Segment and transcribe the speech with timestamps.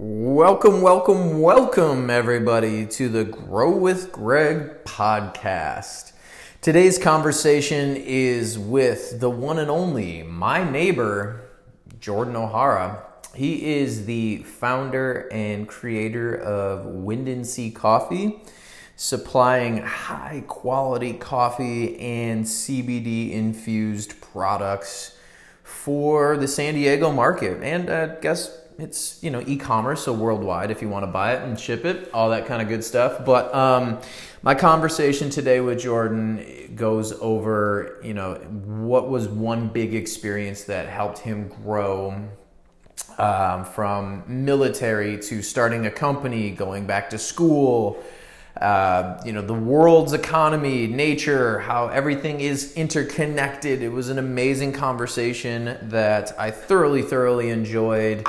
[0.00, 6.12] Welcome, welcome, welcome, everybody, to the Grow with Greg podcast.
[6.60, 11.40] Today's conversation is with the one and only, my neighbor,
[11.98, 13.02] Jordan O'Hara.
[13.34, 18.40] He is the founder and creator of Wind and Sea Coffee,
[18.94, 25.18] supplying high quality coffee and CBD infused products
[25.64, 27.60] for the San Diego market.
[27.64, 31.42] And I guess it's you know e-commerce so worldwide if you want to buy it
[31.42, 33.24] and ship it all that kind of good stuff.
[33.24, 33.98] But um,
[34.42, 40.88] my conversation today with jordan goes over you know what was one big experience that
[40.88, 42.28] helped him grow
[43.18, 48.02] um, from military to starting a company going back to school
[48.60, 53.82] uh, you know the world's economy nature how everything is interconnected.
[53.82, 58.26] It was an amazing conversation that i thoroughly thoroughly enjoyed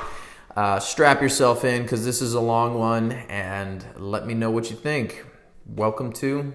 [0.59, 4.69] uh, strap yourself in because this is a long one and let me know what
[4.69, 5.25] you think.
[5.65, 6.51] Welcome to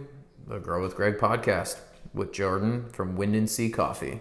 [0.46, 1.78] the Grow with Greg podcast
[2.12, 4.20] with Jordan from Wind and Sea Coffee.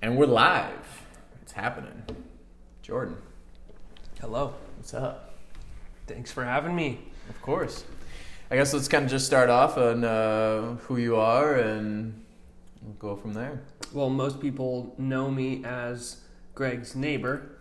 [0.00, 1.02] And we're live.
[1.42, 2.04] It's happening.
[2.82, 3.16] Jordan,
[4.20, 4.54] Hello.
[4.76, 5.34] what's up?
[6.06, 7.00] Thanks for having me.
[7.28, 7.84] Of course.
[8.52, 12.22] I guess let's kind of just start off on uh, who you are and
[12.80, 13.60] we'll go from there.
[13.92, 16.18] Well, most people know me as
[16.54, 17.58] Greg's neighbor.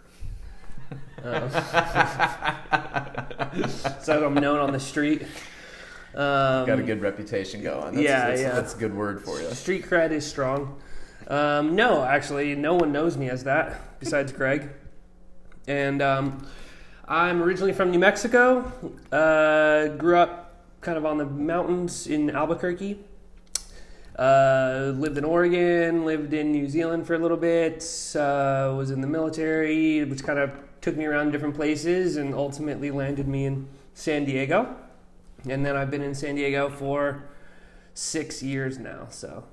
[1.24, 1.52] Um,
[4.02, 5.24] so I'm known on the street.
[6.14, 7.96] Um, Got a good reputation going.
[7.96, 8.54] That's, yeah, that's, yeah.
[8.54, 9.50] That's a good word for you.
[9.52, 10.82] Street cred is strong.
[11.28, 14.70] Um, no, actually, no one knows me as that besides Greg.
[15.68, 16.46] And um,
[17.08, 18.72] I'm originally from New Mexico.
[19.12, 23.00] Uh, grew up kind of on the mountains in Albuquerque.
[24.18, 27.82] Uh, lived in Oregon, lived in New Zealand for a little bit,
[28.16, 30.52] uh, was in the military, which kind of
[30.82, 34.76] took me around different places and ultimately landed me in San Diego.
[35.48, 37.24] And then I've been in San Diego for
[37.94, 39.44] six years now, so.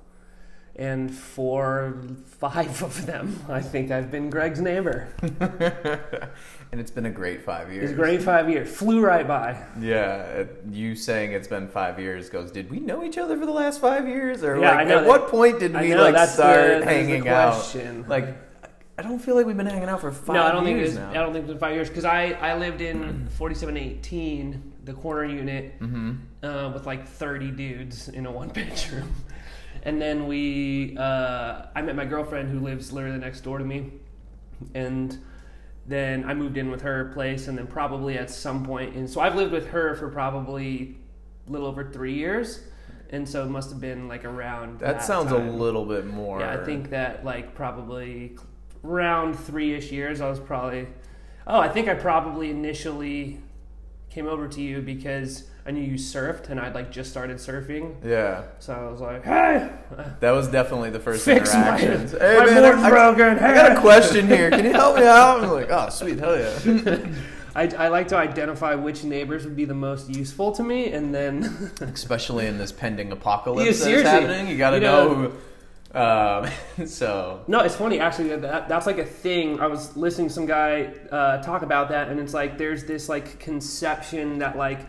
[0.75, 5.09] And for five of them, I think I've been Greg's neighbor.
[6.71, 7.89] and it's been a great five years.
[7.89, 8.69] It's great five years.
[8.73, 9.61] Flew right by.
[9.81, 12.49] Yeah, it- you saying it's been five years goes.
[12.51, 14.97] Did we know each other for the last five years, or Yeah, like, I know
[14.97, 17.53] at that- what point did we know, like that's start the hanging out?
[17.55, 18.05] question.
[18.07, 18.27] Like,
[18.99, 20.89] I don't feel like we've been hanging out for five no, I don't think years
[20.89, 20.99] it's.
[20.99, 21.11] now.
[21.11, 24.73] I don't think it's been five years because I I lived in forty seven eighteen,
[24.83, 26.15] the corner unit, mm-hmm.
[26.43, 29.13] uh, with like thirty dudes in a one bedroom,
[29.83, 33.89] and then we uh, I met my girlfriend who lives literally next door to me,
[34.73, 35.17] and
[35.87, 39.21] then I moved in with her place, and then probably at some point, and so
[39.21, 40.97] I've lived with her for probably
[41.47, 42.63] a little over three years,
[43.11, 44.79] and so it must have been like around.
[44.79, 45.47] That, That, sounds time.
[45.47, 46.41] a little bit more.
[46.41, 48.35] Yeah, I think that like probably
[48.83, 50.87] around three ish years, I was probably.
[51.47, 53.39] Oh, I think I probably initially
[54.09, 57.95] came over to you because I knew you surfed and I'd like just started surfing.
[58.03, 59.69] Yeah, So I was like, hey,
[60.19, 62.13] that was definitely the first fix my, interactions.
[62.13, 63.39] my hey man, board's I, broken.
[63.39, 64.49] I got a question here.
[64.51, 65.43] Can you help me out?
[65.43, 67.07] I'm like, oh sweet, hell yeah.
[67.55, 71.13] I, I like to identify which neighbors would be the most useful to me, and
[71.13, 75.07] then Especially in this pending apocalypse Yeah, that's happening, you got to You know.
[75.13, 75.33] know- who,
[75.93, 76.47] um,
[76.85, 78.35] so No, it's funny actually.
[78.35, 79.59] That that's like a thing.
[79.59, 83.09] I was listening to some guy uh, talk about that, and it's like there's this
[83.09, 84.79] like conception that like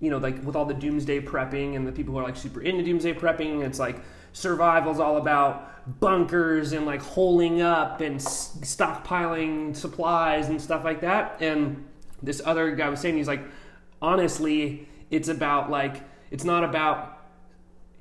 [0.00, 2.60] you know like with all the doomsday prepping and the people who are like super
[2.62, 4.00] into doomsday prepping, it's like
[4.32, 11.40] survival's all about bunkers and like holing up and stockpiling supplies and stuff like that.
[11.40, 11.86] And
[12.22, 13.42] this other guy was saying he's like,
[14.00, 17.17] honestly, it's about like it's not about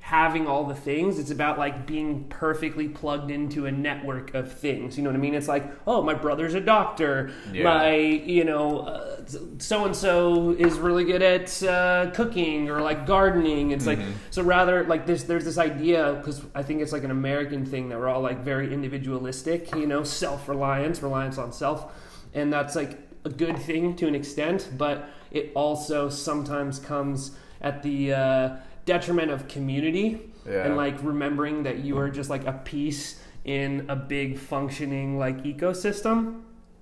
[0.07, 1.19] having all the things.
[1.19, 4.95] It's about like being perfectly plugged into a network of things.
[4.95, 5.35] You know what i mean?
[5.35, 7.31] It's like oh my brother's a doctor.
[7.51, 7.63] Yeah.
[7.66, 9.18] my you know
[9.57, 13.72] so and so is really good at uh, cooking or like gardening.
[13.72, 17.12] It's like so rather like this there's this idea because i think it's like an
[17.12, 21.91] american thing that we're all like very individualistic you know self-reliance reliance on self.
[22.34, 27.83] And that's like a good thing to an extent but it also sometimes comes at
[27.83, 28.56] the uh,
[28.88, 30.19] detriment of community
[30.50, 30.66] Yeah.
[30.66, 35.44] and like remembering that you are just like a piece in a big functioning like
[35.44, 36.42] ecosystem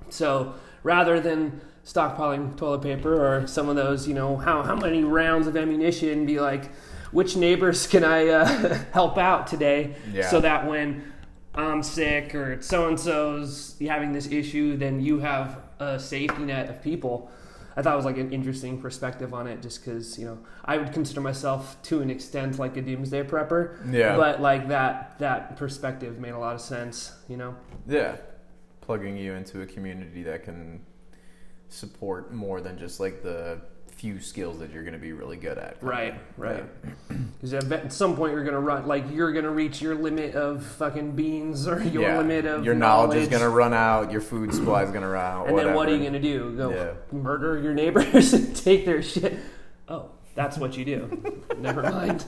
[0.10, 0.54] so
[0.84, 5.48] rather than stockpiling toilet paper or some of those you know how, how many rounds
[5.48, 6.72] of ammunition be like
[7.12, 8.46] which neighbors can i uh,
[8.94, 10.30] help out today Yeah.
[10.30, 11.12] so that when
[11.56, 16.70] i'm sick or so and so's having this issue then you have a safety net
[16.70, 17.30] of people
[17.78, 20.78] I thought it was like an interesting perspective on it, just because you know I
[20.78, 24.16] would consider myself to an extent like a doomsday prepper, Yeah.
[24.16, 27.56] but like that that perspective made a lot of sense, you know.
[27.88, 28.18] Yeah.
[28.82, 30.82] Plugging you into a community that can
[31.70, 33.60] support more than just like the
[33.96, 35.78] few skills that you're going to be really good at.
[35.82, 36.64] Right, right.
[37.42, 41.14] Because at some point you're gonna run, like you're gonna reach your limit of fucking
[41.14, 42.18] beans or your Yeah.
[42.18, 45.08] limit of your knowledge, is going to run out, your food supply is going to
[45.08, 45.48] run out.
[45.48, 46.54] And then what are you gonna do?
[46.58, 47.18] Go Yeah.
[47.18, 49.38] murder your neighbors and take their shit?
[49.88, 51.42] Oh, that's what you do.
[51.58, 52.26] Never mind.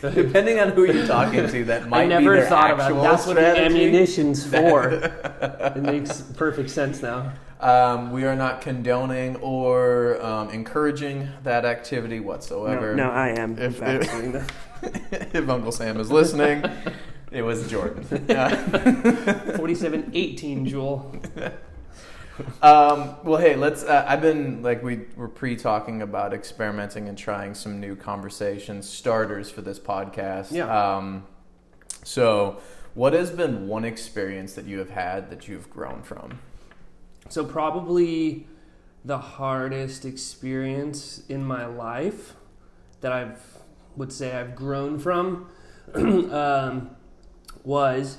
[0.00, 3.04] Depending on who you're talking to, that might I never be their thought about actual
[3.04, 3.08] it.
[3.08, 3.64] That's what strategy.
[3.66, 4.88] ammunition's for.
[5.76, 7.32] it makes perfect sense now.
[7.62, 12.94] Um, we are not condoning or um, encouraging that activity whatsoever.
[12.96, 13.56] No, no, I am.
[13.58, 14.52] If- if-
[15.34, 16.64] if Uncle Sam is listening,
[17.30, 18.04] it was Jordan.
[18.28, 18.48] Yeah.
[19.56, 21.14] 4718, Jewell.
[22.62, 23.84] Um, well, hey, let's.
[23.84, 29.50] Uh, I've been like we were pre-talking about experimenting and trying some new conversation starters
[29.50, 30.50] for this podcast.
[30.50, 30.96] Yeah.
[30.96, 31.26] Um,
[32.02, 32.60] so,
[32.94, 36.40] what has been one experience that you have had that you've grown from?
[37.28, 38.46] So probably
[39.04, 42.34] the hardest experience in my life
[43.00, 43.40] that I've
[43.96, 45.48] would say I've grown from
[45.94, 46.90] um,
[47.64, 48.18] was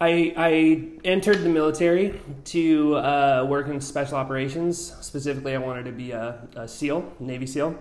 [0.00, 4.94] I, I entered the military to uh, work in special operations.
[5.00, 7.76] Specifically, I wanted to be a, a SEAL, Navy SEAL,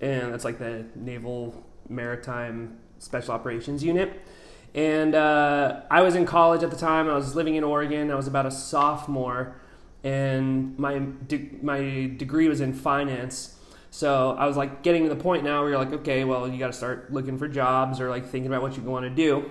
[0.00, 4.22] and that's like the Naval Maritime Special Operations Unit.
[4.74, 7.08] And uh, I was in college at the time.
[7.08, 8.10] I was living in Oregon.
[8.10, 9.56] I was about a sophomore,
[10.02, 13.56] and my de- my degree was in finance.
[13.90, 16.58] So I was like getting to the point now where you're like, okay, well, you
[16.58, 19.48] got to start looking for jobs or like thinking about what you want to do.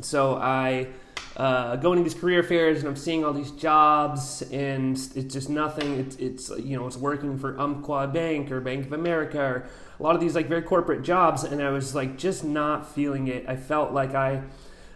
[0.00, 0.88] So I
[1.36, 5.50] uh, going to these career fairs and I'm seeing all these jobs and it's just
[5.50, 5.98] nothing.
[5.98, 9.68] It's, it's you know it's working for Umpqua Bank or Bank of America or
[9.98, 13.28] a lot of these like very corporate jobs and I was like just not feeling
[13.28, 13.44] it.
[13.48, 14.42] I felt like I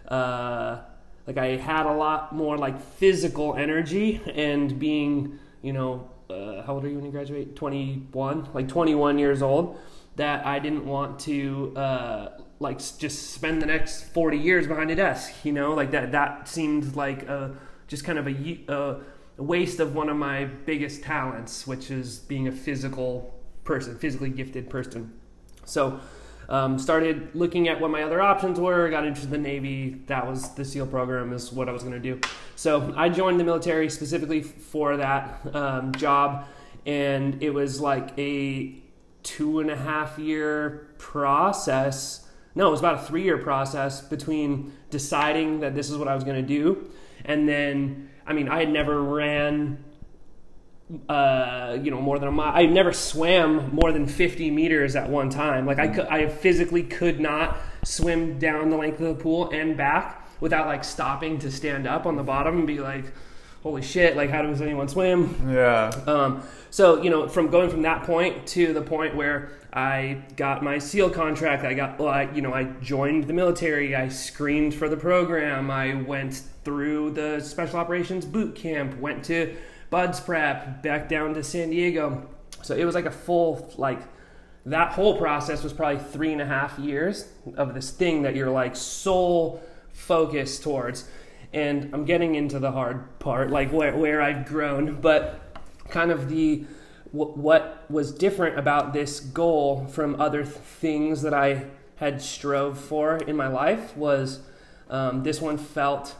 [0.07, 0.81] uh,
[1.27, 6.75] like I had a lot more like physical energy and being you know uh, how
[6.75, 7.55] old are you when you graduate?
[7.55, 9.77] Twenty one, like twenty one years old.
[10.15, 12.29] That I didn't want to uh,
[12.59, 15.33] like just spend the next forty years behind a desk.
[15.43, 16.11] You know, like that.
[16.11, 17.55] That seemed like a
[17.87, 18.99] just kind of a, a
[19.37, 24.69] waste of one of my biggest talents, which is being a physical person, physically gifted
[24.69, 25.13] person.
[25.65, 25.99] So,
[26.49, 28.89] um, started looking at what my other options were.
[28.89, 30.01] Got into the Navy.
[30.07, 32.19] That was the SEAL program, is what I was going to do.
[32.55, 36.45] So, I joined the military specifically for that um, job,
[36.85, 38.75] and it was like a
[39.23, 42.27] two and a half year process.
[42.55, 46.15] No, it was about a three year process between deciding that this is what I
[46.15, 46.89] was going to do,
[47.25, 49.83] and then, I mean, I had never ran
[51.09, 52.51] uh, you know, more than a mile.
[52.53, 55.65] I never swam more than 50 meters at one time.
[55.65, 59.77] Like I, could, I physically could not swim down the length of the pool and
[59.77, 63.05] back without like stopping to stand up on the bottom and be like,
[63.63, 65.49] holy shit, like how does anyone swim?
[65.49, 65.89] Yeah.
[66.05, 70.63] Um, so you know, from going from that point to the point where I got
[70.63, 74.75] my SEAL contract, I got, well, I, you know, I joined the military, I screened
[74.75, 79.55] for the program, I went through the special operations boot camp, went to
[79.93, 82.27] Buds Prep, back down to San Diego.
[82.63, 83.99] So it was like a full like
[84.65, 88.49] that whole process was probably three and a half years of this thing that you're
[88.49, 89.61] like sole
[89.91, 91.07] focused towards.
[91.53, 95.39] And I'm getting into the hard part, like where, where I've grown, but
[95.89, 96.65] kind of the
[97.11, 102.79] wh- what was different about this goal from other th- things that I had strove
[102.79, 104.39] for in my life was
[104.89, 106.15] um, this one felt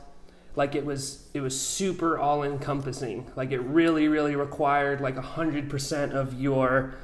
[0.56, 6.12] like it was it was super all encompassing like it really really required like 100%
[6.12, 6.96] of your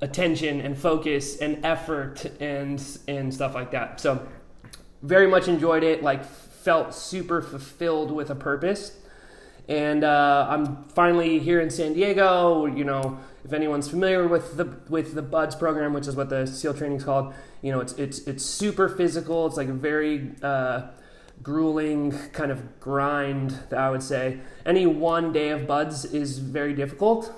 [0.00, 4.00] attention and focus and effort and and stuff like that.
[4.00, 4.26] So
[5.02, 6.02] very much enjoyed it.
[6.02, 8.96] Like felt super fulfilled with a purpose.
[9.68, 12.66] And uh, i'm finally here in san diego.
[12.66, 16.46] You know if anyone's familiar with the with the buds program which is what the
[16.46, 17.32] seal training is called
[17.62, 19.46] you know it's it's it's super physical.
[19.46, 20.88] It's like very uh,
[21.42, 24.40] grueling kind of grind that I would say.
[24.66, 27.32] Any one day of buds is very difficult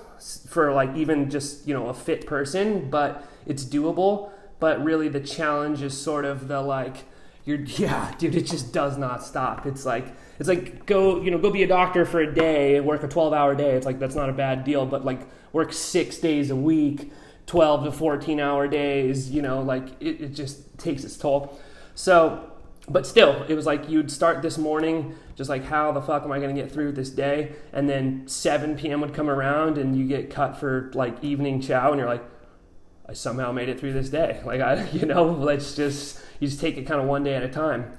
[0.47, 4.31] for like even just, you know, a fit person, but it's doable.
[4.59, 7.05] But really the challenge is sort of the like
[7.45, 9.65] you're yeah, dude, it just does not stop.
[9.65, 10.07] It's like
[10.39, 13.07] it's like go, you know, go be a doctor for a day and work a
[13.07, 13.71] 12-hour day.
[13.71, 17.11] It's like that's not a bad deal, but like work 6 days a week,
[17.45, 21.59] 12 to 14 hour days, you know, like it, it just takes its toll.
[21.95, 22.52] So
[22.87, 26.31] but still, it was like you'd start this morning, just like how the fuck am
[26.31, 27.53] I going to get through this day?
[27.71, 29.01] And then 7 p.m.
[29.01, 32.23] would come around, and you get cut for like evening chow, and you're like,
[33.07, 34.41] I somehow made it through this day.
[34.45, 37.43] Like I, you know, let's just you just take it kind of one day at
[37.43, 37.93] a time.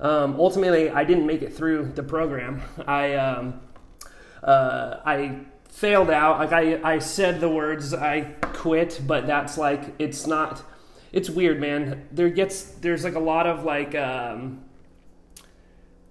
[0.00, 2.62] Um, ultimately, I didn't make it through the program.
[2.86, 3.60] I um,
[4.42, 5.40] uh, I
[5.70, 6.38] failed out.
[6.38, 10.62] Like I, I said the words I quit, but that's like it's not.
[11.16, 12.06] It's weird, man.
[12.12, 14.62] There gets there's like a lot of like um,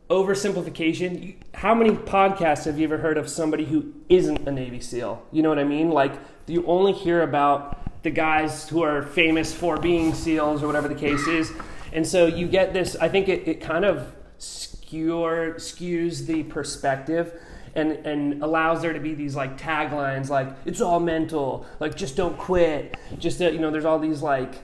[0.09, 1.35] oversimplification.
[1.53, 5.23] How many podcasts have you ever heard of somebody who isn't a Navy SEAL?
[5.31, 5.91] You know what I mean?
[5.91, 6.13] Like
[6.47, 10.95] you only hear about the guys who are famous for being SEALs or whatever the
[10.95, 11.53] case is,
[11.93, 12.95] and so you get this.
[12.95, 17.39] I think it, it kind of skewer, skews the perspective.
[17.75, 22.15] And, and allows there to be these like taglines like it's all mental like just
[22.15, 24.61] don't quit just that you know there's all these like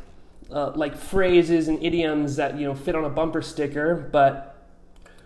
[0.51, 4.47] uh, like phrases and idioms that you know fit on a bumper sticker but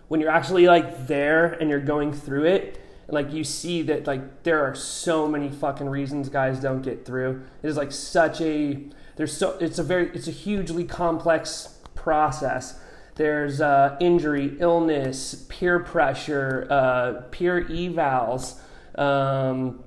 [0.08, 4.42] when you're actually like there and you're going through it like you see that like
[4.42, 7.44] there are so many fucking reasons guys don't get through.
[7.62, 8.84] It is like such a
[9.16, 12.78] there's so it's a very it's a hugely complex process.
[13.14, 18.58] There's uh, injury illness peer pressure uh, peer evals
[18.98, 19.84] um,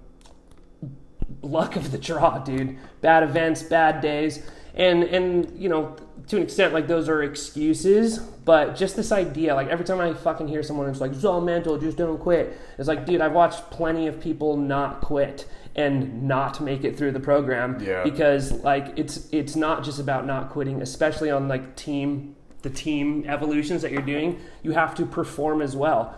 [1.41, 2.77] luck of the draw dude.
[3.01, 5.95] Bad events bad days and and you know
[6.27, 10.13] to an extent like those are excuses but just this idea like every time i
[10.13, 12.57] fucking hear someone who's like it's all mental just don't quit.
[12.79, 17.11] It's like dude i've watched plenty of people not quit and not make it through
[17.11, 18.03] the program Yeah.
[18.03, 23.25] because like it's it's not just about not quitting especially on like team the team
[23.27, 26.15] evolutions that you're doing you have to perform as well.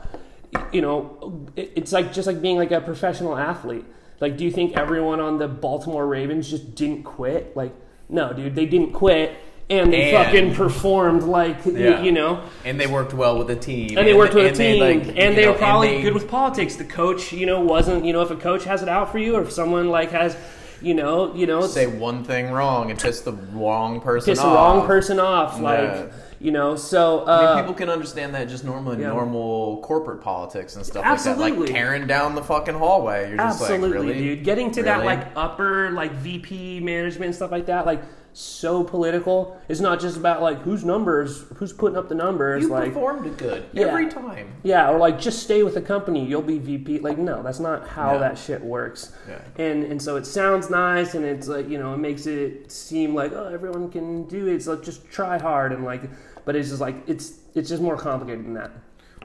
[0.74, 3.86] You know it's like just like being like a professional athlete.
[4.20, 7.56] Like do you think everyone on the baltimore ravens just didn't quit?
[7.56, 7.74] Like
[8.12, 9.36] no dude they didn't quit
[9.70, 12.02] and they And- fucking performed like Yeah.
[12.02, 13.98] you know And they worked well with the team.
[13.98, 16.02] and they worked with a and team, they, like, and they know, were probably they-
[16.02, 16.76] good with politics.
[16.76, 19.36] The coach, you know, wasn't, you know, if a coach has it out for you,
[19.38, 20.36] or if someone like has,
[20.82, 24.48] you know, you know, say one thing wrong and piss the wrong person piss the
[24.48, 26.04] wrong person off, like, Yeah.
[26.42, 26.76] You know.
[26.76, 29.10] So, I uh, mean, people can understand that just normal, yeah.
[29.10, 33.30] normal corporate politics and stuff like that, like tearing down the fucking hallway.
[33.30, 34.44] You're just absolutely, like, really, dude.
[34.44, 38.02] Getting to that like upper like VP management and stuff like that, like
[38.34, 39.60] so political.
[39.68, 42.94] It's not just about like whose numbers, who's putting up the numbers, You like.
[42.94, 43.88] performed good Yeah.
[43.88, 44.54] every time.
[44.64, 47.00] Yeah, or like just stay with the company, you'll be VP.
[47.00, 48.20] Like, no, that's not how No.
[48.20, 49.12] that shit works.
[49.28, 49.40] Yeah.
[49.64, 53.14] And and so it sounds nice, and it's like you know, it makes it seem
[53.14, 54.64] like oh, everyone can do it.
[54.64, 56.04] So just try hard and like,
[56.46, 58.72] but it's just like it's it's just more complicated than that.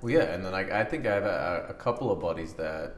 [0.03, 2.95] Well, yeah, and then I, I think I have a, a couple of buddies that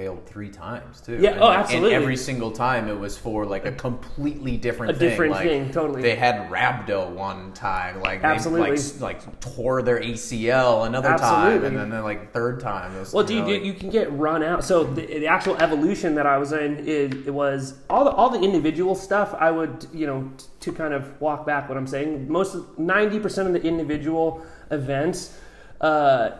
[0.00, 1.18] failed three times too.
[1.20, 1.94] Yeah, and, oh, like, absolutely.
[1.94, 5.08] And every single time it was for like a completely different A thing.
[5.10, 6.00] different like, thing, totally.
[6.00, 8.76] They had rhabdo one time, like Absolutely.
[8.76, 12.98] they like, like tore their ACL another time, and then, like third time.
[12.98, 14.64] Was, Well, you dude, know, you can get run out.
[14.64, 18.30] So the, the actual evolution that I was in, it, it was all the all
[18.30, 19.34] the individual stuff.
[19.38, 22.30] I would, you know, t- to kind of walk back what I'm saying.
[22.30, 25.36] Most ninety percent of the individual events,
[25.82, 26.30] uh,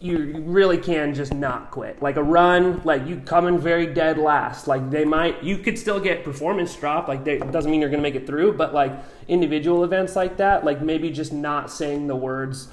[0.00, 2.02] you, really can just not quit.
[2.02, 4.66] Like a run, like you come in very dead last.
[4.68, 7.08] Like they might, you could still get performance drop.
[7.08, 8.54] Like it doesn't mean you're going to make it through.
[8.54, 8.92] But like
[9.28, 12.68] individual events like that, like maybe just not saying the words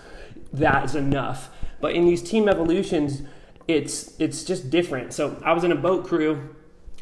[0.53, 1.49] that is enough.
[1.79, 3.23] But in these team evolutions,
[3.67, 5.13] it's it's just different.
[5.13, 6.55] So I was in a boat crew,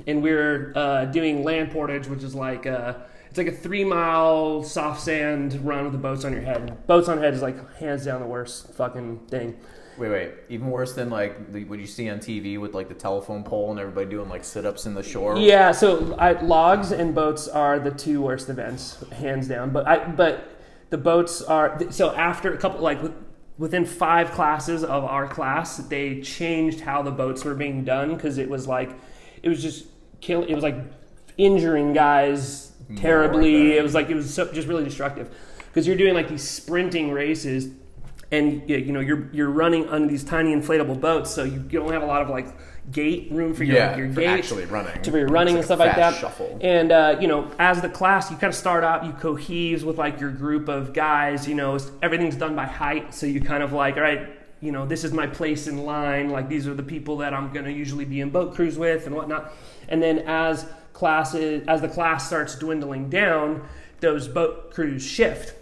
[0.08, 3.84] and we were uh, doing land portage, which is like a, it's like a three
[3.84, 6.88] mile soft sand run with the boats on your head.
[6.88, 9.58] Boats on head is like hands down the worst fucking thing.
[10.00, 10.32] Wait, wait.
[10.48, 13.70] Even worse than like the, what you see on TV with like the telephone pole
[13.72, 15.38] and everybody doing like sit ups in the shore.
[15.38, 19.72] Yeah, so I, logs and boats are the two worst events, hands down.
[19.72, 20.48] But I but
[20.90, 23.00] the boats are so after a couple like
[23.58, 28.38] within five classes of our class, they changed how the boats were being done because
[28.38, 28.92] it was like
[29.44, 29.86] it was just
[30.22, 30.44] kill.
[30.44, 30.78] It was like
[31.38, 33.74] injuring guys terribly.
[33.74, 35.30] It was like it was so, just really destructive
[35.68, 37.70] because you're doing like these sprinting races
[38.32, 42.04] and you know you're you're running on these tiny inflatable boats, so you don't have
[42.04, 42.48] a lot of like
[42.92, 45.02] gait room for your, Yeah, your for gait actually running.
[45.02, 46.16] to be running and stuff like that.
[46.16, 46.58] Shuffle.
[46.62, 49.98] And uh, you know, as the class, you kind of start out, you coheves with
[49.98, 51.48] like your group of guys.
[51.48, 54.30] You know, everything's done by height, so you kind of like, all right,
[54.62, 56.30] you know, this is my place in line.
[56.30, 59.06] Like these are the people that I'm going to usually be in boat crews with
[59.08, 59.54] and whatnot.
[59.88, 63.68] And then as classes, as the class starts dwindling down,
[64.02, 65.56] those boat crews shift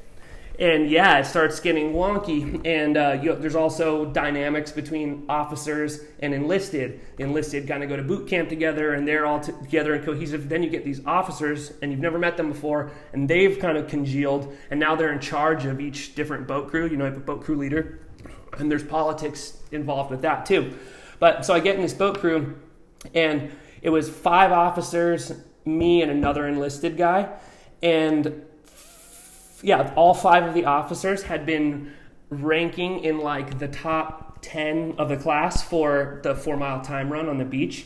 [0.59, 2.65] and yeah, it starts getting wonky.
[2.65, 6.99] And uh, you there's also dynamics between officers and enlisted.
[7.17, 10.03] The enlisted kind of go to boot camp together, and they're all t- together and
[10.03, 10.49] cohesive.
[10.49, 13.87] Then you get these officers, and you've never met them before, and they've kind of
[13.87, 16.87] congealed, and now they're in charge of each different boat crew.
[16.87, 17.99] You know, you have a boat crew leader,
[18.57, 20.73] and there's politics involved with that too.
[21.19, 22.59] But so I get in this boat crew,
[23.13, 25.31] and it was five officers,
[25.65, 27.29] me, and another enlisted guy,
[27.83, 28.43] and
[29.67, 31.91] yeah, all five of the officers had been
[32.29, 37.27] ranking in like the top ten of the class for the four mile time run
[37.27, 37.86] on the beach,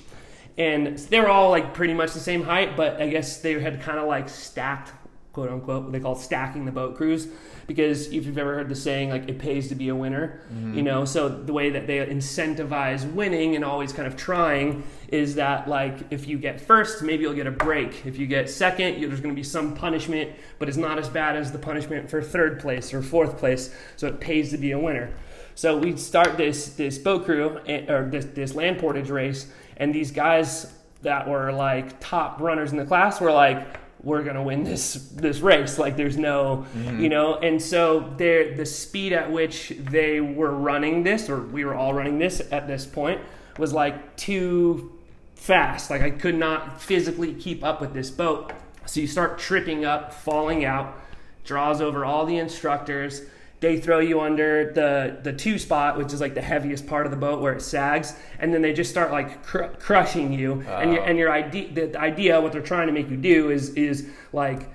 [0.60, 3.82] and they were all like pretty much the same height, but I guess they had
[3.82, 4.92] kind of like stacked,
[5.34, 7.30] quote unquote, what they call stacking the boat crews.
[7.72, 10.42] Because if you've ever heard the saying, like it pays to be a winner,
[10.76, 15.36] you know, so the way that they incentivize winning and always kind of trying is
[15.36, 18.06] that like if you get first, maybe you'll get a break.
[18.06, 21.08] If you get second, you, there's going to be some punishment, but it's not as
[21.08, 23.74] bad as the punishment for third place or fourth place.
[23.96, 25.14] So it pays to be a winner.
[25.56, 29.96] So we start this this boat crew eh, or this this land portage race, and
[29.96, 30.74] these guys
[31.04, 35.40] that were like top runners in the class were like, we're gonna win this this
[35.40, 35.78] race.
[35.78, 37.02] Like there's no, mm-hmm.
[37.02, 37.36] you know.
[37.36, 41.94] And so there, the speed at which they were running this, or we were all
[41.94, 43.22] running this at this point,
[43.58, 44.92] was like too
[45.36, 45.90] fast.
[45.90, 48.54] Like I could not physically keep up with this boat.
[48.86, 51.00] So you start tripping up, falling out,
[51.44, 53.22] draws over all the instructors.
[53.62, 57.12] They throw you under the the two spot, which is like the heaviest part of
[57.12, 60.64] the boat where it sags, and then they just start like cr- crushing you.
[60.68, 63.70] And your and your idea, the idea, what they're trying to make you do is
[63.76, 64.68] is like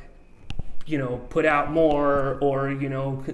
[0.86, 3.24] you know, put out more or, you know,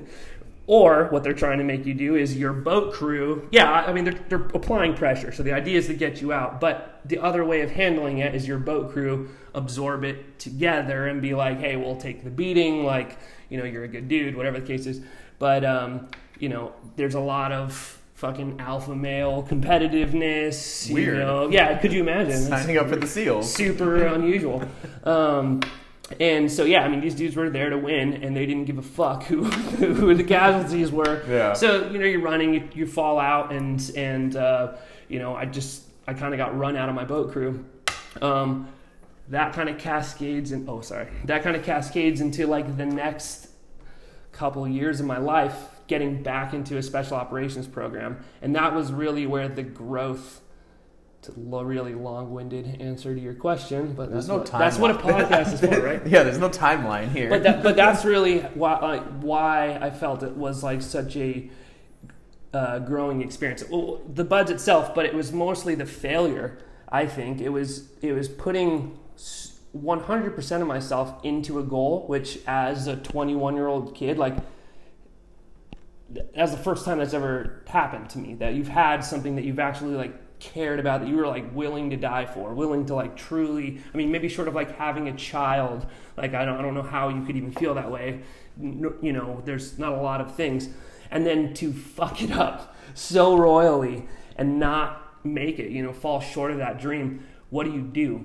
[0.66, 4.04] or what they're trying to make you do is your boat crew, yeah, I mean,
[4.04, 5.32] they're, they're applying pressure.
[5.32, 6.60] So the idea is to get you out.
[6.60, 11.20] But the other way of handling it is your boat crew absorb it together and
[11.20, 12.84] be like, hey, we'll take the beating.
[12.84, 13.18] Like,
[13.50, 15.02] you know, you're a good dude, whatever the case is.
[15.42, 16.06] But, um,
[16.38, 17.72] you know, there's a lot of
[18.14, 20.88] fucking alpha male competitiveness.
[20.88, 21.18] you Weird.
[21.18, 21.50] know.
[21.50, 22.42] Yeah, could you imagine?
[22.42, 23.52] Signing up for the SEALs.
[23.52, 24.62] super unusual.
[25.02, 25.60] Um,
[26.20, 28.78] and so yeah, I mean these dudes were there to win, and they didn't give
[28.78, 29.42] a fuck who
[30.02, 31.24] who the casualties were.
[31.28, 31.54] Yeah.
[31.54, 34.74] So you know you're running, you, you fall out, and and uh,
[35.08, 37.64] you know I just I kind of got run out of my boat crew.
[38.20, 38.68] Um,
[39.30, 43.48] that kind of cascades and oh sorry, that kind of cascades into like the next
[44.32, 48.92] couple years of my life getting back into a special operations program, and that was
[48.92, 50.40] really where the growth.
[51.18, 54.60] It's a lo- really long-winded answer to your question, but There's that's no what, time.
[54.60, 56.04] that's what a podcast is for, right?
[56.06, 57.30] yeah, there's no timeline here.
[57.30, 61.48] But that, but that's really why like, why I felt it was like such a
[62.52, 63.62] uh, growing experience.
[63.70, 66.58] Well, the buds itself, but it was mostly the failure.
[66.88, 68.98] I think it was it was putting
[69.76, 74.36] 100% of myself into a goal, which as a 21 year old kid, like
[76.34, 78.34] that's the first time that's ever happened to me.
[78.34, 81.88] That you've had something that you've actually like cared about that you were like willing
[81.90, 85.16] to die for willing to like truly i mean maybe sort of like having a
[85.16, 88.22] child like i don't, I don't know how you could even feel that way
[88.60, 90.68] you know there's not a lot of things
[91.12, 96.18] and then to fuck it up so royally and not make it you know fall
[96.18, 98.24] short of that dream what do you do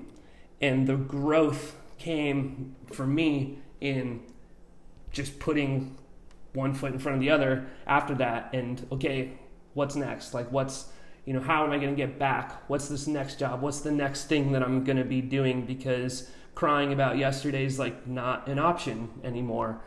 [0.60, 4.22] and the growth came for me in
[5.10, 5.96] just putting
[6.52, 9.32] one foot in front of the other after that and okay
[9.74, 10.34] what's next?
[10.34, 10.88] Like what's
[11.24, 12.68] you know how am i going to get back?
[12.68, 13.60] What's this next job?
[13.60, 15.64] What's the next thing that i'm going to be doing?
[15.64, 19.80] Because crying about yesterday's like not an option anymore.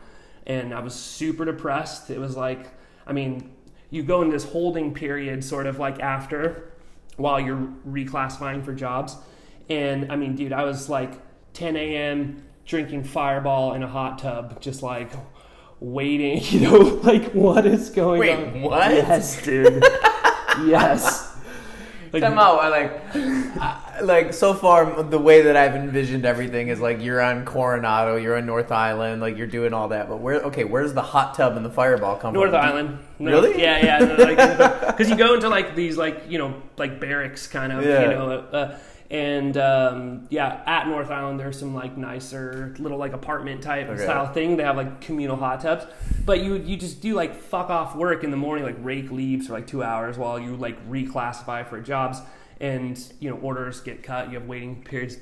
[0.46, 2.10] And i was super depressed.
[2.10, 2.68] It was like
[3.06, 3.50] i mean
[3.90, 6.72] you go in this holding period sort of like after
[7.16, 9.16] while you're reclassifying for jobs
[9.72, 11.12] and i mean dude i was like
[11.54, 15.10] 10 a.m drinking fireball in a hot tub just like
[15.80, 18.90] waiting you know like what is going Wait, on what?
[18.90, 19.82] yes dude
[20.64, 21.32] yes
[22.12, 22.60] like, Time out.
[22.60, 27.22] I like, I, like so far, the way that I've envisioned everything is like you're
[27.22, 30.10] on Coronado, you're on North Island, like you're doing all that.
[30.10, 30.42] But where?
[30.42, 32.60] Okay, where's the hot tub and the fireball come North from?
[32.60, 32.98] Island.
[33.18, 33.58] No, Really?
[33.58, 33.98] Yeah, yeah.
[34.04, 37.82] no, like, Because you go into like these like you know like barracks kind of
[37.82, 38.02] Yeah.
[38.02, 38.78] you know, uh,
[39.12, 44.02] and um, yeah, at North Island there's some like nicer little like apartment type Okay.
[44.02, 44.56] style thing.
[44.56, 45.84] They have like communal hot tubs,
[46.24, 49.46] but you you just do like fuck off work in the morning, like rake leaves
[49.48, 52.20] for like two hours while you like reclassify for jobs,
[52.58, 54.28] and you know orders get cut.
[54.32, 55.18] You have waiting periods.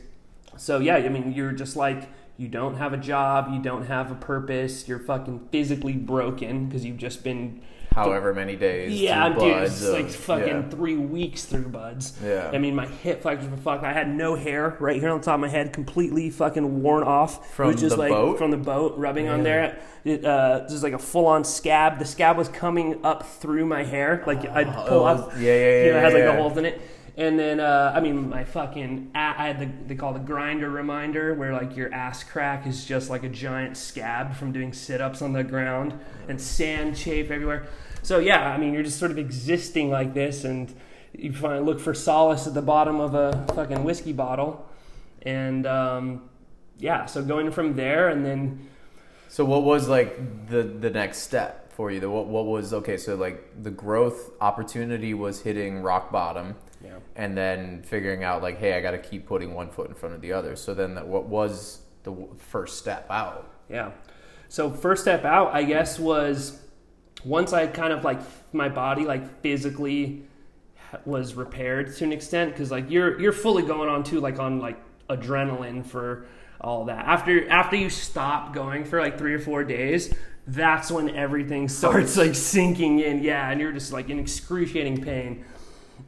[0.57, 4.11] So yeah, I mean you're just like you don't have a job, you don't have
[4.13, 7.61] a purpose, you're fucking physically broken because you've just been
[7.95, 9.01] However many days.
[9.01, 10.69] yeah, dude, buds it's of- like fucking yeah.
[10.69, 12.13] three weeks through buds.
[12.25, 12.51] Yeah.
[12.53, 13.83] I mean, my hip flexors were fucked.
[13.85, 17.03] I had no hair right here on the top of my head, completely fucking worn
[17.03, 17.53] off.
[17.53, 18.39] From it was just the like boat?
[18.39, 19.79] from the boat rubbing on there.
[20.05, 21.99] It, uh, this is like a full on scab.
[21.99, 25.33] The scab was coming up through my hair, like I'd Oh, pull up.
[25.37, 26.81] yeah, yeah, yeah, You know, it has like yeah, the holes in it.
[27.21, 31.35] And then, uh, I mean, my fucking, I had the, they call the grinder reminder,
[31.35, 35.21] where like your ass crack is just like a giant scab from doing sit ups
[35.21, 35.93] on the ground
[36.29, 37.67] and sand chafe everywhere.
[38.03, 40.75] So, yeah, I mean, you're just sort of existing like this, and
[41.13, 44.67] you finally look for solace at the bottom of a fucking whiskey bottle.
[45.21, 46.23] And, um,
[46.79, 48.67] yeah, so going from there, and then
[49.29, 52.01] So what was like the the next step for you.
[52.01, 52.97] The, What what was okay?
[52.97, 56.57] So like the growth opportunity was hitting rock bottom,
[56.91, 56.99] Yeah.
[57.15, 60.15] and then figuring out like, hey, I got to keep putting one foot in front
[60.15, 60.57] of the other.
[60.57, 63.49] So then, that, what was the first step out?
[63.69, 63.93] Yeah.
[64.49, 66.61] So first step out, I guess, was
[67.25, 68.19] once I kind of like
[68.53, 70.25] my body like physically
[71.05, 74.59] was repaired to an extent because like you're you're fully going on to like on
[74.59, 76.27] like adrenaline for
[76.61, 77.05] all that.
[77.07, 80.13] After after you stop going for like three or four days,
[80.47, 83.23] that's when everything starts like sinking in.
[83.23, 85.45] Yeah, and you're just like in excruciating pain.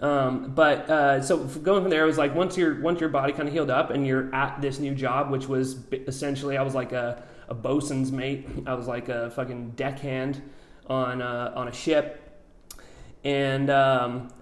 [0.02, 3.32] Um, but uh, so going from there, it was like once your once your body
[3.32, 6.74] kind of healed up and you're at this new job, which was essentially I was
[6.74, 8.48] like a, a bosun's mate.
[8.66, 10.42] I was like a fucking deckhand
[10.88, 12.20] on a, on a ship,
[13.22, 14.32] and um,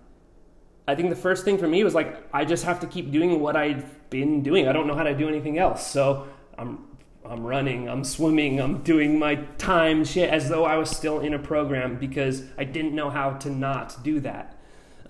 [0.88, 3.38] I think the first thing for me was like I just have to keep doing
[3.38, 4.66] what I've been doing.
[4.66, 6.86] I don't know how to do anything else, so I'm
[7.22, 11.34] I'm running, I'm swimming, I'm doing my time shit as though I was still in
[11.34, 14.56] a program because I didn't know how to not do that.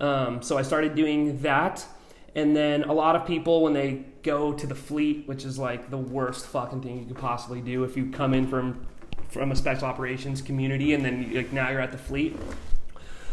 [0.01, 1.85] Um, so I started doing that,
[2.35, 5.89] and then a lot of people when they go to the fleet, which is like
[5.89, 8.85] the worst fucking thing you could possibly do if you come in from
[9.29, 12.35] from a special operations community and then like now you're at the fleet.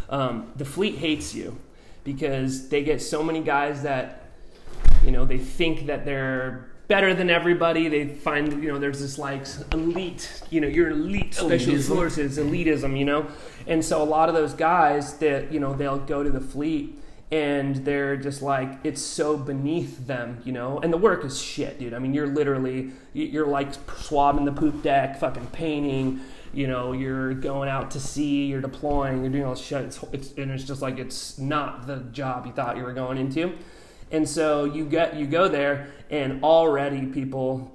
[0.08, 1.58] Um, the fleet hates you
[2.04, 4.30] because they get so many guys that
[5.04, 7.88] you know they think that they're better than everybody.
[7.88, 11.94] They find you know there's this like elite you know you're elite special Elitism.
[11.94, 13.26] forces elitism you know?
[13.66, 16.98] And so a lot of those guys that you know they'll go to the fleet
[17.30, 20.80] and they're just like it's so beneath them you know?
[20.80, 21.94] And the work is shit dude.
[21.94, 26.20] I mean you're literally you're like swabbing the poop deck fucking painting
[26.54, 26.92] you know?
[26.92, 29.84] You're going out to sea you're deploying you're doing all this shit.
[29.84, 33.18] It's, it's, and it's just like it's not the job you thought you were going
[33.18, 33.52] into.
[34.10, 37.72] And so you get you go there and already people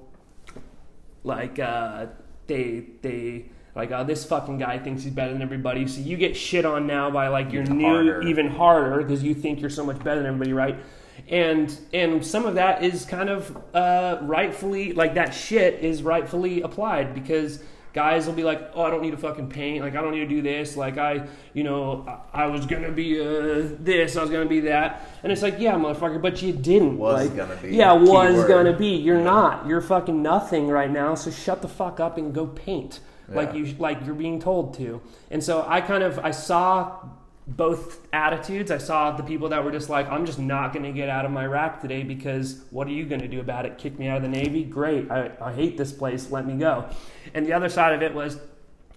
[1.22, 2.06] like uh,
[2.46, 6.36] they they like oh this fucking guy thinks he's better than everybody so you get
[6.36, 8.22] shit on now by like your Even new harder.
[8.22, 10.76] even harder because you think you're so much better than everybody right
[11.28, 16.62] and and some of that is kind of uh, rightfully like that shit is rightfully
[16.62, 17.60] applied because
[17.94, 19.82] guys will be like oh i don't need to fucking paint.
[19.82, 20.76] Like i don't need to do this.
[20.76, 24.16] Like i you know i, I was gonna be uh, this.
[24.16, 25.08] I was gonna be that.
[25.22, 26.98] And it's like yeah motherfucker but you didn't.
[26.98, 27.74] Was like, gonna be.
[27.74, 28.48] yeah was Keyword.
[28.48, 28.96] gonna be.
[28.96, 29.66] You're not.
[29.66, 33.74] You're fucking nothing right now so shut the fuck up and go paint like you
[33.78, 35.00] like you're being told to.
[35.30, 36.98] And so i kind of i saw
[37.46, 38.70] both attitudes.
[38.70, 41.24] I saw the people that were just like i'm just not going to get out
[41.24, 43.78] of my rack today because what are you going to do about it?
[43.78, 44.64] Kick me out of the navy?
[44.64, 45.10] Great.
[45.10, 46.30] I, I hate this place.
[46.30, 46.88] Let me go.
[47.34, 48.38] And the other side of it was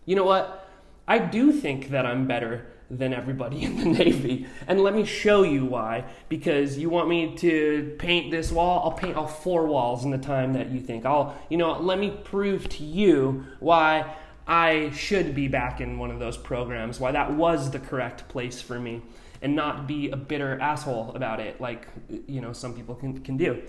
[0.06, 0.70] you know what?
[1.08, 4.48] I do think that i'm better than everybody in the Navy.
[4.68, 6.06] And let me show you why.
[6.30, 10.18] Because you want me to paint this wall, I'll paint all four walls in the
[10.18, 11.06] time that you think.
[11.06, 14.16] I'll, you know, let me prove to you why
[14.48, 18.62] I should be back in one of those programs, why that was the correct place
[18.62, 19.02] for me,
[19.42, 21.88] and not be a bitter asshole about it, like
[22.28, 23.62] you know some people can can do.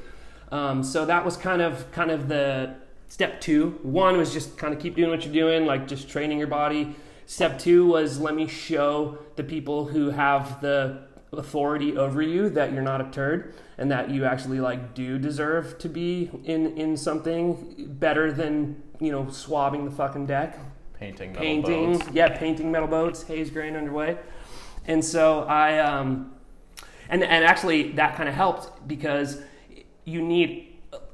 [0.52, 2.76] Um, so that was kind of kind of the
[3.08, 3.78] step two.
[3.82, 6.94] One was just kind of keep doing what you're doing, like just training your body.
[7.26, 12.72] Step two was let me show the people who have the authority over you that
[12.72, 16.96] you're not a turd and that you actually like do deserve to be in in
[16.96, 20.58] something better than you know swabbing the fucking deck.
[20.94, 21.98] Painting metal painting.
[21.98, 22.10] boats.
[22.12, 23.22] yeah painting metal boats.
[23.22, 24.18] Haze grain underway.
[24.86, 26.32] And so i um
[27.08, 29.40] and and actually that kind of helped because
[30.04, 30.64] you need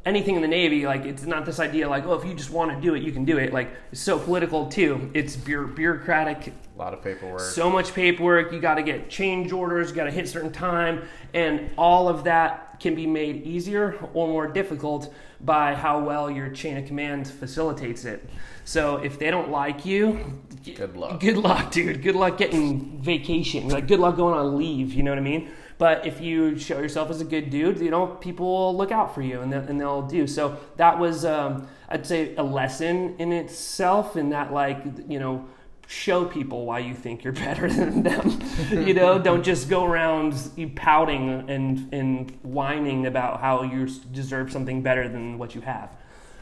[0.07, 2.71] anything in the navy like it's not this idea like oh if you just want
[2.71, 3.53] to do it you can do it.
[3.53, 5.11] Like it's so political too.
[5.15, 6.49] It's bureaucratic.
[6.49, 7.41] A lot of paperwork.
[7.41, 8.53] so much paperwork.
[8.53, 9.91] You got to get change orders.
[9.91, 11.03] You got to hit certain time.
[11.33, 15.15] And all of that can be made easier or more difficult
[15.45, 18.29] by how well your chain of command facilitates it.
[18.65, 21.21] So if they don't like you Good luck.
[21.21, 22.03] good luck dude.
[22.03, 23.69] Good luck getting vacation.
[23.69, 25.51] Like good luck going on leave you know what i mean?
[25.77, 29.15] But if you show yourself as a good dude you know people will look out
[29.15, 30.27] for you and, they'll- and they'll do.
[30.27, 34.79] So that was um, i'd say a lesson in itself in that like
[35.09, 35.45] you know
[35.87, 38.41] show people why you think you're better than them.
[38.71, 40.35] You know don't just go around
[40.77, 45.97] pouting and and whining about how you deserve something better than what you have.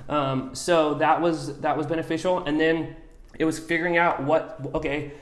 [0.09, 2.45] Um, so that was that was beneficial.
[2.45, 2.97] And then
[3.39, 5.13] it was figuring out what okay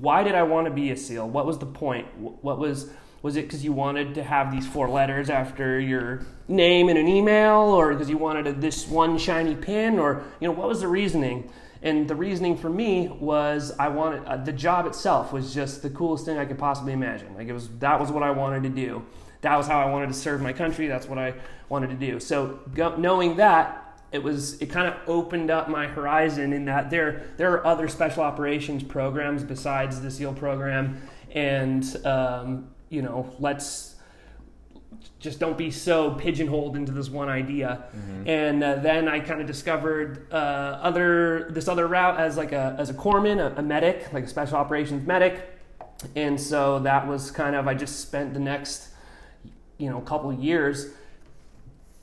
[0.00, 1.28] why did i want to be a seal?
[1.28, 2.06] What was the point?
[2.18, 2.90] What was
[3.22, 7.06] was it because you wanted to have these four letters after your name in an
[7.06, 10.80] email or because you wanted a, this one shiny pin or you know what was
[10.80, 11.48] the reasoning
[11.82, 15.90] and the reasoning for me was i wanted uh, the job itself was just the
[15.90, 17.34] coolest thing i could possibly imagine.
[17.34, 19.04] Like it was that was what i wanted to do.
[19.40, 20.86] That was how i wanted to serve my country.
[20.86, 21.34] That's what i
[21.68, 22.20] wanted to do.
[22.20, 26.90] So go, knowing that it was it kind of opened up my horizon in that
[26.90, 31.00] there there are other special operations programs besides the SEAL program,
[31.34, 33.91] and um, you know let's
[35.18, 37.84] just don't be so pigeonholed into this one idea.
[38.26, 42.76] And uh, then I kind of discovered uh, other this other route as like a
[42.78, 45.48] as a corpsman, a, a medic, like a special operations medic.
[46.16, 48.88] And so that was kind of I just spent the next
[49.78, 50.92] you know couple of years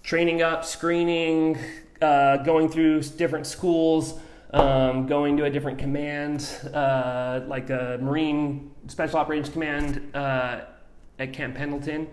[0.04, 1.58] training up, screening,
[2.02, 4.20] uh, going through different schools,
[4.52, 10.62] um, going to a different command, uh, like a Marine Special Operations Command uh,
[11.20, 12.08] at Camp Pendleton.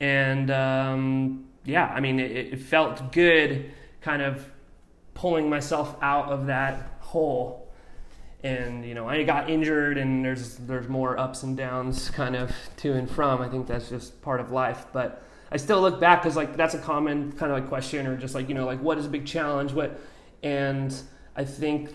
[0.00, 4.48] And um, yeah, I mean, it, it felt good kind of
[5.14, 7.72] pulling myself out of that hole.
[8.42, 12.52] And you know, I got injured, and there's there's more ups and downs, kind of
[12.78, 13.40] to and from.
[13.40, 14.86] I think that's just part of life.
[14.92, 18.16] But I still look back because like that's a common kind of like question, or
[18.16, 19.72] just like you know, like what is a big challenge?
[19.72, 19.98] What,
[20.42, 20.94] and
[21.34, 21.94] I think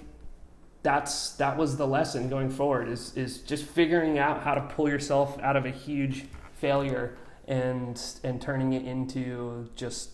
[0.84, 4.90] that's that was the lesson going forward is is just figuring out how to pull
[4.90, 7.16] yourself out of a huge failure
[7.47, 10.12] and and turning it into just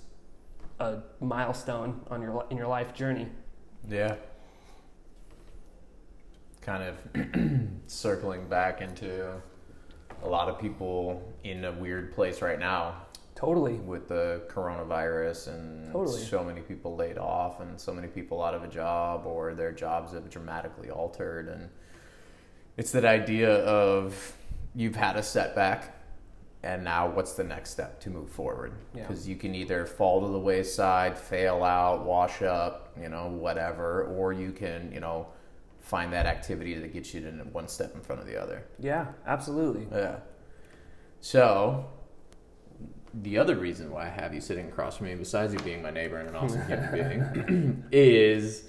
[0.79, 3.27] a milestone on your in your life journey.
[3.89, 4.15] Yeah.
[6.61, 9.41] Kind of circling back into
[10.23, 12.95] a lot of people in a weird place right now
[13.35, 13.73] Totally.
[13.75, 16.21] with the coronavirus and Totally.
[16.21, 19.71] so many people laid off and so many people out of a job or their
[19.71, 21.69] jobs have dramatically altered and
[22.77, 24.35] it's that idea of
[24.75, 25.96] you've had a setback
[26.67, 29.07] and now what's the next step to move forward Yeah.
[29.07, 34.03] because you can either fall to the wayside fail out wash up you know whatever
[34.03, 35.27] or you can you know
[35.79, 39.05] find that activity that gets you to one step in front of the other Yeah,
[39.25, 39.87] absolutely.
[39.91, 40.17] yeah.
[41.21, 41.85] So,
[43.13, 45.89] the other reason why I have you sitting across from me, besides you being my
[45.89, 48.65] neighbor and an awesome human being, is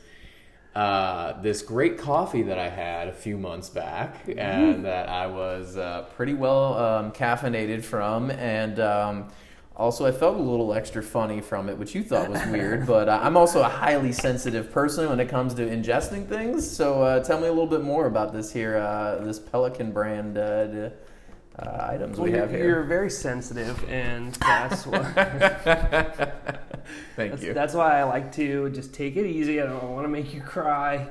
[0.75, 5.77] uh, this great coffee that I had a few months back and that I was
[5.77, 8.31] uh, pretty well um, caffeinated from.
[8.31, 9.29] And um,
[9.77, 12.87] also, I felt a little extra funny from it, which you thought was weird.
[12.87, 16.69] but uh, I'm also a highly sensitive person when it comes to ingesting things.
[16.69, 20.37] So, uh, tell me a little bit more about this here, uh, this Pelican brand
[21.59, 22.65] uh, items Well, we you're, have here.
[22.65, 25.05] you're very sensitive, and that's what,
[27.17, 27.55] Thank that's, you.
[27.55, 29.61] that's why I like to just take it easy.
[29.61, 31.09] I don't want to make you cry.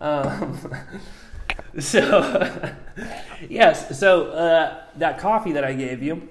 [0.00, 0.58] Um,
[1.78, 2.62] so,
[3.48, 6.28] yes, so uh, that coffee that I gave you,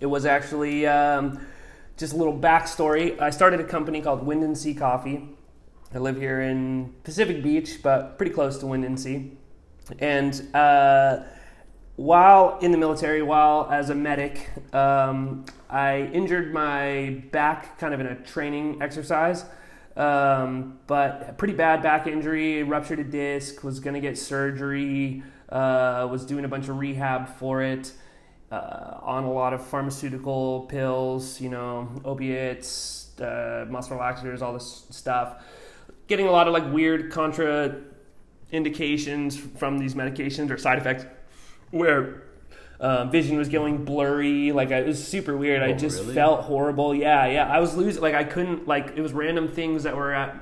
[0.00, 1.46] it was actually um,
[1.96, 3.20] just a little backstory.
[3.20, 5.28] I started a company called Wind and Sea Coffee.
[5.94, 9.30] I live here in Pacific Beach, but pretty close to Windansea.
[10.00, 11.20] And uh,
[11.96, 18.00] while in the military, while as a medic, um, I injured my back kind of
[18.00, 19.44] in a training exercise.
[19.96, 26.08] Um, but pretty bad back injury, ruptured a disc, was going to get surgery, uh,
[26.10, 27.92] was doing a bunch of rehab for it,
[28.50, 34.84] uh, on a lot of pharmaceutical pills, you know, opiates, uh, muscle relaxers, all this
[34.90, 35.44] stuff.
[36.08, 37.76] Getting a lot of like weird contra
[38.50, 41.06] indications from these medications or side effects
[41.74, 42.22] where
[42.80, 44.52] uh, vision was going blurry.
[44.52, 45.62] Like I, it was super weird.
[45.62, 46.14] I Oh, just really?
[46.14, 46.94] felt horrible.
[46.94, 47.48] Yeah, yeah.
[47.48, 48.02] I was losing.
[48.02, 48.66] Like I couldn't.
[48.66, 50.34] Like it was random things that were at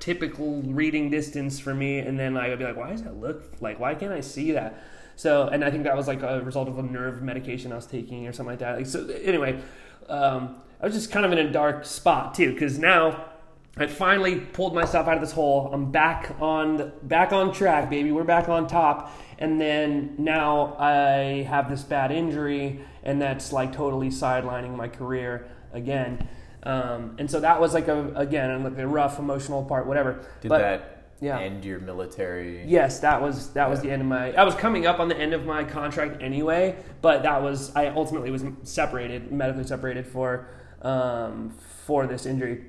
[0.00, 3.44] typical reading distance for me, and then I would be like, "Why does that look
[3.60, 3.78] like?
[3.78, 4.82] Why can't I see that?"
[5.16, 7.86] So, and I think that was like a result of a nerve medication I was
[7.86, 8.76] taking or something like that.
[8.76, 9.60] Like, so anyway,
[10.08, 13.26] um, I was just kind of in a dark spot too, because now
[13.76, 15.70] I finally pulled myself out of this hole.
[15.72, 18.10] I'm back on the, back on track, baby.
[18.12, 19.16] We're back on top.
[19.38, 25.48] And then now I have this bad injury, and that's like totally sidelining my career
[25.72, 26.28] again.
[26.62, 30.26] Um, and so that was like a again like a rough emotional part, whatever.
[30.42, 31.38] Did but that yeah.
[31.38, 32.66] end your military?
[32.66, 34.32] yes, that was that was the end of my.
[34.32, 37.86] I was coming up on the end of my contract anyway, but that was I
[37.86, 40.48] ultimately was separated, medically separated for
[40.82, 41.54] um,
[41.86, 42.66] for this injury.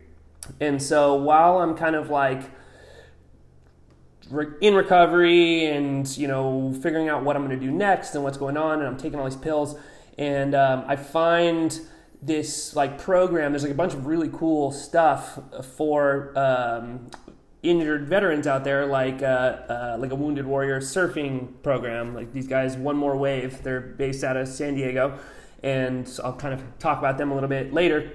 [0.60, 2.44] And so while I'm kind of like
[4.62, 8.38] in recovery and you know figuring out what I'm going to do next and what's
[8.38, 9.78] going on, and I'm taking all these pills,
[10.18, 11.80] and um, I find
[12.22, 13.52] this like program.
[13.52, 15.40] There's like a bunch of really cool stuff
[15.76, 17.10] for um,
[17.64, 22.16] injured veterans out there, like uh, uh, like a Wounded Warrior surfing program.
[22.16, 23.64] Like these guys, One More Wave.
[23.64, 25.18] They're based out of San Diego,
[25.64, 28.12] and I'll kind of talk about them a little bit later.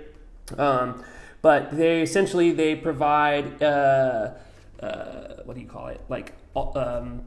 [0.57, 1.05] Um,
[1.47, 4.33] but they essentially they provide uh,
[4.81, 7.23] uh, what do you call it like um,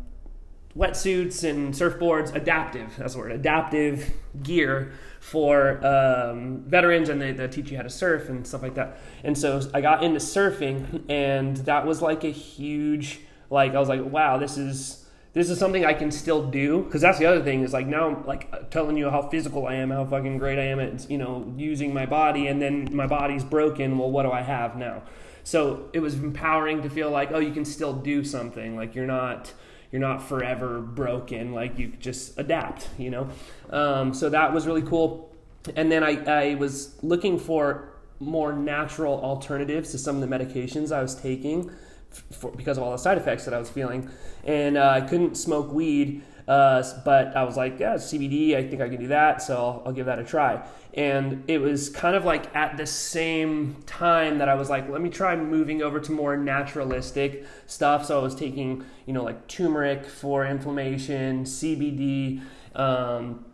[0.76, 2.94] wetsuits and surfboards, adaptive.
[2.98, 4.12] That's the word, adaptive
[4.44, 8.76] gear for um, veterans, and they, they teach you how to surf and stuff like
[8.76, 8.98] that.
[9.24, 13.88] And so I got into surfing, and that was like a huge like I was
[13.88, 17.44] like, wow, this is this is something I can still do because that's the other
[17.44, 20.58] thing is like now I'm like telling you how physical I am, how fucking great
[20.58, 23.98] I am at you know using my body, and then my body's broken.
[23.98, 25.04] Well, what do I have now?
[25.44, 28.76] So it was empowering to feel like oh, you can still do something.
[28.76, 29.54] Like you're not
[29.92, 31.54] you're not forever broken.
[31.54, 33.30] Like you just adapt, you know.
[33.70, 35.32] Um, so that was really cool.
[35.76, 40.92] And then I, I was looking for more natural alternatives to some of the medications
[40.92, 41.72] I was taking
[42.12, 44.10] for, because of all the side effects that I was feeling.
[44.44, 48.82] And uh, I couldn't smoke weed, uh, but I was like, yeah, CBD, I think
[48.82, 50.66] I can do that, so I'll, I'll, give that a try.
[50.96, 55.02] And it was kind of like at the same time that I was like, let
[55.02, 58.06] me try moving over to more naturalistic stuff.
[58.06, 62.42] So I was taking, you know, like turmeric for inflammation, CBD.
[62.74, 63.46] Um,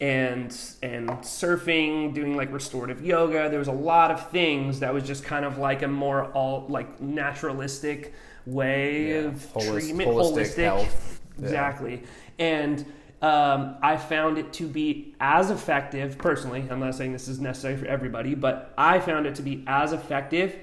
[0.00, 3.48] and and surfing, doing like restorative yoga.
[3.48, 6.66] There was a lot of things that was just kind of like a more all
[6.68, 8.14] like naturalistic
[8.46, 9.14] way yeah.
[9.14, 10.64] of Holist, treatment, holistic, holistic.
[10.64, 11.20] health.
[11.40, 12.02] Exactly.
[12.38, 12.46] Yeah.
[12.46, 12.80] And
[13.20, 16.64] um, I found it to be as effective personally.
[16.70, 19.92] I'm not saying this is necessary for everybody, but I found it to be as
[19.92, 20.56] effective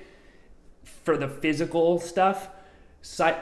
[1.04, 2.50] for the physical stuff,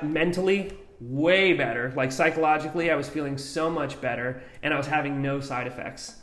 [0.01, 0.77] mentally
[1.09, 1.91] way better.
[1.95, 6.15] Like psychologically, I was feeling so much better, and I was having no side effects.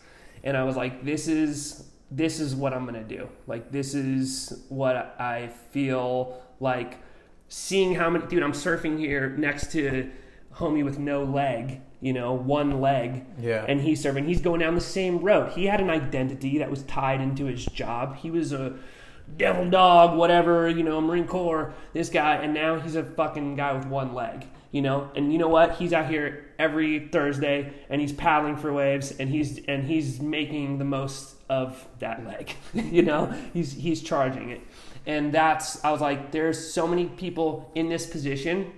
[0.42, 3.28] And I was like, this is this is what I'm gonna do.
[3.46, 6.98] Like this is what I feel like.
[7.48, 10.08] Seeing how many, dude, I'm surfing here next to
[10.54, 13.24] homie with no leg, you know, one leg.
[13.40, 13.64] Yeah.
[13.66, 14.26] And he's surfing.
[14.26, 15.52] He's going down the same road.
[15.52, 18.16] He had an identity that was tied into his job.
[18.16, 18.76] He was a
[19.36, 23.72] devil dog, whatever, you know, Marine Corps, this guy, and now he's a fucking guy
[23.72, 25.10] with one leg you know?
[25.14, 25.76] And you know what?
[25.76, 30.78] He's out here every thursday and he's paddling for waves and he's and he's making
[30.78, 33.34] the most of that leg you know?
[33.52, 34.60] He's he's charging it.
[35.06, 38.72] And that's i was like there's so many people in this position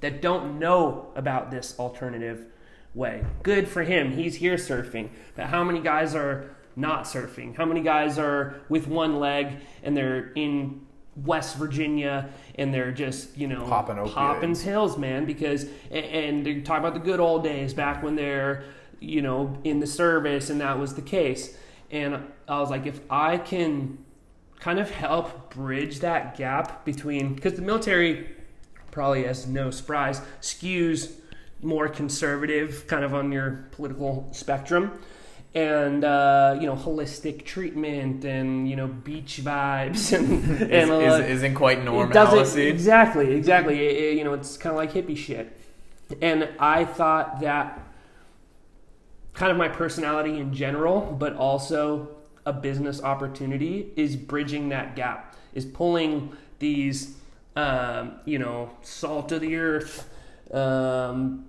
[0.00, 2.46] that don't know about this alternative
[2.94, 3.24] way.
[3.42, 4.12] Good for him.
[4.12, 5.10] He's here surfing.
[5.34, 7.56] But how many guys are not surfing?
[7.56, 10.85] How many guys are with one leg and they're in
[11.24, 15.24] West Virginia and they're just you know popping popping pills, man.
[15.24, 18.64] Because and they talk about the good old days back when they're
[19.00, 21.56] you know in the service and that was the case.
[21.90, 23.98] And I was like, if I can
[24.58, 28.28] kind of help bridge that gap between because the military
[28.90, 31.12] probably as no surprise skews
[31.62, 34.98] more conservative kind of on your political spectrum
[35.56, 41.54] and uh, you know holistic treatment and you know beach vibes and, and is, not
[41.54, 42.12] quite normal.
[42.68, 43.86] exactly exactly.
[43.86, 45.58] It, it, you know it's kind of like hippie shit.
[46.22, 47.80] And I thought that
[49.32, 52.10] kind of my personality in general but also
[52.44, 57.16] a business opportunity is bridging that gap is pulling these
[57.56, 60.08] um, you know salt of the earth
[60.52, 61.46] um,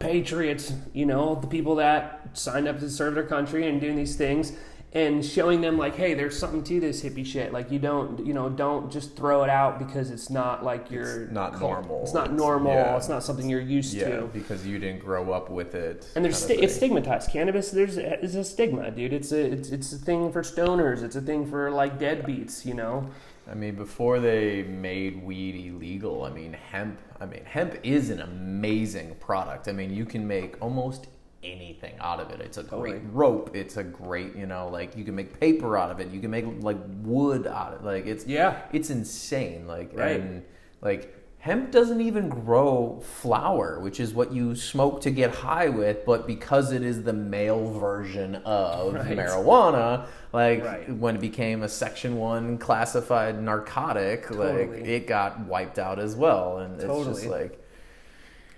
[0.00, 4.16] patriots, you know, the people that signed up to serve their country and doing these
[4.16, 4.52] things
[4.92, 7.52] and showing them like, hey, there's something to this hippie shit.
[7.52, 11.24] Like you don't, you know, don't just throw it out because it's not like you're
[11.24, 11.70] it's not cult.
[11.70, 12.02] normal.
[12.02, 12.72] It's not normal.
[12.72, 12.96] Yeah.
[12.96, 16.10] It's not something you're used yeah, to because you didn't grow up with it.
[16.16, 17.30] And there's sti- it's stigmatized.
[17.30, 19.12] Cannabis there's is a stigma, dude.
[19.12, 21.04] It's a it's, it's a thing for stoners.
[21.04, 23.08] It's a thing for like deadbeats, you know.
[23.50, 27.00] I mean, before they made weed illegal, I mean, hemp.
[27.20, 29.66] I mean, hemp is an amazing product.
[29.66, 31.08] I mean, you can make almost
[31.42, 32.40] anything out of it.
[32.40, 33.10] It's a great totally.
[33.12, 33.50] rope.
[33.54, 36.10] It's a great, you know, like you can make paper out of it.
[36.10, 37.84] You can make like wood out of it.
[37.84, 39.66] Like it's yeah, it's insane.
[39.66, 40.20] Like right.
[40.20, 40.44] and
[40.80, 46.04] like hemp doesn't even grow flower, which is what you smoke to get high with,
[46.04, 49.16] but because it is the male version of right.
[49.16, 50.94] marijuana, like right.
[50.94, 54.66] when it became a section 1 classified narcotic, totally.
[54.66, 57.10] like it got wiped out as well and totally.
[57.10, 57.59] it's just like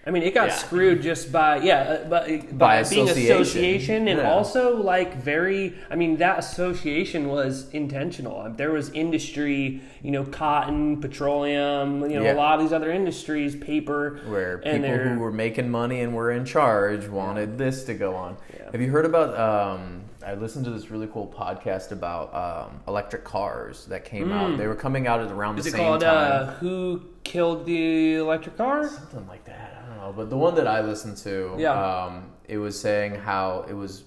[0.05, 0.55] I mean, it got yeah.
[0.57, 4.33] screwed just by yeah, uh, by, by, by being association, and yeah.
[4.33, 5.75] also like very.
[5.91, 8.51] I mean, that association was intentional.
[8.51, 12.33] There was industry, you know, cotton, petroleum, you know, yeah.
[12.33, 16.33] a lot of these other industries, paper, where people who were making money and were
[16.33, 18.37] in charge wanted this to go on.
[18.73, 19.39] Have you heard about?
[19.39, 24.33] Um, I listened to this really cool podcast about um, electric cars that came mm.
[24.33, 24.59] out.
[24.59, 26.49] They were coming out at around Is the same called, time.
[26.49, 28.89] Uh, Who killed the electric car?
[28.89, 29.72] Something like that
[30.03, 31.73] know, but the one that I listened to, yeah.
[31.73, 34.05] Um, it was saying how it was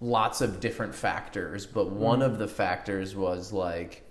[0.00, 2.26] lots of different factors, but one mm.
[2.26, 4.06] of the factors was like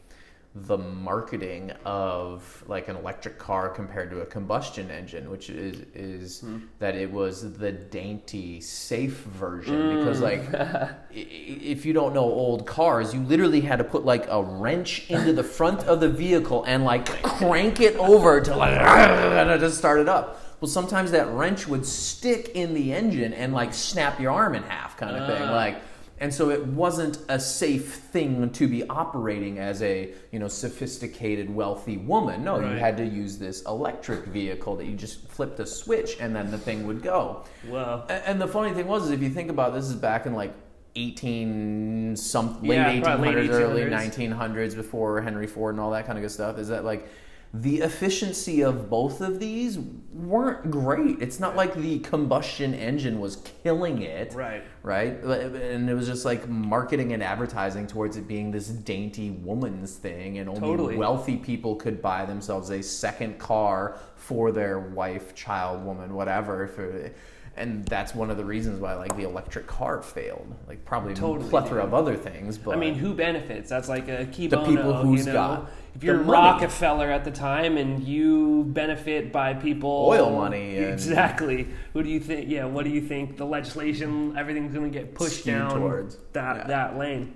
[0.55, 6.43] the marketing of like an electric car compared to a combustion engine, which is is
[6.79, 9.97] that it was the dainty, safe version.
[9.97, 10.41] Because like,
[11.11, 15.33] if you don't know old cars, you literally had to put like a wrench into
[15.33, 18.79] the front of the vehicle and like crank it over to like
[19.59, 20.48] to start it up.
[20.61, 24.63] Well, sometimes that wrench would stick in the engine and like snap your arm in
[24.63, 25.47] half, kind of thing.
[25.47, 25.53] Ah.
[25.53, 25.81] Like,
[26.21, 31.53] and so it wasn't a safe thing to be operating as a you know sophisticated,
[31.53, 32.43] wealthy woman.
[32.43, 36.35] No, you had to use this electric vehicle that you just flipped a switch and
[36.35, 37.45] then the thing would go.
[37.67, 40.25] Well, And the funny thing was, is if you think about it, this is back
[40.25, 40.53] in like
[40.95, 46.17] 18 some late Yeah, 1800s, late early 1900s before Henry Ford and all that kind
[46.17, 46.57] of good stuff.
[46.57, 47.07] Is that like
[47.53, 49.79] the efficiency of both of these
[50.13, 51.19] weren't great.
[51.19, 54.63] It's not like the combustion engine was killing it right.
[54.83, 55.13] right?
[55.23, 60.37] And it was just like marketing and advertising towards it being this dainty woman's thing,
[60.37, 60.95] and only Totally.
[60.95, 66.65] wealthy people could buy themselves a second car for their wife, child, woman, whatever.
[66.65, 67.17] It-
[67.57, 70.55] and that's one of the reasons why like the electric car failed.
[70.67, 71.87] Like probably a Totally, plethora yeah.
[71.87, 73.69] of other things, but I mean, who benefits?
[73.69, 75.33] That's like a key The people who's you know?
[75.33, 76.29] got If you're money.
[76.31, 81.67] Rockefeller at the time and you benefit by people Oil money and- exactly.
[81.93, 82.49] Who do you think?
[82.49, 83.37] Yeah, what do you think?
[83.37, 86.17] The legislation, everything's going to get pushed Skewed down towards.
[86.33, 86.67] that Yeah.
[86.67, 87.33] that lane.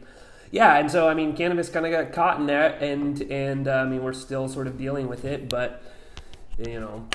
[0.51, 3.71] Yeah, and so I mean, cannabis kind of got caught in that, and and uh,
[3.71, 5.81] I mean, we're still sort of dealing with it, but
[6.59, 7.05] you know,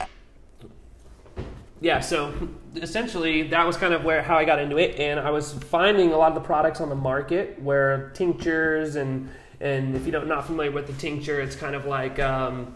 [1.80, 2.00] yeah.
[2.00, 2.34] So
[2.74, 6.12] essentially, that was kind of where how I got into it, and I was finding
[6.12, 9.28] a lot of the products on the market where tinctures and
[9.60, 12.74] and if you're not familiar with the tincture, it's kind of like um,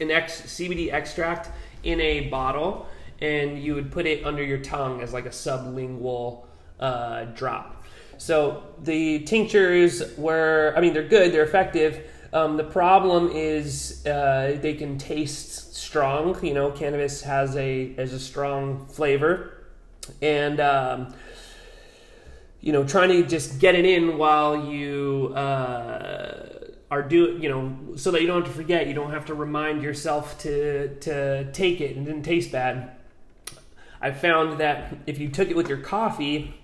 [0.00, 1.50] an ex- CBD extract
[1.82, 2.88] in a bottle,
[3.20, 6.46] and you would put it under your tongue as like a sublingual
[6.80, 7.84] uh, drop.
[8.18, 12.10] So the tinctures were, I mean, they're good, they're effective.
[12.32, 16.36] Um, the problem is uh, they can taste strong.
[16.44, 19.64] You know, cannabis has a has a strong flavor,
[20.20, 21.14] and um,
[22.60, 26.48] you know, trying to just get it in while you uh,
[26.90, 28.86] are doing, you know, so that you don't have to forget.
[28.86, 32.92] You don't have to remind yourself to to take it and it didn't taste bad.
[34.00, 36.54] I found that if you took it with your coffee,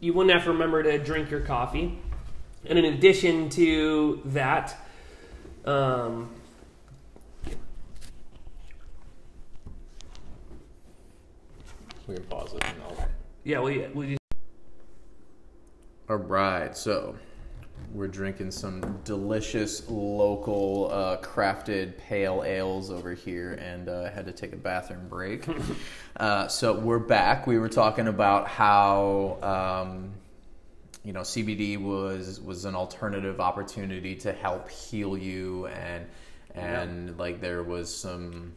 [0.00, 1.98] you wouldn't have to remember to drink your coffee.
[2.66, 4.76] And in addition to that,
[5.64, 6.30] um,
[12.06, 12.64] we can pause it.
[12.64, 13.08] And I'll...
[13.44, 14.16] yeah, we we
[16.06, 17.16] All right, so
[17.94, 24.32] we're drinking some delicious local uh, crafted pale ales over here, and uh, had to
[24.32, 25.46] take a bathroom break.
[26.18, 27.46] uh, so we're back.
[27.46, 29.38] We were talking about how
[29.86, 30.12] um,
[31.04, 36.04] you know CBD was was an alternative opportunity to help heal you, and
[36.54, 38.52] and like there was some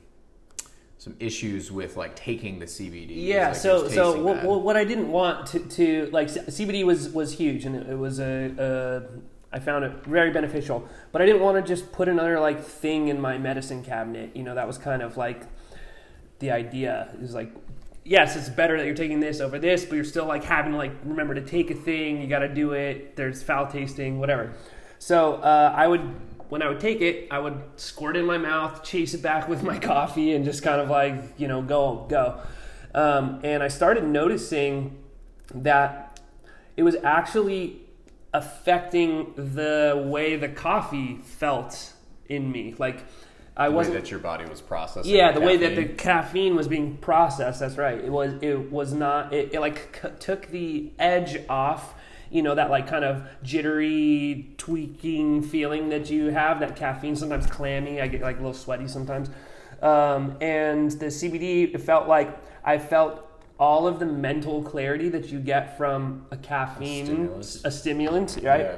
[0.98, 3.12] some issues with like taking the CBD.
[3.12, 3.50] Yeah.
[3.50, 7.10] Like, so so tasting what, what I didn't want to, to like C- CBD was
[7.10, 9.04] was huge and it, it was a,
[9.52, 12.64] a I found it very beneficial, but I didn't want to just put another like
[12.64, 14.36] thing in my medicine cabinet.
[14.36, 15.44] You know, that was kind of like
[16.40, 17.52] the idea is like
[18.04, 20.78] yes it's better that you're taking this over this but you're still like having to
[20.78, 24.54] like remember to take a thing you got to do it there's foul tasting whatever
[25.00, 26.16] so uh, i would
[26.50, 29.48] when i would take it i would squirt it in my mouth chase it back
[29.48, 32.40] with my coffee and just kind of like you know go go
[32.96, 34.98] um, and i started noticing
[35.54, 36.20] that
[36.76, 37.82] it was actually
[38.34, 41.94] affecting the way the coffee felt
[42.28, 43.04] in me like
[43.56, 45.14] i the way wasn't that your body was processing.
[45.16, 45.98] yeah, the way that the caffeine.
[45.98, 47.60] caffeine was being processed.
[47.60, 47.98] That's right.
[48.00, 48.34] It was.
[48.44, 49.34] It was not.
[49.34, 51.96] It, it like c- took the edge off.
[52.30, 56.60] You know that like kind of jittery, tweaking feeling that you have.
[56.60, 58.02] That caffeine sometimes clammy.
[58.02, 59.30] I get like a little sweaty sometimes.
[59.82, 63.24] Um, and the CBD, it felt like I felt
[63.60, 67.66] all of the mental clarity that you get from a caffeine, Stimulus.
[67.66, 68.62] a stimulant, right?
[68.62, 68.76] Yeah.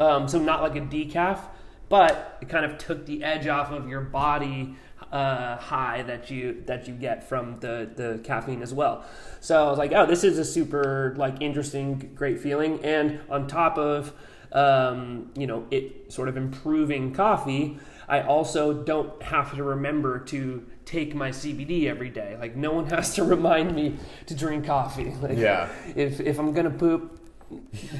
[0.00, 1.40] Um, so not like a decaf,
[1.88, 4.76] but it kind of took the edge off of your body
[5.12, 9.04] uh, high that you that you get from the the caffeine as well.
[9.40, 12.84] So I was like, oh, this is a super like interesting, great feeling.
[12.84, 14.12] And on top of
[14.52, 17.78] um, you know it sort of improving coffee,
[18.08, 22.36] I also don't have to remember to take my CBD every day.
[22.40, 23.96] Like no one has to remind me
[24.26, 25.14] to drink coffee.
[25.22, 25.68] Like, Yeah.
[25.94, 27.20] If if I'm gonna poop,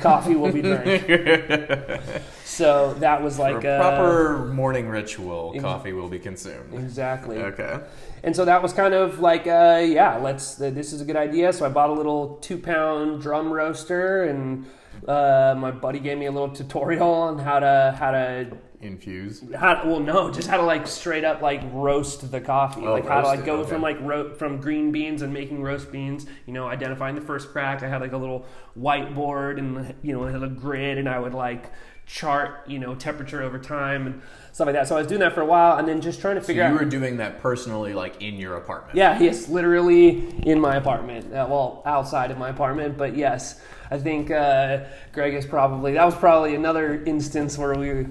[0.00, 1.06] coffee will be drank.
[2.44, 6.74] so that was like a uh, proper morning ritual, ex- coffee will be consumed.
[6.74, 7.38] exactly.
[7.38, 7.80] Okay.
[8.22, 10.60] And so that was kind of like, uh, yeah, let's.
[10.60, 11.52] Uh, this is a good idea.
[11.52, 14.66] So I bought a little two pound drum roaster and
[15.06, 18.50] Uh, my buddy gave me a little tutorial on how to how to
[18.80, 19.42] Infuse.
[19.58, 23.06] how well no just how to like straight up like roast the coffee Oh, like
[23.08, 23.70] how to like go okay.
[23.70, 27.50] from like ro- from green beans and making roast beans you know identifying the first
[27.50, 28.46] crack i had like a little
[28.78, 31.72] whiteboard and you know it had a grid and i would like
[32.06, 34.22] chart you know temperature over time and
[34.52, 36.36] stuff like that so i was doing that for a while and then just trying
[36.36, 38.96] to figure So you out You were doing that personally, like in your apartment.
[38.96, 41.26] yeah, yes, literally in my apartment.
[41.34, 43.60] Uh, well, outside of my apartment, but yes,
[43.90, 48.06] I think uh, Greg is probably that was probably another instance where we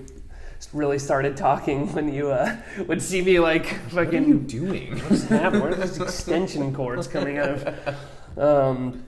[0.74, 2.56] really started talking when you uh,
[2.88, 3.94] would see me like fucking.
[3.96, 5.00] What are you doing?
[5.16, 5.54] snap.
[5.54, 8.38] Where are those extension cords coming out of?
[8.38, 9.04] Um,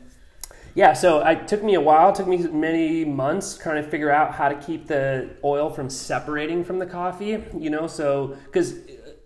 [0.76, 4.12] yeah, so it took me a while, it took me many months trying to figure
[4.12, 7.44] out how to keep the oil from separating from the coffee.
[7.58, 8.76] You know, so because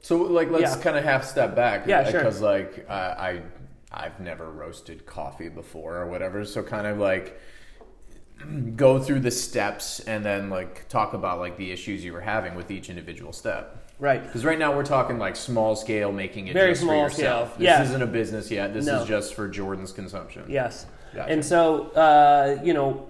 [0.02, 0.82] So like, let's Yeah.
[0.82, 1.86] kind of half step back.
[1.88, 2.20] Yeah, sure.
[2.22, 3.42] Because like I,
[3.94, 6.44] I, I've never roasted coffee before or whatever.
[6.46, 7.40] So kind of like
[8.76, 12.56] go through the steps and then like talk about like the issues you were having
[12.56, 13.80] with each individual step.
[14.00, 17.12] right, Because right now we're talking like small scale, making it Very just small for
[17.16, 17.50] yourself.
[17.50, 17.58] scale.
[17.60, 17.84] This Yeah.
[17.84, 18.74] isn't a business yet.
[18.74, 19.02] This No.
[19.02, 20.44] is just for Jordan's consumption.
[20.48, 20.86] Yes.
[21.16, 21.32] Gotcha.
[21.32, 23.08] And so, uh, you know,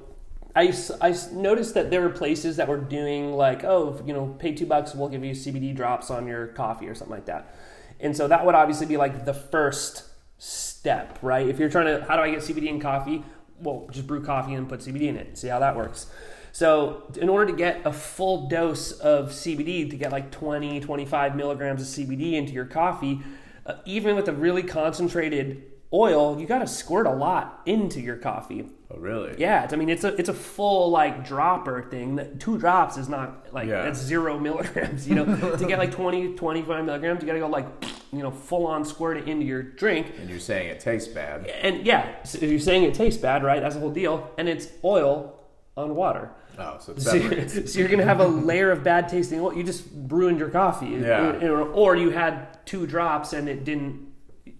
[0.55, 0.71] I,
[1.01, 4.67] I noticed that there were places that were doing like, oh, you know, pay two
[4.67, 7.55] bucks, we'll give you CBD drops on your coffee or something like that.
[7.99, 10.03] And so that would obviously be like the first
[10.37, 11.47] step, right?
[11.47, 13.23] If you're trying to, how do I get CBD in coffee?
[13.63, 15.37] Well, just brew coffee and put CBD in it.
[15.37, 16.07] See how that works.
[16.51, 21.35] So, in order to get a full dose of CBD, to get like 20, 25
[21.35, 23.21] milligrams of CBD into your coffee,
[23.65, 28.17] uh, even with a really concentrated oil, you got to squirt a lot into your
[28.17, 28.69] coffee.
[28.95, 29.33] Oh, really?
[29.39, 32.15] Yeah, it's, I mean it's a it's a full like dropper thing.
[32.17, 33.83] That two drops is not like Yeah.
[33.83, 35.07] that's zero milligrams.
[35.07, 35.25] You know,
[35.57, 37.65] to get like 20, 25 milligrams, you got to go like
[38.13, 40.13] you know full on squirt it into your drink.
[40.19, 41.47] And you're saying it tastes bad.
[41.47, 43.61] And yeah, so you're saying it tastes bad, right?
[43.61, 44.29] That's the whole deal.
[44.37, 45.39] And it's oil
[45.75, 46.29] on water.
[46.59, 49.55] Oh, so it's So, you're- so you're gonna have a layer of bad tasting oil.
[49.55, 50.89] You just ruined your coffee.
[50.89, 51.43] Yeah.
[51.47, 54.11] Or, or you had two drops and it didn't.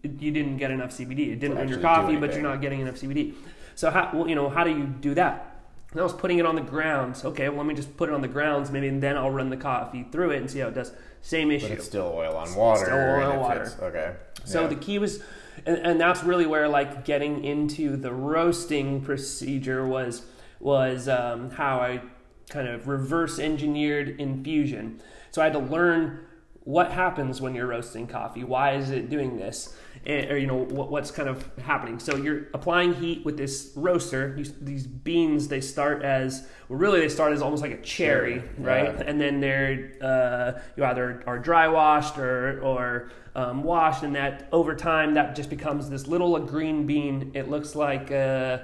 [0.02, 1.32] You didn't get enough CBD.
[1.32, 3.36] It didn't ruin your coffee, but you're not getting enough CBD.
[3.76, 5.50] So how well, you know how do you do that?
[5.92, 7.24] And I was putting it on the grounds.
[7.24, 8.72] Okay, well let me just put it on the grounds.
[8.72, 10.92] Maybe and then I'll run the coffee through it and see how it does.
[11.22, 11.70] Same issue.
[11.70, 12.86] But it's still oil on water.
[12.86, 13.72] still oil on water.
[13.82, 14.14] Okay.
[14.44, 14.68] So Yeah.
[14.68, 15.24] the key was,
[15.66, 20.24] and, and that's really where like getting into the roasting procedure was
[20.60, 22.02] was um, how I
[22.50, 25.02] kind of reverse engineered infusion.
[25.32, 26.20] So I had to learn
[26.62, 28.44] what happens when you're roasting coffee.
[28.44, 29.76] Why is it doing this?
[30.06, 32.00] And, or you know what, what's kind of happening.
[32.00, 34.34] So you're applying heat with this roaster.
[34.36, 38.40] These, these beans they start as well, really they start as almost like a cherry,
[38.40, 38.94] Cherry, right?
[38.96, 39.04] yeah.
[39.06, 44.48] and then they're uh, you either are dry washed or or um, washed, and that
[44.52, 47.32] over time that just becomes this little green bean.
[47.34, 48.60] It looks like uh,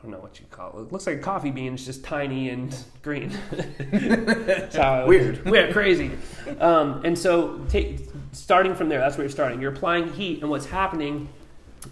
[0.00, 0.82] I don't know what you call it.
[0.84, 3.36] It looks like a coffee bean, it's just tiny and green.
[3.78, 5.44] That's how I would- Weird.
[5.50, 6.10] weird, crazy.
[6.58, 9.60] Um, and so, take, starting from there, that's where you're starting.
[9.60, 11.28] You're applying heat, and what's happening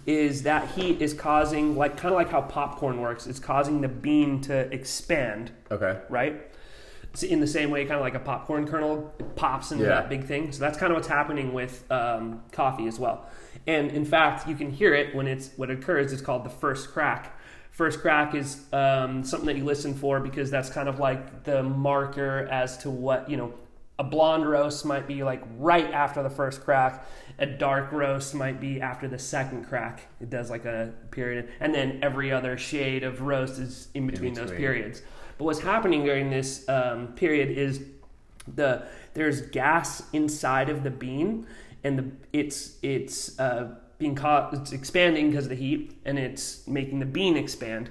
[0.07, 3.27] is that heat is causing, like kind of like how popcorn works.
[3.27, 5.99] It's causing the bean to expand Okay.
[6.09, 6.41] right?
[7.27, 9.89] In the same way, kind of like a popcorn kernel pops into Yeah.
[9.91, 10.51] that big thing.
[10.51, 13.27] So that's kind of what's happening with um, coffee as well.
[13.67, 16.11] And in fact, you can hear it when it's what occurs.
[16.13, 17.35] It's called the first crack.
[17.79, 21.63] First crack is um, something that you listen for because that's kind of like the
[21.63, 23.53] marker as to what you know.
[23.97, 27.07] A blonde roast might be like right after the first crack.
[27.37, 30.07] A dark roast might be after the second crack.
[30.19, 34.33] It does like a period, and then every other shade of roast is in between,
[34.33, 34.59] those between.
[34.59, 35.01] periods.
[35.37, 37.81] But what's happening during this um, period is
[38.55, 41.47] the there's gas inside of the bean,
[41.85, 46.65] and the it's it's uh, being caught it's expanding because of the heat, and it's
[46.67, 47.89] making the bean expand.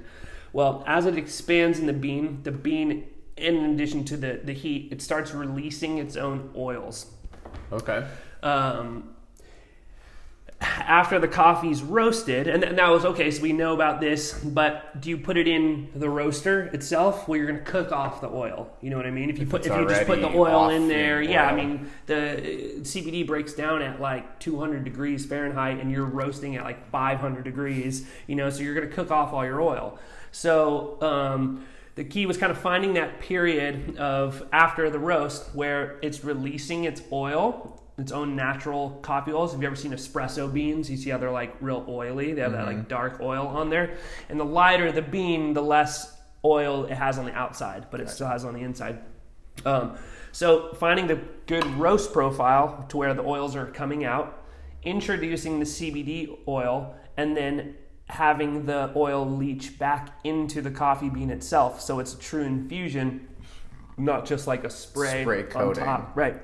[0.53, 3.05] Well, as it expands in the bean, the bean,
[3.37, 7.07] in addition to the the heat, it starts releasing its own oils
[7.71, 8.07] Okay.
[8.43, 9.11] um,
[10.61, 13.31] after the coffee's roasted, and, and that was okay.
[13.31, 17.29] So we know about this, but do you put it in the roaster itself?
[17.29, 18.69] Well, you're to cook off the oil.
[18.81, 19.31] You know what I mean?
[19.31, 21.47] If you If put if you just put the oil in there, in yeah.
[21.47, 22.41] I mean, the uh,
[22.81, 28.09] CBD breaks down at like 200 degrees Fahrenheit, and you're roasting at like 500 degrees.
[28.27, 29.99] You know, so you're to cook off all your oil.
[30.33, 31.01] So.
[31.03, 36.23] Um, the key was kind of finding that period of after the roast where it's
[36.23, 39.53] releasing its oil, its own natural coffee oils.
[39.53, 40.89] Have you ever seen espresso beans?
[40.89, 42.33] You see how they're like real oily.
[42.33, 43.99] They have that like dark oil on there.
[44.29, 48.09] And the lighter the bean, the less oil it has on the outside, but it
[48.09, 49.01] still has on the inside.
[49.65, 49.99] Um,
[50.31, 54.45] so finding the good roast profile to where the oils are coming out,
[54.85, 57.75] introducing the CBD oil, and then
[58.07, 61.81] having the oil leach back into the coffee bean itself.
[61.81, 63.27] So it's a true infusion,
[63.97, 66.13] not just like a spray, Spray on top.
[66.15, 66.41] Right.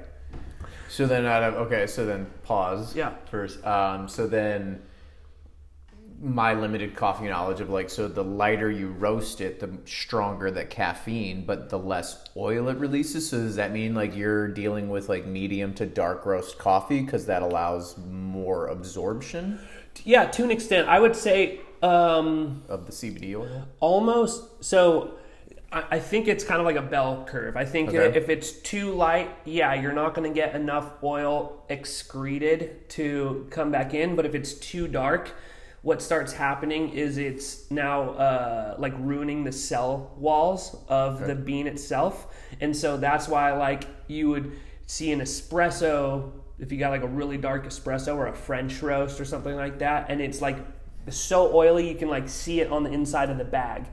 [0.95, 2.95] So then out of okay, so then pause.
[2.95, 3.15] Yeah.
[3.29, 4.81] First, um, so then
[6.21, 10.65] my limited coffee knowledge of like so the lighter you roast it, the stronger the
[10.65, 13.29] caffeine, but the less oil it releases.
[13.29, 17.27] So does that mean like you're dealing with like medium to dark roast coffee because
[17.27, 19.59] that allows more absorption
[20.05, 23.67] Yeah, to an extent, I would say um, of the CBD oil?
[23.81, 24.65] almost.
[24.65, 25.15] So
[25.91, 27.57] I, think it's kind of like a bell curve.
[27.57, 28.17] I think Okay.
[28.17, 33.71] if it's too light, yeah, you're not going to get enough oil excreted to come
[33.71, 34.15] back in.
[34.15, 35.33] But if it's too dark,
[35.83, 41.67] what starts happening is it's now uh, like ruining the cell walls of the bean
[41.67, 42.27] itself,
[42.61, 44.53] and so that's why like you would
[44.87, 49.21] see an espresso if you got like a really dark espresso or a French roast
[49.21, 50.57] or something like that, and it's like
[51.11, 53.85] so oily you can like see it on the inside of the bag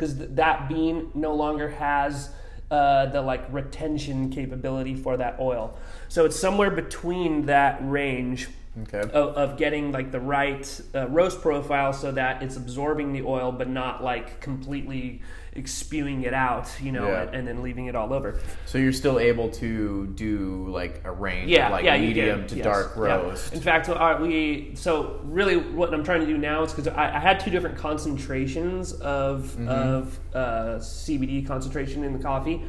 [0.00, 2.30] because th- that bean no longer has
[2.70, 5.76] uh, the like retention capability for that oil.
[6.08, 8.48] So it's somewhere between that range
[8.82, 9.00] Okay.
[9.00, 13.50] of, of getting like the right uh, roast profile so that it's absorbing the oil
[13.50, 15.22] but not like completely
[15.64, 17.22] spewing it out, you know, Yeah.
[17.22, 18.38] and, and then leaving it all over.
[18.66, 22.54] So you're still able to do like a range Yeah, of like yeah, medium to
[22.54, 23.02] yes, dark yeah.
[23.02, 23.52] roast.
[23.52, 27.16] In fact, uh, we so really what I'm trying to do now is because I,
[27.16, 29.68] I had two different concentrations of Mm-hmm.
[29.68, 32.62] of uh, CBD concentration in the coffee.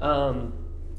[0.00, 0.54] Um,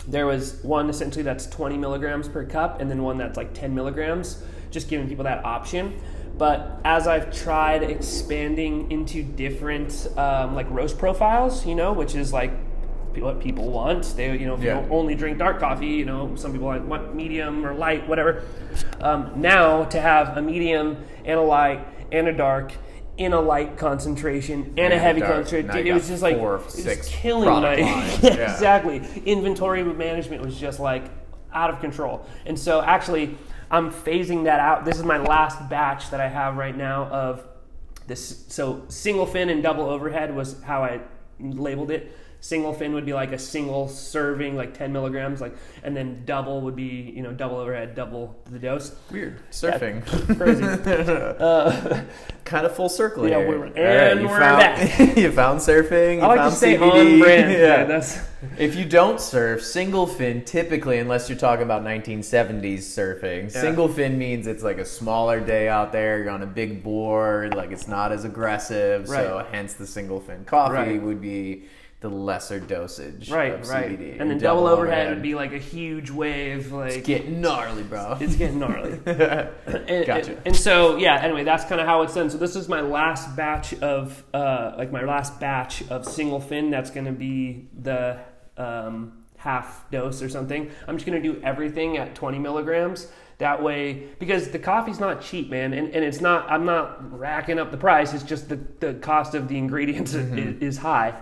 [0.08, 3.74] there was one essentially that's 20 milligrams per cup, and then one that's like 10
[3.74, 6.00] milligrams, just giving people that option.
[6.38, 12.34] But as I've tried expanding into different um, like roast profiles, you know, which is
[12.34, 12.52] like
[13.22, 14.16] what people want.
[14.16, 14.82] They, you know, if Yeah.
[14.82, 18.44] you only drink dark coffee, you know, some people like want medium or light, whatever.
[19.02, 22.74] Um, now to have a medium and a light and a dark
[23.18, 25.34] in a light concentration and, a heavy dark.
[25.34, 27.76] concentration, it was just like four, it was killing my.
[28.24, 28.52] Yeah.
[28.52, 29.02] exactly.
[29.26, 31.06] Inventory management was just like
[31.54, 33.38] out of control, and so actually.
[33.72, 34.86] I'm phasing that out.
[34.86, 37.44] This is my last batch that I have right now of
[38.06, 38.46] this.
[38.48, 41.00] So single fin and double overhead was how I
[41.40, 42.16] labeled it.
[42.44, 46.60] Single fin would be like a single serving, like 10 milligrams, like, and then double
[46.60, 48.94] would be, you know, double overhead, double the dose.
[49.10, 50.06] Weird surfing.
[50.38, 50.62] Crazy.
[51.40, 52.04] uh,
[52.44, 53.48] kind of full circle Yeah, here.
[53.48, 55.00] we're- and you we're found, back.
[55.18, 56.16] you found surfing.
[56.18, 57.14] You I like found to stay CBD.
[57.14, 57.52] on brand.
[57.54, 57.58] Yeah.
[57.60, 58.20] Yeah, that's
[58.58, 63.62] if you don't surf, single fin typically, unless you're talking about 1970s surfing, Yeah.
[63.62, 66.18] single fin means it's like a smaller day out there.
[66.22, 69.08] You're on a big board, like it's not as aggressive.
[69.08, 69.24] Right.
[69.24, 71.02] So hence the single fin coffee Right.
[71.02, 71.68] would be
[72.04, 73.98] the lesser dosage right, of right.
[73.98, 74.20] CBD.
[74.20, 78.18] And then double overhead would be like a huge wave, like it's getting gnarly, bro.
[78.20, 79.00] it's getting gnarly.
[79.06, 80.32] and, Gotcha.
[80.32, 82.30] And, and so yeah, anyway, that's kind of how it's done.
[82.30, 86.70] So this is my last batch of uh, like my last batch of single fin.
[86.70, 88.20] That's going to be the
[88.58, 90.70] um, half dose or something.
[90.86, 93.08] I'm just going to do everything at 20 milligrams.
[93.38, 96.52] That way, because the coffee's not cheap, man, and, and it's not.
[96.52, 98.14] I'm not racking up the price.
[98.14, 101.20] It's just the, the cost of the ingredients is, is high,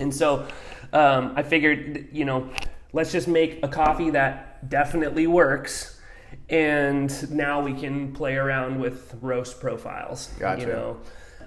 [0.00, 0.46] and so
[0.92, 2.50] um, I figured, you know,
[2.92, 6.00] let's just make a coffee that definitely works
[6.48, 10.28] and now we can play around with roast profiles.
[10.38, 10.60] Gotcha.
[10.62, 11.00] You know,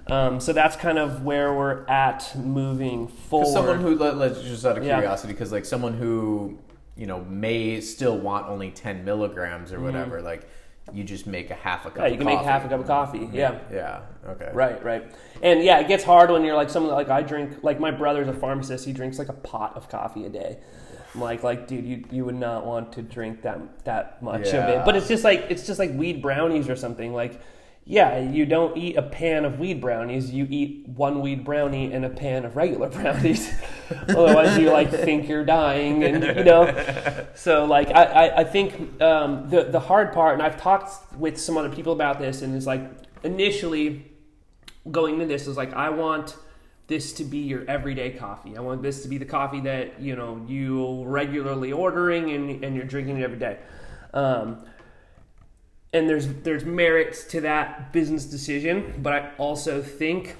[0.08, 3.52] um, so that's kind of where we're at moving forward.
[3.52, 6.58] someone who let, let's just out of curiosity because like someone who
[6.96, 10.48] you know may still want only 10 milligrams or whatever like
[10.92, 12.02] you just make a half a cup Mm-hmm.
[12.02, 13.28] yeah, you of can make half a cup of coffee.
[13.32, 13.58] Yeah.
[13.72, 15.10] yeah okay Right, right.
[15.42, 18.28] And yeah, it gets hard when you're like someone like I drink like my brother's
[18.28, 20.58] a pharmacist, he drinks like a pot of coffee a day.
[21.14, 24.68] I'm like like dude, you you would not want to drink that that much of
[24.68, 24.84] it.
[24.84, 27.14] But it's just like it's just like weed brownies or something.
[27.14, 27.40] Like
[27.86, 32.04] yeah, you don't eat a pan of weed brownies, you eat one weed brownie and
[32.04, 33.52] a pan of regular brownies.
[34.08, 39.00] Otherwise you like think you're dying and you know so like I, I, I think
[39.02, 42.56] um, the the hard part and I've talked with some other people about this and
[42.56, 42.90] it's like
[43.22, 44.10] initially
[44.90, 46.36] going into this is like I want
[46.86, 48.56] this to be your everyday coffee.
[48.56, 52.74] I want this to be the coffee that you know you regularly ordering and, and
[52.74, 53.58] you're drinking it every day.
[54.14, 54.64] Um,
[55.94, 60.36] and there's there's merits to that business decision, but I also think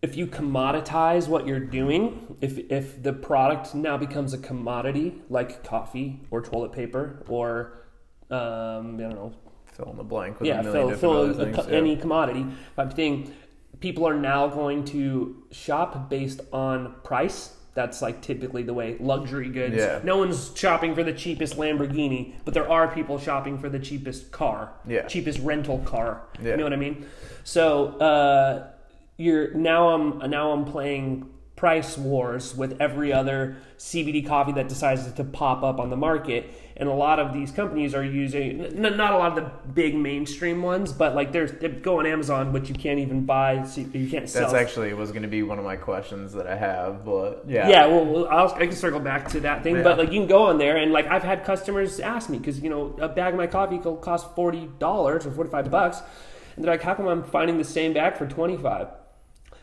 [0.00, 5.62] if you commoditize what you're doing, if if the product now becomes a commodity like
[5.62, 7.84] coffee or toilet paper or
[8.30, 9.34] um, I don't know
[9.74, 11.76] fill in the blank with yeah, a fill, fill a things, co- yeah.
[11.76, 13.32] any commodity type thing.
[13.80, 19.48] People are now going to shop based on price that's like typically the way luxury
[19.48, 19.76] goods.
[19.76, 20.00] Yeah.
[20.04, 24.30] No one's shopping for the cheapest Lamborghini, but there are people shopping for the cheapest
[24.30, 25.06] car, Yeah.
[25.06, 26.22] cheapest rental car.
[26.42, 26.50] Yeah.
[26.50, 27.06] You know what I mean?
[27.44, 28.66] So uh,
[29.16, 31.28] you're now I'm now I'm playing
[31.62, 36.52] price wars with every other CBD coffee that decides to pop up on the market,
[36.76, 39.94] and a lot of these companies are using n- not a lot of the big
[39.94, 43.80] mainstream ones, but like there's they go on Amazon, but you can't even buy, so
[43.80, 44.42] you can't sell.
[44.50, 47.68] That's actually was going to be one of my questions that I have, but yeah,
[47.68, 49.82] Yeah, well, well I'll, I can circle back to that thing, Yeah.
[49.84, 52.58] but like you can go on there and like I've had customers ask me because
[52.58, 55.98] you know a bag of my coffee will cost forty dollars or forty five bucks,
[56.56, 58.88] and they're like, "How come I'm finding the same bag for twenty five?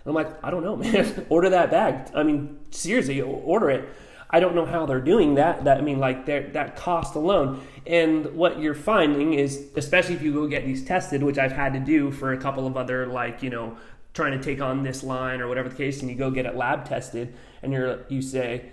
[0.10, 1.26] I'm like, I don't know, man.
[1.30, 2.12] order that bag.
[2.16, 3.90] I mean, seriously, order it.
[4.32, 5.64] I don't know how they're doing that.
[5.64, 7.62] That I mean, like that cost alone.
[7.88, 11.74] And what you're finding is, especially if you go get these tested, which I've had
[11.74, 13.78] to do for a couple of other like you know
[14.14, 16.56] trying to take on this line or whatever the case, and you go get it
[16.56, 17.34] lab tested,
[17.64, 18.70] and you're you say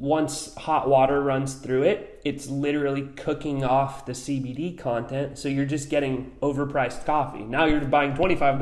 [0.00, 5.38] once hot water runs through it, it's literally cooking off the CBD content.
[5.38, 7.44] So you're just getting overpriced coffee.
[7.44, 8.58] Now you're buying $25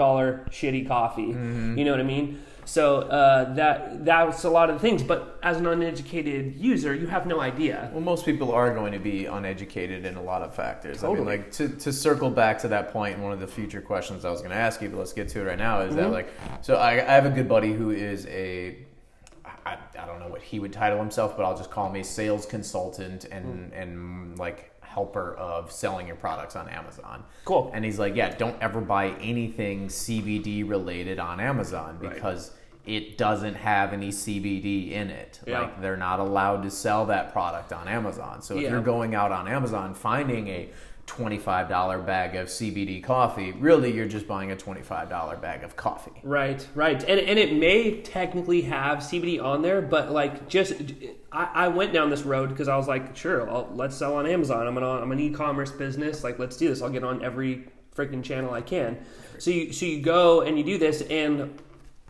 [0.51, 1.22] shitty coffee.
[1.22, 2.43] You know what I mean?
[2.64, 5.03] So uh, that that's a lot of things.
[5.03, 7.91] But as an uneducated user, you have no idea.
[7.93, 10.99] Well, most people are going to be uneducated in a lot of factors.
[11.03, 11.18] I Totally.
[11.18, 14.30] mean, like to, to circle back to that point, one of the future questions I
[14.30, 15.80] was going to ask you, but let's get to it right now.
[15.80, 16.12] Is that Mm-hmm.
[16.12, 16.28] like,
[16.61, 18.76] so I, I have a good buddy who is a,
[19.64, 22.04] I, I don't know what he would title himself, but I'll just call him a
[22.04, 23.82] sales consultant and Mm.
[23.82, 27.24] and like helper of selling your products on Amazon.
[27.44, 27.70] Cool.
[27.74, 32.12] And he's like, yeah, don't ever buy anything CBD related on Amazon Right.
[32.14, 32.50] because
[32.84, 35.40] it doesn't have any CBD in it.
[35.46, 35.60] Yeah.
[35.60, 38.42] Like they're not allowed to sell that product on Amazon.
[38.42, 38.70] So if Yeah.
[38.70, 40.68] you're going out on Amazon finding a
[41.07, 46.12] $25 bag of CBD coffee, really you're just buying a $25 bag of coffee.
[46.22, 50.74] Right, right, and and it may technically have CBD on there, but like just
[51.30, 54.26] I, I went down this road because I was like, sure, I'll, let's sell on
[54.26, 54.66] Amazon.
[54.66, 56.24] I'm an I'm an e-commerce business.
[56.24, 56.82] Like, let's do this.
[56.82, 58.98] I'll get on every freaking channel I can.
[59.38, 61.61] So you so you go and you do this, and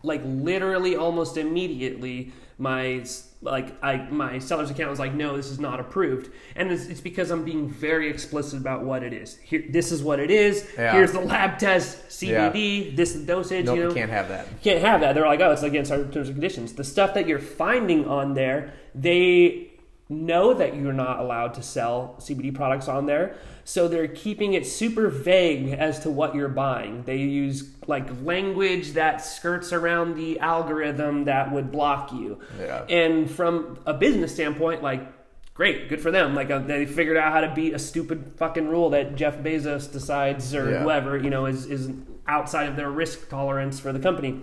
[0.03, 3.05] like literally almost immediately my
[3.43, 7.01] like I my seller's account was like no this is not approved and it's, it's
[7.01, 10.65] because I'm being very explicit about what it is here this is what it is
[10.79, 10.93] Yeah.
[10.93, 14.29] here's the lab test CBD this is the dosage Nope, you know you can't have
[14.29, 14.47] that.
[14.63, 15.15] can't have that.
[15.15, 16.73] They're like, oh, it's against our terms and conditions.
[16.75, 19.72] The stuff that you're finding on there, they
[20.13, 23.35] know that you're not allowed to sell CBD products on there.
[23.65, 27.03] So they're keeping it super vague as to what you're buying.
[27.05, 32.41] They use like language that skirts around the algorithm that would block you.
[32.61, 32.85] Yeah.
[32.89, 35.07] And from a business standpoint, like,
[35.55, 36.35] great, good for them.
[36.35, 39.91] Like, uh, they figured out how to beat a stupid fucking rule that Jeff Bezos
[39.93, 40.83] decides or Yeah.
[40.83, 41.91] whoever, you know, is, is
[42.27, 44.41] outside of their risk tolerance for the company.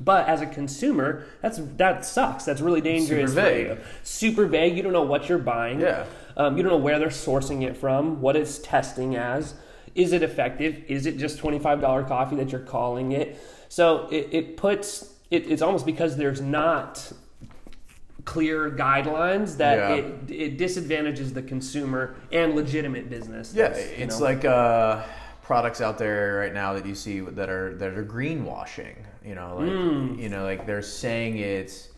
[0.00, 2.44] But as a consumer, that's that sucks.
[2.44, 3.66] That's really dangerous Super for vague.
[3.68, 3.78] you.
[4.02, 4.76] Super vague.
[4.76, 5.80] You don't know what you're buying.
[5.80, 6.04] Yeah.
[6.36, 9.54] Um, you don't know where they're sourcing it from, what it's testing as.
[9.94, 10.82] Is it effective?
[10.88, 13.40] Is it just $25 coffee that you're calling it?
[13.70, 17.10] So it, it puts, it, it's almost because there's not
[18.26, 19.94] clear guidelines that Yeah.
[19.94, 23.54] it, it disadvantages the consumer and legitimate business.
[23.54, 24.24] Yeah, That's, you it's know.
[24.24, 25.02] like uh,
[25.46, 28.96] products out there right now that you see that are that are greenwashing.
[29.24, 30.18] You know, like Mm.
[30.18, 31.88] you know, like they're saying it's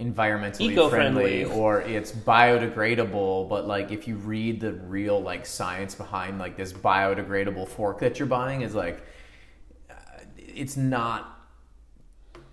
[0.00, 1.44] environmentally Eco-friendly.
[1.44, 6.56] friendly or it's biodegradable, but like if you read the real like science behind like
[6.56, 9.02] this biodegradable fork that you're buying is like
[9.90, 9.94] uh,
[10.36, 11.33] it's not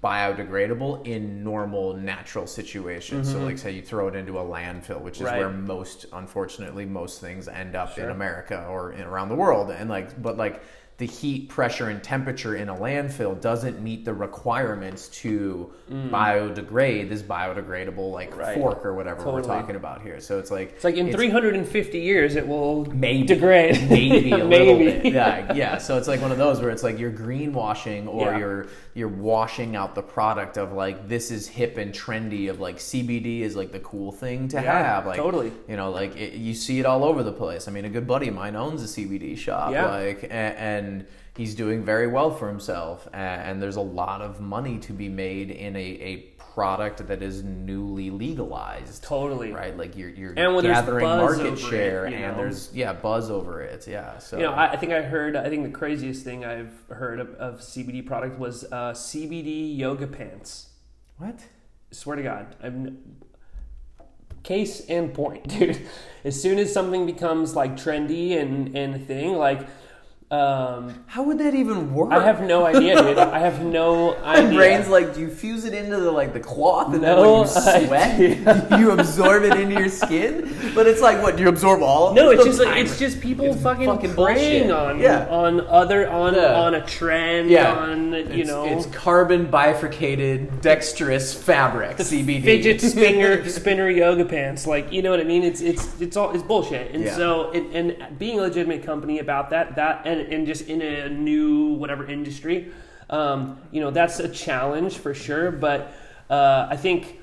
[0.04, 3.32] biodegradable in normal natural situations.
[3.32, 5.26] So like say you throw it into a landfill, which is Mm-hmm.
[5.28, 5.38] Right.
[5.39, 9.89] where most unfortunately most things end up in America or in, around the world and
[9.89, 10.64] like but like
[11.02, 17.24] the heat, pressure, and temperature in a landfill doesn't meet the requirements to biodegrade this
[17.24, 18.38] biodegradable like Mm.
[18.38, 18.56] Right.
[18.58, 20.20] fork or whatever we're talking about here.
[20.22, 23.76] So it's like It's like in 350 years, it will maybe degrade.
[23.89, 24.66] maybe a Maybe.
[24.66, 28.08] little bit yeah yeah so it's like one of those where it's like you're greenwashing
[28.08, 28.38] or Yeah.
[28.38, 32.78] you're you're washing out the product of like this is hip and trendy of like
[32.78, 35.52] CBD is like the cool thing to Yeah, have like totally.
[35.68, 38.06] you know like it, you see it all over the place I mean a good
[38.06, 39.89] buddy of mine owns a CBD shop Yeah.
[39.89, 40.32] like a-
[40.72, 40.91] and,
[41.38, 45.52] he's doing very well for himself and, there's a lot of money to be made
[45.52, 46.18] in a, a
[46.54, 49.52] product that is newly legalized Totally.
[49.52, 52.44] right like you're, you're And when gathering market share it, and know?
[52.44, 55.36] there's yeah buzz over it yeah so You know, I, I think I heard.
[55.36, 60.08] I think the craziest thing I've heard of, of CBD product was uh, CBD yoga
[60.08, 60.70] pants.
[61.18, 61.39] what
[61.92, 62.98] Swear to God, I'm
[64.44, 65.80] case in point, dude.
[66.24, 69.68] As soon as something becomes like trendy and and a thing, like
[70.32, 72.14] Um, How would that even work?
[72.14, 73.18] I have no idea, dude.
[73.18, 76.94] I have no My brain's like, do you fuse it into the like the cloth
[76.94, 80.50] and No then when you sweat, you absorb it into your skin?
[80.74, 81.36] But it's like, what?
[81.36, 82.08] Do you absorb all?
[82.08, 82.36] of No, it?
[82.36, 84.72] it's just like it's just people It's fucking, fucking preying bullshit.
[84.72, 85.28] on Yeah.
[85.28, 86.62] on other on Yeah.
[86.62, 87.74] on a trend Yeah.
[87.74, 92.42] on you It's- know it's carbon bifurcated dexterous fabric CBD.
[92.42, 96.32] fidget spinner spinner yoga pants like you know what I mean it's it's it's all
[96.32, 97.16] it's bullshit and Yeah.
[97.18, 101.10] so and, and being a legitimate company about that that and, and just in a
[101.10, 102.72] new whatever industry.
[103.10, 105.94] Um, you know that's a challenge for sure but
[106.30, 107.20] uh, I think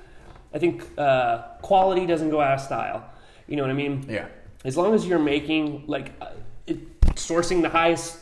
[0.53, 3.11] I think uh, quality doesn't go out of style.
[3.47, 4.05] You know what I mean?
[4.09, 4.29] Yeah.
[4.65, 6.33] as long as you're making like uh,
[6.67, 8.19] it, sourcing the highest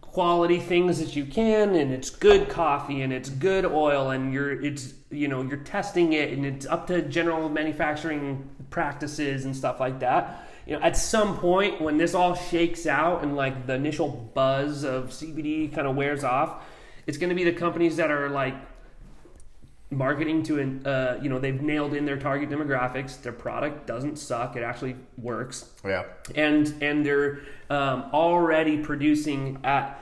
[0.00, 4.62] quality things that you can and it's good coffee and it's good oil and you're
[4.64, 9.80] it's you know you're testing it and it's up to general manufacturing practices and stuff
[9.80, 13.74] like that you know at some point when this all shakes out and like the
[13.74, 16.64] initial buzz of CBD kind of wears off
[17.06, 18.54] it's going to be the companies that are like
[19.90, 23.20] marketing to an uh, you know they've nailed in their target demographics.
[23.20, 24.56] Their product doesn't suck.
[24.56, 25.70] It actually works.
[25.84, 26.04] Yeah.
[26.34, 27.40] and and they're
[27.70, 30.00] um, already producing at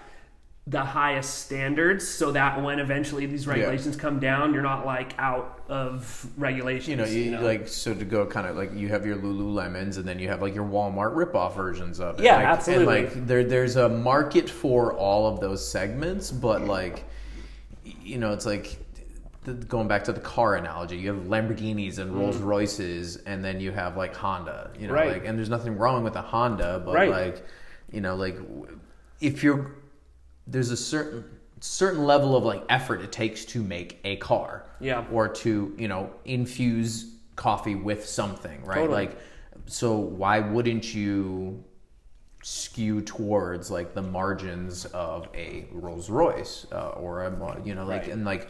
[0.66, 5.61] the highest standards so that when eventually these regulations come down you're not like out
[5.72, 9.16] of regulations You know, you, like so to go kind of like you have your
[9.16, 12.24] Lululemons, and then you have like your Walmart ripoff versions of it.
[12.24, 12.98] Yeah, Like, absolutely.
[12.98, 17.04] And like there, there's a market for all of those segments, but like,
[17.84, 18.76] you know, it's like
[19.44, 20.98] the, going back to the car analogy.
[20.98, 24.70] You have Lamborghinis and Rolls Royces, and then you have like Honda.
[24.78, 24.96] You know, Mm.
[24.96, 25.12] Right.
[25.12, 27.10] like, and there's nothing wrong with a Honda, but Right.
[27.10, 27.46] like,
[27.90, 28.36] you know, like
[29.22, 29.70] if you're
[30.46, 31.24] there's a certain
[31.60, 35.04] certain level of like effort it takes to make a car Yeah.
[35.12, 37.06] or to you know infuse
[37.36, 39.06] coffee with something right Totally.
[39.06, 39.18] like
[39.66, 41.62] so why wouldn't you
[42.42, 48.02] skew towards like the margins of a rolls royce uh, or a you know like
[48.02, 48.10] Right.
[48.12, 48.48] and like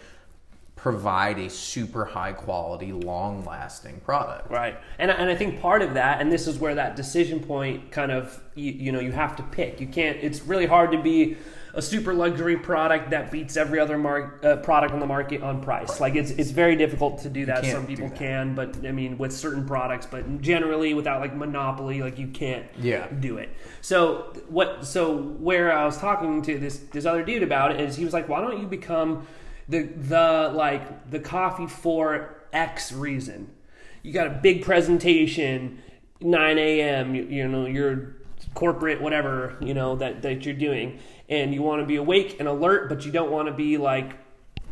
[0.74, 5.94] provide a super high quality long lasting product Right, and and I think part of
[5.94, 9.36] that, and this is where that decision point kind of you, you know you have
[9.36, 9.80] to pick.
[9.80, 10.16] You can't.
[10.20, 11.36] It's really hard to be
[11.74, 15.62] a super luxury product that beats every other mar- uh, product on the market on
[15.62, 16.00] price.
[16.00, 17.64] Like it's it's very difficult to do that.
[17.64, 18.18] Some people that.
[18.18, 22.66] can, but I mean with certain products, but generally without like monopoly, like you can't
[22.78, 23.06] Yeah.
[23.08, 23.48] do it.
[23.80, 24.84] So what?
[24.86, 28.12] So where I was talking to this this other dude about it is he was
[28.12, 29.26] like, why don't you become
[29.68, 33.50] the the like the coffee for X reason?
[34.02, 35.80] You got a big presentation,
[36.20, 37.14] 9 a.m.
[37.14, 38.16] You, you know your
[38.54, 40.98] corporate whatever you know that that you're doing,
[41.32, 44.12] and you want to be awake and alert, but you don't want to be like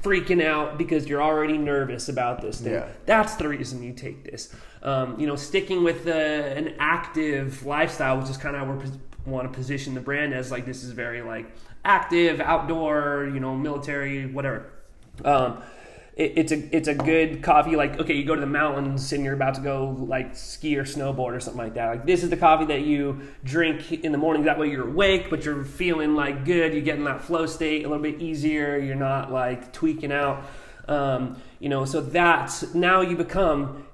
[0.03, 2.75] freaking out because you're already nervous about this thing.
[2.75, 2.89] Yeah.
[3.07, 4.55] That's the reason you take this.
[4.83, 8.91] Um, you know, sticking with uh, an active lifestyle, which is kind of how we
[9.25, 11.51] want to position the brand as like this is very like
[11.83, 14.71] active, outdoor, you know, military, whatever.
[15.25, 15.63] Um,
[16.17, 17.77] it, it's a it's a good coffee.
[17.77, 20.85] Like okay, you go to the mountains and you're about to go like ski or
[20.85, 21.89] snowboard or something like that.
[21.89, 24.45] Like this is the coffee that you drink in the morning.
[24.45, 26.75] That way you're awake, but you're feeling like good.
[26.75, 28.79] You get in that flow state a little bit easier.
[28.79, 30.45] You're not like tweaking out.
[30.89, 33.87] Um, you know, so that's now you become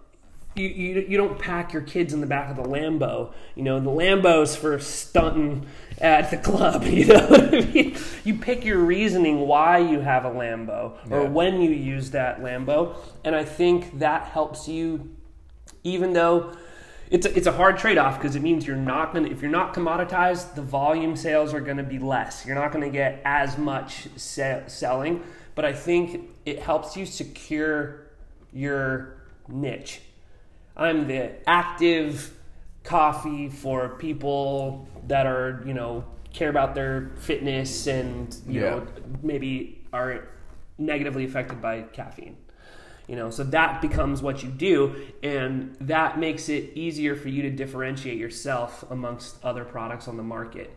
[0.57, 3.33] you, you, you don't pack your kids in the back of the Lambo.
[3.55, 5.67] You know, the Lambo's for stunting
[6.01, 6.85] at the club.
[6.97, 7.97] You know what I mean?
[8.25, 11.29] You pick your reasoning why you have a Lambo or Yeah.
[11.29, 12.97] when you use that Lambo.
[13.25, 15.11] And I think that helps you,
[15.85, 16.53] even though
[17.11, 19.41] it's a, it's a hard trade off because it means you're not going to, if
[19.43, 22.45] you're not commoditized, the volume sales are going to be less.
[22.47, 25.23] You're not going to get as much se- selling.
[25.55, 28.07] But I think it helps you secure
[28.53, 29.17] your
[29.49, 30.01] niche.
[30.77, 32.33] I'm the active
[32.85, 38.71] coffee for people that are, you know, care about their fitness and, you Yeah.
[38.71, 38.87] know,
[39.23, 40.29] maybe are
[40.79, 42.37] negatively affected by caffeine.
[43.09, 47.43] You know, so that becomes what you do, and that makes it easier for you
[47.43, 50.73] to differentiate yourself amongst other products on the market.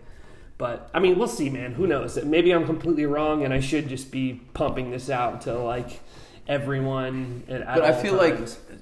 [0.60, 1.74] But I mean, we'll see, man.
[1.74, 2.24] Who knows?
[2.24, 6.02] Maybe I'm completely wrong, and I should just be pumping this out to like
[6.48, 7.44] everyone.
[7.48, 8.60] But I feel times.
[8.70, 8.80] like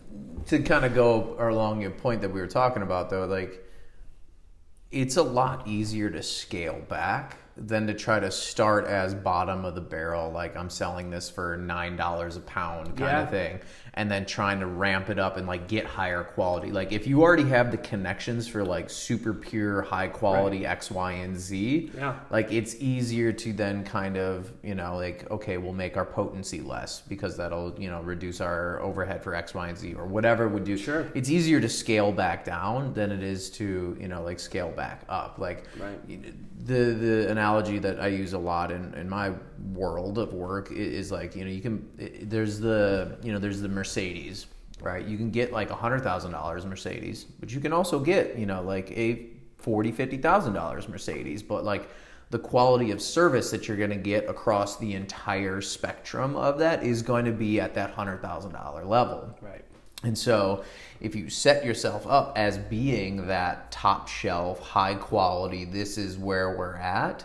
[0.47, 3.63] to kind of go along your point that we were talking about though, like
[4.91, 9.75] it's a lot easier to scale back than to try to start as bottom of
[9.75, 13.23] the barrel, like I'm selling this for nine dollars a pound kind Yeah.
[13.23, 13.59] of thing,
[13.97, 16.71] and then trying to ramp it up and like get higher quality.
[16.71, 21.13] Like if you already have the connections for like super pure high quality X, Y,
[21.13, 22.19] and Z, Yeah.
[22.29, 26.61] like it's easier to then kind of you know like okay, we'll make our potency
[26.61, 30.47] less because that'll you know reduce our overhead for X, Y, and Z or whatever
[30.47, 30.77] would do.
[30.77, 31.07] Sure.
[31.15, 35.01] It's easier to scale back down than it is to you know like scale back
[35.09, 35.39] up.
[35.39, 35.99] Like Right.
[36.65, 39.31] The the analogy that I use a lot in, in my
[39.73, 41.87] world of work is like you know you can
[42.23, 44.47] there's the you know there's the Mercedes
[44.79, 45.05] right?
[45.05, 48.45] You can get like a hundred thousand dollars Mercedes but you can also get you
[48.45, 49.27] know like a
[49.57, 51.43] forty fifty thousand dollars Mercedes.
[51.43, 51.89] But like
[52.29, 56.83] the quality of service that you're going to get across the entire spectrum of that
[56.83, 59.35] is going to be at that hundred thousand dollar level.
[59.41, 59.63] Right.
[60.03, 60.63] And so,
[61.01, 66.55] if you set yourself up as being that top shelf, high quality, this is where
[66.55, 67.23] we're at,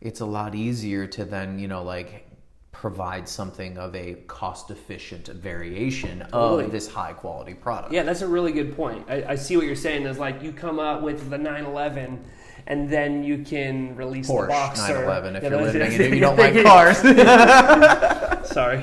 [0.00, 2.28] it's a lot easier to then, you know, like
[2.70, 6.64] provide something of a cost efficient variation Totally.
[6.64, 7.92] of this high quality product.
[7.92, 9.04] Yeah, that's a really good point.
[9.08, 10.04] I, I see what you're saying.
[10.04, 12.24] Is like you come up with the 911,
[12.66, 15.04] and then you can release Porsche the Boxer.
[15.04, 16.98] 911 if Yeah, you're living and you don't like cars.
[18.48, 18.78] Sorry,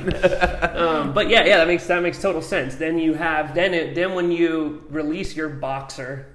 [0.75, 2.75] um, but yeah, yeah, that makes that makes total sense.
[2.75, 6.25] Then you have then it, then when you release your Boxer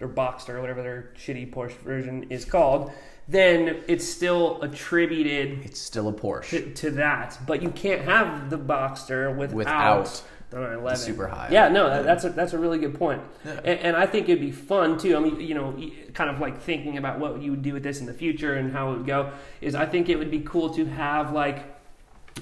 [0.00, 2.90] or Boxster, whatever their shitty Porsche version is called,
[3.28, 6.48] then it's still attributed it's still a Porsche.
[6.50, 7.38] to, to that.
[7.46, 10.22] But you can't have the Boxster without, Without
[10.52, 10.98] the 911.
[10.98, 11.48] super high.
[11.50, 13.22] Yeah, no, that, that's a, that's a really good point.
[13.44, 15.16] And, and I think it'd be fun too.
[15.16, 15.76] I mean, you know,
[16.14, 18.72] kind of like thinking about what you would do with this in the future and
[18.72, 19.32] how it would go.
[19.60, 21.64] Is I think it would be cool to have like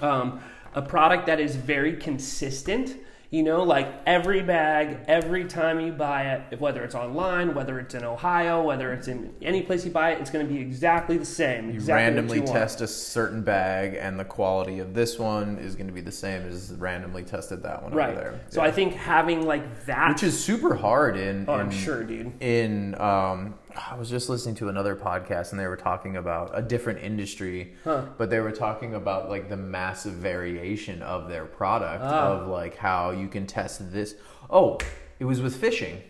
[0.03, 0.41] um,
[0.75, 2.97] a product that is very consistent.
[3.31, 7.95] You know, like every bag, every time you buy it, whether it's online, whether it's
[7.95, 11.17] in Ohio, whether it's in any place you buy it, it's going to be exactly
[11.17, 11.69] the same.
[11.69, 15.77] You exactly randomly you test a certain bag, and the quality of this one is
[15.77, 18.11] going to be the same as randomly tested that one right.
[18.11, 18.41] over there.
[18.49, 18.67] So Yeah.
[18.69, 21.45] I think having like that, which is super hard in.
[21.47, 22.33] oh, in I'm sure, dude.
[22.43, 26.63] in um, I was just listening to another podcast and they were talking about a
[26.63, 28.03] different industry, Huh.
[28.19, 32.29] but they were talking about like the massive variation of their product Ah.
[32.33, 34.15] of like how you can test this.
[34.49, 34.79] Oh,
[35.19, 36.03] it was with fishing,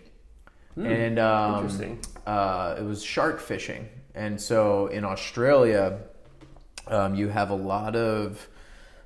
[0.76, 1.54] and um.
[1.56, 1.98] Interesting.
[2.26, 5.98] Uh, it was shark fishing, and so in Australia,
[6.86, 8.48] um, you have a lot of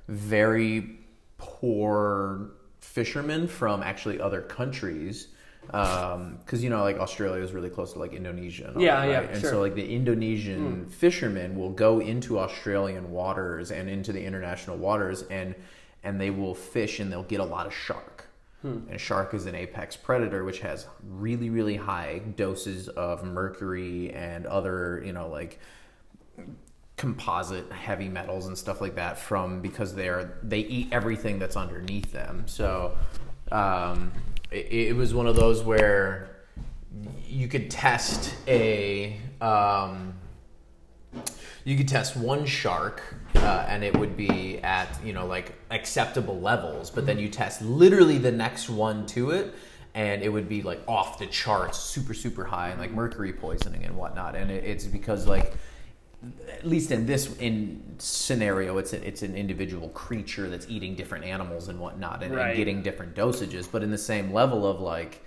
[0.07, 0.99] very
[1.37, 5.29] poor fishermen from actually other countries
[5.73, 9.01] Um, because you know like australia is really close to like indonesia and all Yeah,
[9.01, 9.29] that, yeah, right?
[9.31, 9.49] and sure.
[9.51, 10.89] so like the indonesian hmm.
[10.89, 15.55] fishermen will go into australian waters and into the international waters and
[16.03, 18.27] and they will fish and they'll get a lot of shark
[18.61, 18.79] hmm.
[18.89, 24.45] and shark is an apex predator which has really really high doses of mercury and
[24.45, 25.59] other you know like
[26.97, 32.11] composite heavy metals and stuff like that from because they're they eat everything that's underneath
[32.13, 32.95] them so
[33.51, 34.11] um,
[34.51, 36.29] it, it was one of those where
[37.27, 40.13] you could test a um,
[41.63, 43.01] you could test one shark
[43.35, 47.61] uh, and it would be at you know like acceptable levels but then you test
[47.61, 49.53] literally the next one to it
[49.93, 53.83] and it would be like off the charts super super high and like mercury poisoning
[53.83, 55.53] and whatnot and it, it's because like
[56.51, 61.25] at least in this in scenario it's a, it's an individual creature that's eating different
[61.25, 63.67] animals and whatnot and, and getting different dosages.
[63.71, 65.23] But in the same level of like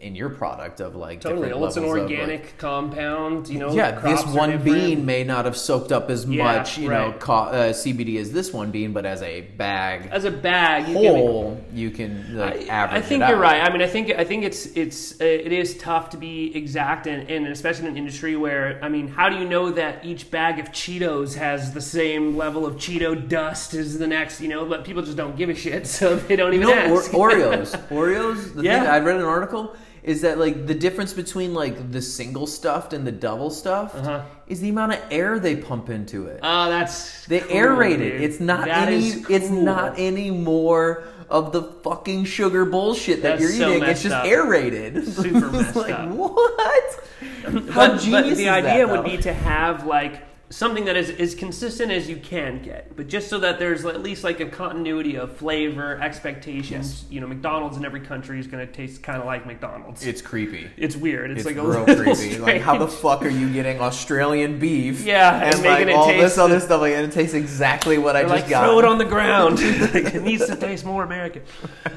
[0.00, 1.48] in your product of like Totally.
[1.52, 3.72] Well, it's an of, like, organic compound, you know.
[3.72, 7.32] yeah, this one bean may not have soaked up as Yeah, much, you know, co-
[7.34, 11.04] uh, CBD as this one bean, but as a bag As a bag, you can
[11.16, 13.02] whole, you can like I, average.
[13.02, 13.42] I think you're out.
[13.42, 13.60] right.
[13.68, 17.08] I mean, I think I think it's it's uh, it is tough to be exact,
[17.08, 20.30] and, and especially in an industry where I mean, how do you know that each
[20.30, 24.40] bag of Cheetos has the same level of Cheeto dust as the next?
[24.40, 27.30] You know, but people just don't give a shit, so they don't even know, or-
[27.30, 27.76] Oreos.
[27.88, 28.54] Oreos.
[28.54, 28.78] The Yeah.
[28.82, 32.92] thing I read an article is that like the difference between like the single stuffed
[32.92, 34.22] and the double stuffed Uh-huh.
[34.46, 36.40] is the amount of air they pump into it.
[36.42, 38.20] Oh, that's They cool, aerate it.
[38.22, 38.96] It's not That any.
[38.98, 43.88] is It's not any more of the fucking sugar bullshit that That's you're so eating.
[43.88, 44.24] It's just up.
[44.24, 45.06] aerated.
[45.12, 46.08] Super messed like up.
[46.08, 47.04] what?
[47.70, 51.34] How but, but the idea that, would be to have like something that is as
[51.34, 55.16] consistent as you can get, but just so that there's at least like a continuity
[55.16, 57.02] of flavor, expectations.
[57.02, 57.12] Yes.
[57.12, 60.06] You know, McDonald's in every country is going to taste kind of like McDonald's.
[60.06, 60.70] It's creepy.
[60.76, 61.30] It's weird.
[61.30, 62.38] It's, It's like a real creepy.
[62.38, 65.04] Like, how the fuck are you getting Australian beef?
[65.04, 68.22] Yeah, and and, like all this other stuff, like, and it tastes exactly what I
[68.22, 68.64] just like got.
[68.64, 69.58] throw it on the ground.
[69.88, 71.42] Like, it needs to taste more American.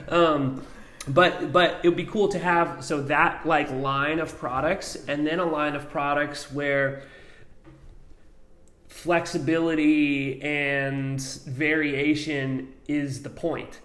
[0.08, 0.66] Um,
[1.08, 5.26] but but it would be cool to have so that like line of products and
[5.26, 7.04] then a line of products where
[9.02, 13.80] flexibility and variation is the point.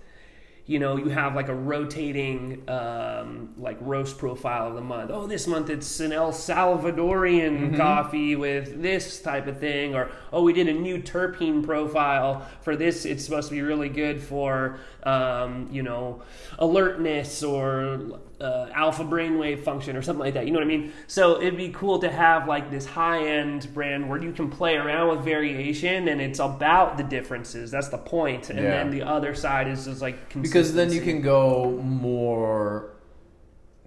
[0.68, 5.12] You know you have like a rotating um, like roast profile of the month.
[5.14, 7.76] Oh this month it's an el salvadorian Mm-hmm.
[7.76, 12.74] coffee with this type of thing or oh we did a new terpene profile for
[12.74, 13.04] this.
[13.04, 16.22] It's supposed to be really good for um, you know
[16.58, 20.92] alertness or uh, alpha brainwave function or something like that you know what i mean
[21.06, 24.76] so it'd be cool to have like this high end brand where you can play
[24.76, 28.50] around with variation and it's about the differences that's the point.
[28.50, 28.70] and Yeah.
[28.70, 32.92] then the other side is just like because then you can go more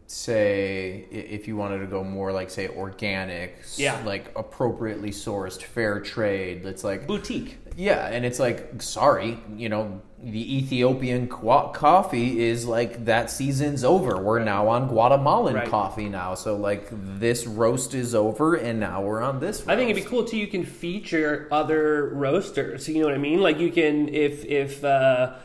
[0.07, 4.01] say if you wanted to go more like say organic Yeah.
[4.03, 10.01] like appropriately sourced fair trade it's like boutique yeah and it's like sorry you know
[10.21, 15.69] the ethiopian coffee is like that season's over we're now on guatemalan Right.
[15.69, 19.89] coffee now so like this roast is over and now we're on this I think
[19.89, 20.35] it'd be cool too.
[20.37, 22.89] You can feature other roasters.
[22.89, 23.39] You know what I mean?
[23.41, 25.35] Like you can if if uh,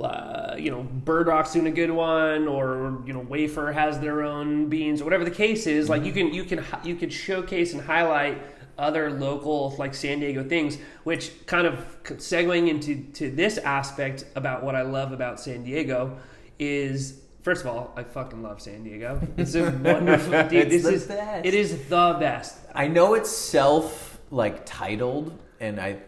[0.00, 4.22] uh, you know Bird Rock's doing a good one, or you know Wafer has their
[4.22, 5.88] own beans, or whatever the case is.
[5.88, 8.38] Like you can you can you can showcase and highlight
[8.80, 11.74] other local like San Diego things, which kind of
[12.04, 16.18] segueing into to this aspect about what I love about San Diego
[16.58, 17.20] is.
[17.42, 19.20] First of all, I fucking love San Diego.
[19.38, 20.32] It's a wonderful.
[20.48, 21.46] Dude, this the is best.
[21.46, 22.58] it is the best.
[22.74, 25.98] I know it's self like titled, and I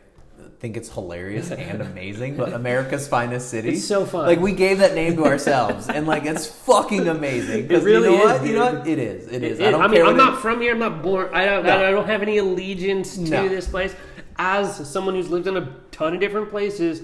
[0.63, 2.37] think it's hilarious and amazing.
[2.37, 3.71] But America's finest city.
[3.71, 4.27] It's so fun.
[4.27, 7.69] Like we gave that name to ourselves, and like it's fucking amazing.
[7.69, 8.47] 'Cause really you know is, what?
[8.49, 8.87] You know what?
[8.87, 9.27] It is.
[9.27, 9.59] It is.
[9.59, 10.73] It- I don't I mean, care I'm not from here.
[10.73, 11.31] I'm not born.
[11.35, 11.65] I don't.
[11.67, 11.85] No.
[11.85, 13.49] I don't have any allegiance to No.
[13.49, 13.95] this place.
[14.37, 17.03] As someone who's lived in a ton of different places,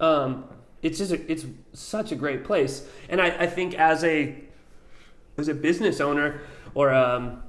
[0.00, 0.44] um,
[0.80, 2.86] it's just a, it's such a great place.
[3.08, 4.36] And I, I think as a
[5.36, 6.40] as a business owner
[6.74, 7.42] or um,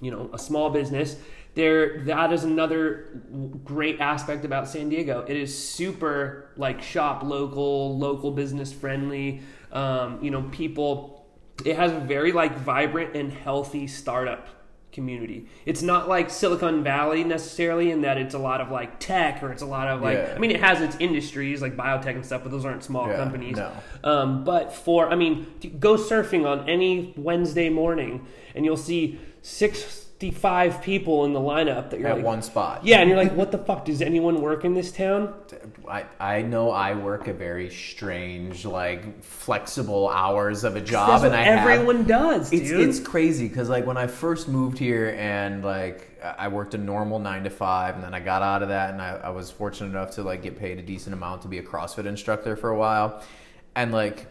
[0.00, 1.16] you know a small business,
[1.56, 3.08] there that is another
[3.64, 5.24] great aspect about San Diego.
[5.26, 9.42] It is super like shop local, local business friendly.
[9.72, 11.26] Um, you know, people.
[11.64, 14.46] It has a very like vibrant and healthy startup
[14.92, 15.46] community.
[15.64, 19.52] It's not like Silicon Valley necessarily in that it's a lot of like tech or
[19.52, 20.34] it's a lot of like Yeah.
[20.36, 23.16] I mean it has its industries like biotech and stuff, but those aren't small Yeah,
[23.16, 23.56] companies.
[23.56, 23.72] no.
[24.04, 25.46] Um, but for, I mean,
[25.80, 29.18] go surfing on any Wednesday morning and you'll see
[30.18, 32.86] 65 people in the lineup that you're at like, one spot.
[32.86, 33.84] yeah, and you're like, what the fuck?
[33.84, 35.34] Does anyone work in this town?
[35.86, 41.34] I, I know I work a very strange, like flexible hours of a job, and
[41.34, 42.62] I have everyone does, dude.
[42.62, 46.78] It's, it's crazy because like when I first moved here and like I worked a
[46.78, 49.50] normal nine to five and then I got out of that and I, I was
[49.50, 52.70] fortunate enough to like get paid a decent amount to be a CrossFit instructor for
[52.70, 53.22] a while
[53.74, 54.26] and like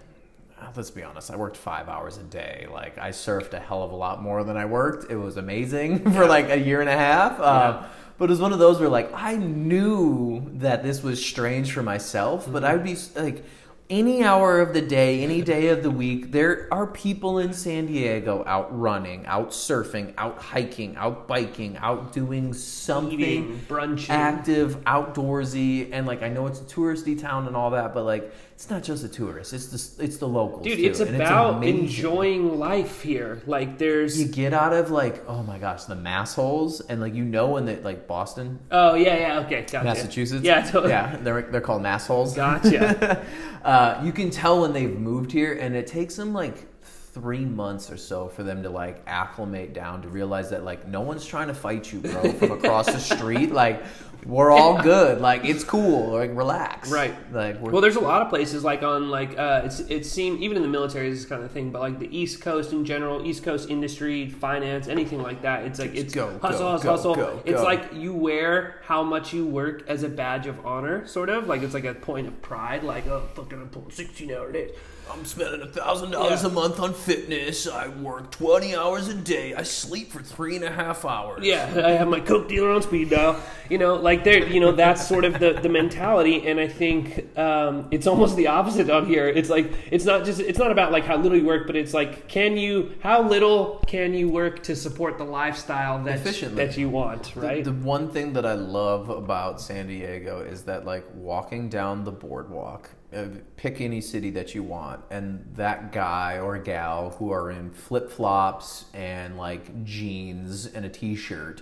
[0.75, 2.67] let's be honest I worked five hours a day.
[2.71, 5.11] Like I surfed a hell of a lot more than I worked.
[5.11, 7.39] It was amazing for like a year and a half.
[7.39, 7.83] Uh,
[8.17, 11.83] but it was one of those where like I knew that this was strange for
[11.83, 13.43] myself but I would be like
[13.89, 17.85] any hour of the day, any day of the week, there are people in San
[17.85, 24.09] Diego out running, out surfing, out hiking, out biking, out doing something Eating, brunching.
[24.09, 28.33] active, outdoorsy, and like I know it's a touristy town and all that, but like
[28.55, 30.63] it's not just the tourists; it's the it's the locals.
[30.63, 31.79] Dude, too, it's and about amazing.
[31.81, 33.41] enjoying life here.
[33.45, 34.17] Like, there's.
[34.17, 37.49] You get out of like oh my gosh, the mass holes, and like you know
[37.49, 39.65] when they like Boston, oh, yeah, yeah, okay.
[39.69, 39.83] Gotcha.
[39.83, 40.45] Massachusetts.
[40.45, 40.93] Yeah, totally.
[40.93, 42.33] yeah, they're they're called mass holes.
[42.33, 43.21] Gotcha.
[43.65, 47.89] uh, you can tell when they've moved here, and it takes them like three months
[47.89, 51.47] or so for them to like acclimate down to realize that like no one's trying
[51.47, 53.51] to fight you, bro, from across the street.
[53.51, 53.83] Like
[54.25, 55.21] we're all good.
[55.21, 56.13] Like it's cool.
[56.13, 56.91] Like relax.
[56.91, 57.15] Right.
[57.31, 60.41] Like we're Well, there's a lot of places like on like uh, it's it seemed
[60.41, 62.85] even in the military is this kind of thing, but like the East Coast in
[62.85, 65.63] general, East Coast industry, finance, anything like that.
[65.63, 67.15] It's like it's go, hustle, go, hustle, go, hustle.
[67.15, 71.29] go, it's like you wear how much you work as a badge of honor, sort
[71.29, 72.83] of like it's like a point of pride.
[72.83, 74.71] Like oh, fucking I'm pulling 16 hour days.
[75.11, 77.67] I'm spending a thousand dollars a month on fitness.
[77.67, 79.53] I work twenty hours a day.
[79.53, 81.43] I sleep for three and a half hours.
[81.43, 83.39] Yeah, I have my coke dealer on speed dial.
[83.69, 87.37] You know, like there, you know, that's sort of the, the mentality, and I think
[87.37, 89.27] um, it's almost the opposite on here.
[89.27, 91.93] It's like it's not just it's not about like how little you work, but it's
[91.93, 96.65] like can you how little can you work to support the lifestyle that Efficiently.
[96.65, 97.63] that you want, right?
[97.63, 102.11] The, one thing that I love about San Diego is that like walking down the
[102.11, 107.51] boardwalk, Uh, pick any city that you want, and that guy or gal who are
[107.51, 111.61] in flip flops and like jeans and a t shirt,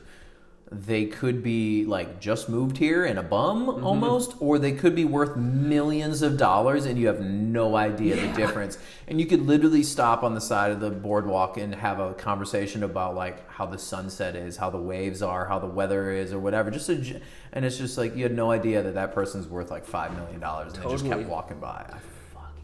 [0.74, 3.86] they could be like just moved here and a bum Mm-hmm.
[3.86, 8.34] almost, or they could be worth millions of dollars and you have no idea the
[8.34, 8.78] difference.
[9.08, 12.84] And you could literally stop on the side of the boardwalk and have a conversation
[12.84, 16.40] about like how the sunset is, how the waves are, how the weather is, or
[16.40, 16.72] whatever.
[16.72, 17.22] Just a,
[17.54, 20.40] and it's just like you had no idea that that person's worth like five million
[20.40, 21.86] dollars, and they just kept walking by.
[21.90, 21.98] I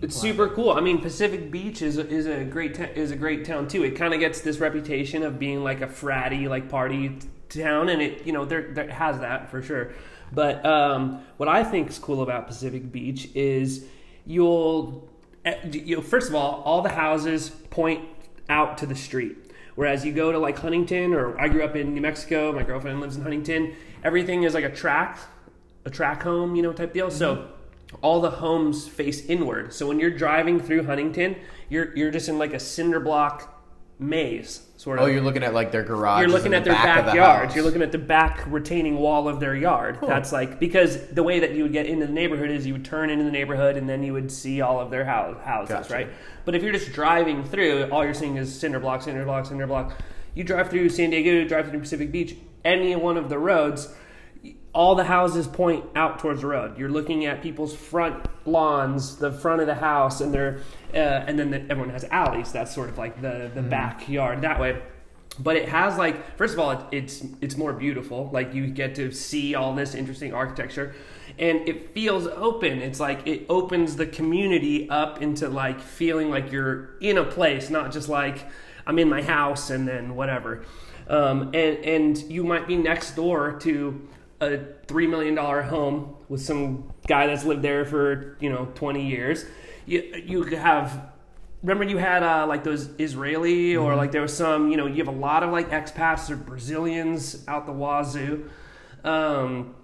[0.02, 0.72] It's love super cool.
[0.72, 3.84] I mean, Pacific Beach is a, is a great ta- is a great town too.
[3.84, 7.18] It kind of gets this reputation of being like a fratty like party
[7.50, 9.92] town, and it you know there there has that for sure.
[10.32, 13.86] But um, what I think is cool about Pacific Beach is
[14.26, 15.10] you'll
[15.46, 18.08] eh, you know, first of all all the houses point
[18.50, 19.38] out to the street.
[19.76, 22.52] Whereas you go to like Huntington, or I grew up in New Mexico.
[22.52, 23.76] My girlfriend lives in Huntington.
[24.04, 25.18] Everything is like a track,
[25.86, 27.10] a track home, you know, type deal.
[27.10, 27.48] So
[28.02, 29.74] all the homes face inward.
[29.74, 31.38] So when you're driving through Huntington,
[31.70, 33.59] you're you're just in like a cinder block
[34.00, 35.10] maze, sort oh, of.
[35.10, 36.22] Oh, you're looking at like their garage.
[36.22, 39.28] You're looking the at their back of the You're looking at the back retaining wall
[39.28, 40.00] of their yard.
[40.02, 42.86] That's like because the way that you would get into the neighborhood is you would
[42.86, 45.94] turn into the neighborhood and then you would see all of their hou- houses, Gotcha.
[45.94, 46.08] right?
[46.46, 49.68] But if you're just driving through, all you're seeing is cinder block, cinder block, cinder
[49.68, 49.94] block.
[50.34, 53.94] You drive through San Diego, you drive through Pacific Beach, any one of the roads,
[54.74, 56.78] all the houses point out towards the road.
[56.78, 60.60] You're looking at people's front lawns, the front of the house, and they're
[60.94, 62.52] uh, and then the, everyone has alleys.
[62.52, 64.82] That's sort of like the the backyard that way.
[65.40, 68.30] But it has like first of all, it, it's it's more beautiful.
[68.32, 70.94] Like you get to see all this interesting architecture,
[71.40, 72.80] and it feels open.
[72.82, 77.70] It's like it opens the community up into like feeling like you're in a place,
[77.70, 78.46] not just like
[78.86, 80.64] I'm in my house and then whatever.
[81.08, 84.08] Um, and and you might be next door to
[84.42, 89.06] a three million dollar home with some guy that's lived there for you know twenty
[89.08, 89.46] years.
[89.86, 91.10] You you have.
[91.62, 94.96] Remember you had uh, like those Israeli or like there was some you know you
[95.04, 98.50] have a lot of like expats or Brazilians out the wazoo.
[99.04, 99.76] Um,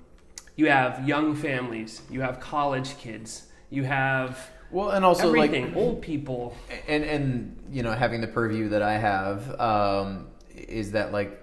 [0.55, 2.01] you have young families.
[2.09, 3.47] You have college kids.
[3.69, 5.65] You have Well, and also everything.
[5.67, 6.55] like Old people.
[6.87, 11.41] and and you know having the purview that I have um, is that like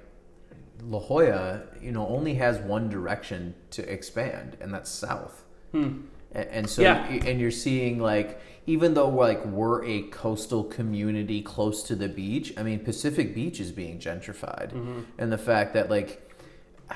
[0.83, 5.45] La Jolla, you know, only has one direction to expand, and that's south.
[5.73, 6.03] Hmm.
[6.33, 7.07] And, and so, Yeah.
[7.07, 12.55] and you're seeing like, even though like we're a coastal community close to the beach,
[12.57, 15.01] I mean, Pacific Beach is being gentrified, mm-hmm.
[15.19, 16.29] and the fact that like.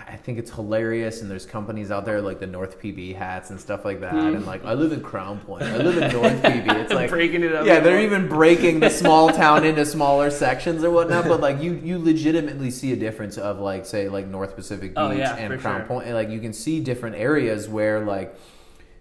[0.08, 3.60] I think it's hilarious, and there's companies out there like the North PB hats and
[3.60, 4.36] stuff like that, hmm.
[4.36, 6.76] and like I live in Crown Point, I live in North PB.
[6.86, 7.66] It's like Breaking it up.
[7.66, 11.26] yeah, they're even breaking the small town into smaller sections or whatnot.
[11.26, 15.08] But like you, you legitimately see a difference of like say like North Pacific oh,
[15.08, 15.86] Beach Oh, yeah, and Crown sure.
[15.86, 16.06] Point.
[16.06, 18.36] And, like you can see different areas where like,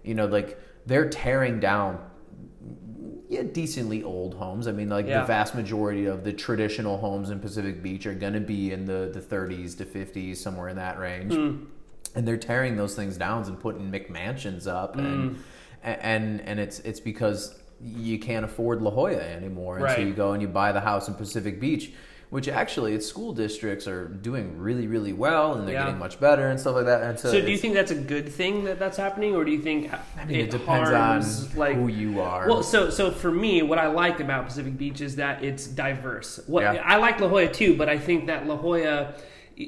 [0.04, 2.00] you know, like they're tearing down.
[3.30, 4.68] Yeah, decently old homes.
[4.68, 5.22] I mean, like Yeah.
[5.22, 8.86] the vast majority of the traditional homes in Pacific Beach are going to be in
[8.86, 11.64] the the 30s to 50s, somewhere in that range Hmm.
[12.16, 15.38] and they're tearing those things down and putting McMansions up, and
[15.84, 20.32] and and it's it's because you can't afford La Jolla anymore, and so you go
[20.34, 21.92] and you buy the house in Pacific Beach,
[22.36, 25.86] which actually its school districts are doing really really well, and they're Yeah.
[25.86, 27.02] getting much better and stuff like that.
[27.02, 29.52] And so, So do you think that's a good thing that that's happening, or do
[29.52, 32.50] you think I mean, it, it depends harms, on like who you are.
[32.50, 36.42] Well, so so for me, what I like about Pacific Beach is that it's diverse.
[36.46, 36.84] What Yeah.
[36.86, 39.14] I like La Jolla too, but I think that La Jolla,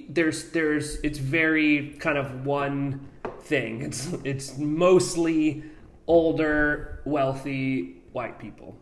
[0.10, 2.99] there's there's it's very kind of one
[3.44, 3.81] thing.
[3.81, 5.64] It's it's mostly
[6.06, 8.76] older, wealthy white people,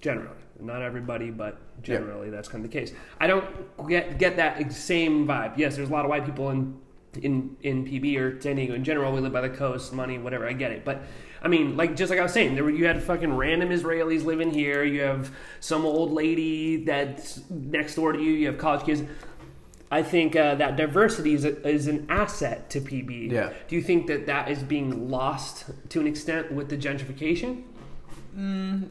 [0.00, 0.40] generally.
[0.60, 2.92] Not everybody, but generally that's kind of the case.
[3.20, 5.56] I don't get get that same vibe.
[5.56, 6.78] Yes, there's a lot of white people in
[7.20, 9.12] in in PB or San Diego in general.
[9.12, 10.48] We live by the coast, money, whatever.
[10.48, 11.02] I get it, but
[11.42, 14.24] I mean, like just like I was saying, there were, you had fucking random Israelis
[14.24, 14.84] living here.
[14.84, 15.30] You have
[15.60, 18.32] some old lady that's next door to you.
[18.32, 19.02] You have college kids.
[19.90, 23.30] I think uh, that diversity is, a, is an asset to PB.
[23.30, 23.52] Yeah.
[23.68, 27.64] Do you think that that is being lost to an extent with the gentrification?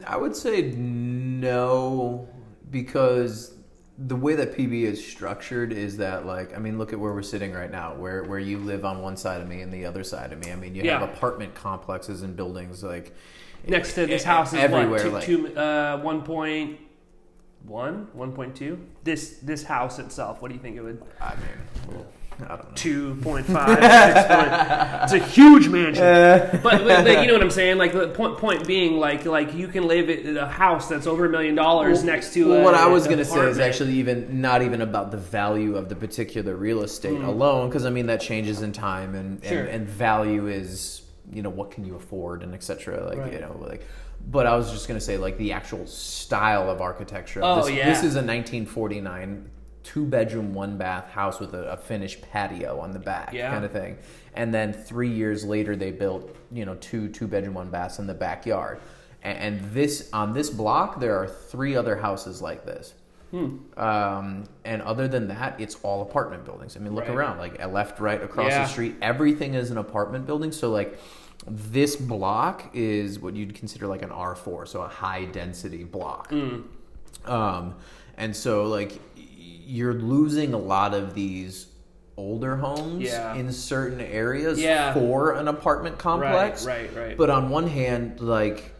[0.05, 2.29] I would say no,
[2.71, 3.55] because
[3.97, 7.21] the way that PB is structured is that like I mean look at where we're
[7.21, 10.03] sitting right now, where where you live on one side of me and the other
[10.03, 10.51] side of me.
[10.51, 10.99] I mean you Yeah.
[10.99, 13.13] have apartment complexes and buildings like
[13.67, 15.13] Next to this e- house is everywhere, what?
[15.13, 16.77] like- Two, two, uh, 1.1,
[17.67, 18.79] 1.2?
[19.03, 21.01] This, this house itself, what do you think it would?
[21.19, 21.45] I mean
[21.89, 22.05] well,
[22.43, 22.75] I don't know.
[22.75, 23.43] 2.5,
[25.03, 25.13] 6.
[25.13, 26.03] It's a huge mansion.
[26.63, 27.77] but, but, but you know what I'm saying?
[27.77, 31.25] Like the point point being, like like you can live in a house that's over
[31.25, 32.49] a million dollars next to.
[32.49, 35.17] Well, a, what I was going to say is actually even not even about the
[35.17, 39.41] value of the particular real estate alone, because I mean that changes in time, and,
[39.41, 39.47] Mm.
[39.47, 39.59] Sure.
[39.59, 41.01] and and value is
[41.31, 43.05] you know what can you afford and etc.
[43.07, 43.33] Like Right.
[43.33, 43.85] you know like.
[44.29, 47.39] But I was just going to say like the actual style of architecture.
[47.43, 47.89] Oh, this, yeah.
[47.89, 49.49] This is a 1949
[49.83, 53.51] two bedroom, one bath house with a, a finished patio on the back, Yeah.
[53.51, 53.97] kind of thing.
[54.35, 58.07] And then three years later, they built you know two two bedroom, one baths in
[58.07, 58.79] the backyard.
[59.23, 62.93] And, and this on this block, there are three other houses like this.
[63.77, 66.75] Um, and other than that, it's all apartment buildings.
[66.75, 67.15] I mean, look Right.
[67.15, 68.63] around, like at left, right, across Yeah.
[68.63, 70.51] the street, everything is an apartment building.
[70.51, 70.99] So like
[71.47, 76.29] this block is what you'd consider like an R4, so a high density block.
[76.29, 76.63] Mm.
[77.25, 77.75] Um,
[78.17, 78.99] and so like
[79.65, 81.67] you're losing a lot of these
[82.17, 83.35] older homes Yeah.
[83.35, 84.93] in certain areas Yeah.
[84.93, 86.65] for an apartment complex.
[86.65, 87.17] Right, right, right.
[87.17, 88.73] But on one hand, like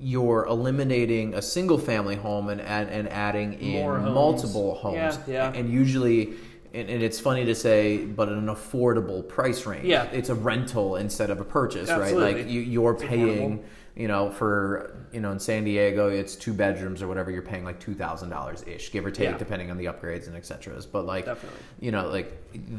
[0.00, 5.18] you're eliminating a single family home and add, and adding in More multiple homes.
[5.26, 5.52] Yeah, yeah.
[5.54, 6.34] And usually
[6.74, 9.84] and, and it's funny to say, but an affordable price range.
[9.84, 10.04] Yeah.
[10.12, 12.16] it's a rental instead of a purchase, right?
[12.16, 13.64] Like you, you're It's paying, affordable.
[13.96, 17.30] You know, for you know in San Diego, it's two bedrooms or whatever.
[17.30, 19.38] You're paying like two thousand dollars ish, give or take, Yeah.
[19.38, 20.76] depending on the upgrades and etc.
[20.90, 21.60] But like, Definitely.
[21.80, 22.32] you know, like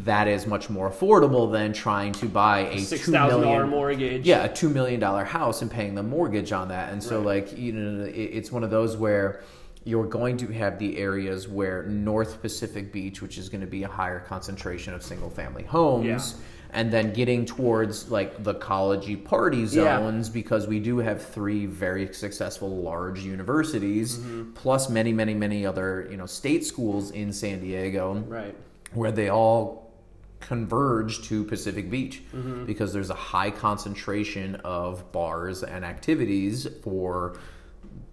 [0.03, 4.25] that is much more affordable than trying to buy a Six two thousand dollar mortgage.
[4.25, 7.47] yeah, a two million dollar house and paying the mortgage on that, and so Right.
[7.47, 9.41] like you know, it, it's one of those where
[9.85, 13.83] you're going to have the areas where North Pacific Beach, which is going to be
[13.83, 16.05] a higher concentration of single family homes.
[16.05, 16.19] Yeah.
[16.75, 19.67] And then getting towards like the collegey party Yeah.
[19.97, 24.51] zones because we do have three very successful large universities, Mm-hmm.
[24.53, 28.53] plus many, many, many other you know state schools in San Diego Right.
[28.93, 29.93] where they all
[30.41, 32.65] converge to Pacific Beach Mm-hmm.
[32.65, 37.37] because there's a high concentration of bars and activities for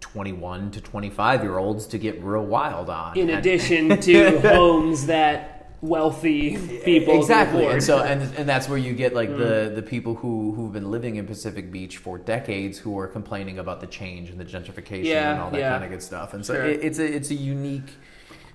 [0.01, 3.17] 21 to 25 year olds to get real wild on.
[3.19, 5.52] In addition to homes that
[5.83, 10.15] wealthy people exactly and so and, and that's where you get like the the people
[10.15, 14.31] who who've been living in pacific beach for decades who are complaining about the change
[14.31, 15.73] and the gentrification Yeah, and all that yeah.
[15.73, 16.65] kind of good stuff and so Sure.
[16.67, 17.91] it, it's a it's a unique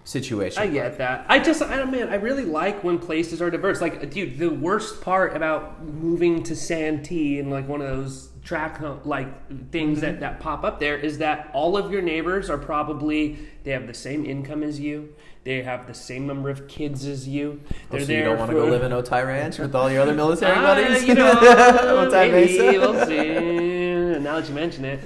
[0.05, 1.25] situation I get that.
[1.27, 3.81] I just, I don't, man, I really like when places are diverse.
[3.81, 8.79] Like, dude, the worst part about moving to Santee and like one of those track
[9.05, 9.27] like
[9.69, 10.05] things Mm-hmm.
[10.05, 13.85] that that pop up there is that all of your neighbors are probably they have
[13.85, 15.13] the same income as you.
[15.43, 17.61] They have the same number of kids as you.
[17.63, 20.01] Oh, They're so you don't want to go live in Otay Ranch with all your
[20.01, 21.05] other military Ah, buddies?
[21.07, 21.33] you know,
[22.11, 24.19] maybe we'll see.
[24.19, 24.99] Now that you mention it,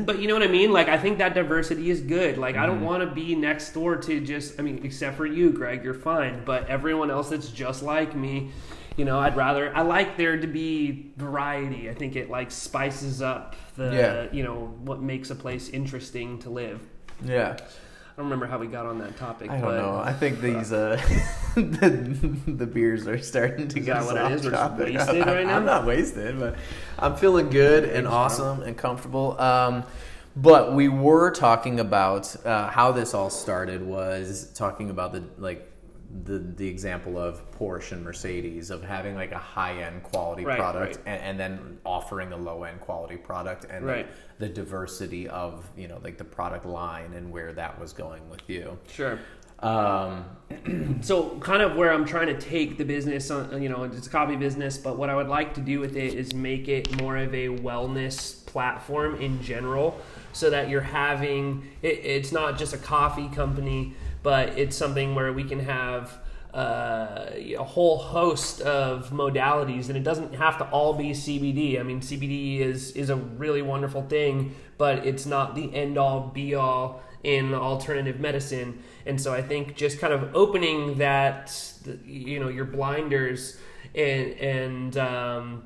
[0.06, 0.72] but you know what I mean.
[0.72, 2.38] Like I think that diversity is good.
[2.38, 2.62] Like Mm-hmm.
[2.62, 4.58] I don't want to be next door to just.
[4.58, 6.42] I mean, except for you, Greg, you're fine.
[6.44, 8.50] But everyone else that's just like me,
[8.96, 9.74] you know, I'd rather.
[9.76, 11.90] I like there to be variety.
[11.90, 13.92] I think it like spices up the.
[13.92, 14.26] Yeah.
[14.32, 16.80] You know what makes a place interesting to live.
[17.22, 17.56] Yeah.
[18.16, 19.50] I don't remember how we got on that topic.
[19.50, 19.98] I don't but know.
[19.98, 20.96] I think these uh,
[21.54, 21.88] the,
[22.46, 24.78] the beers are starting to Is get what it off?
[24.78, 25.56] We're wasted right now?
[25.58, 26.56] I'm not wasted, but
[26.98, 29.38] I'm feeling good and awesome and comfortable.
[29.38, 29.84] Um,
[30.34, 33.82] but we were talking about uh, how this all started.
[33.82, 35.70] Was talking about the like
[36.24, 40.58] the the example of Porsche and Mercedes of having like a high end quality Right,
[40.58, 41.04] product right.
[41.06, 44.06] And, and then offering a low end quality product and like,
[44.38, 48.48] the diversity of you know like the product line and where that was going with
[48.48, 48.78] you.
[48.88, 49.18] sure.
[49.60, 50.24] Um,
[51.00, 54.10] So, kind of where I'm trying to take the business, on, you know, it's a
[54.10, 57.16] coffee business, but what I would like to do with it is make it more
[57.16, 59.98] of a wellness platform in general,
[60.34, 65.32] so that you're having it, it's not just a coffee company, but it's something where
[65.32, 66.18] we can have
[66.54, 71.78] uh, a whole host of modalities, and it doesn't have to all be CBD.
[71.78, 76.28] I mean, CBD is is a really wonderful thing, but it's not the end all
[76.28, 78.82] be all in alternative medicine.
[79.04, 81.52] And so I think just kind of opening that,
[82.04, 83.58] you know, your blinders
[83.94, 85.64] and and um,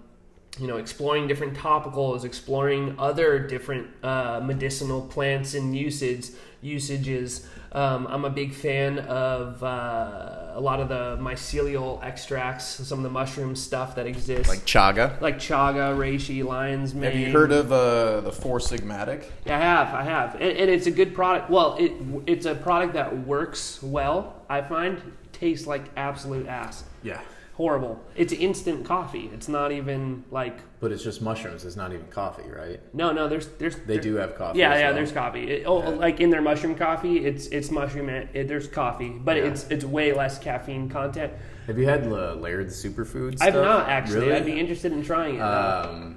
[0.59, 6.31] you know exploring different topicals, exploring other different uh, medicinal plants and usage
[6.63, 7.47] usages.
[7.73, 13.03] Um, I'm a big fan of uh, a lot of the mycelial extracts, some of
[13.05, 15.21] the mushroom stuff that exists, like chaga.
[15.21, 17.13] like chaga, reishi, lion's mane.
[17.13, 19.27] Have you heard of uh, the Four Sigmatic?
[19.47, 21.49] Yeah, I have, I have, and, and it's a good product.
[21.49, 21.93] Well, it
[22.27, 24.43] it's a product that works well.
[24.49, 25.01] I find
[25.33, 27.21] tastes like absolute ass, Yeah,
[27.61, 28.01] horrible.
[28.17, 29.29] It's instant coffee.
[29.35, 31.67] It's not even like but it's just mushrooms.
[31.67, 32.81] It's not even coffee, right?
[32.95, 33.29] no, no.
[33.29, 34.59] There's there's They do have coffee.
[34.61, 34.85] yeah, yeah.
[34.87, 34.95] well.
[34.95, 35.51] There's coffee.
[35.51, 35.89] It, oh, Yeah.
[35.91, 38.09] like in their mushroom coffee, it's it's mushroom.
[38.09, 39.45] It, it- there's coffee, but Yeah.
[39.49, 41.35] it's it's way less caffeine content.
[41.67, 43.37] Have you had La- Laird superfood?
[43.43, 44.21] I've not actually.
[44.29, 44.33] Really?
[44.37, 45.41] I'd be interested in trying it.
[45.43, 46.17] Um,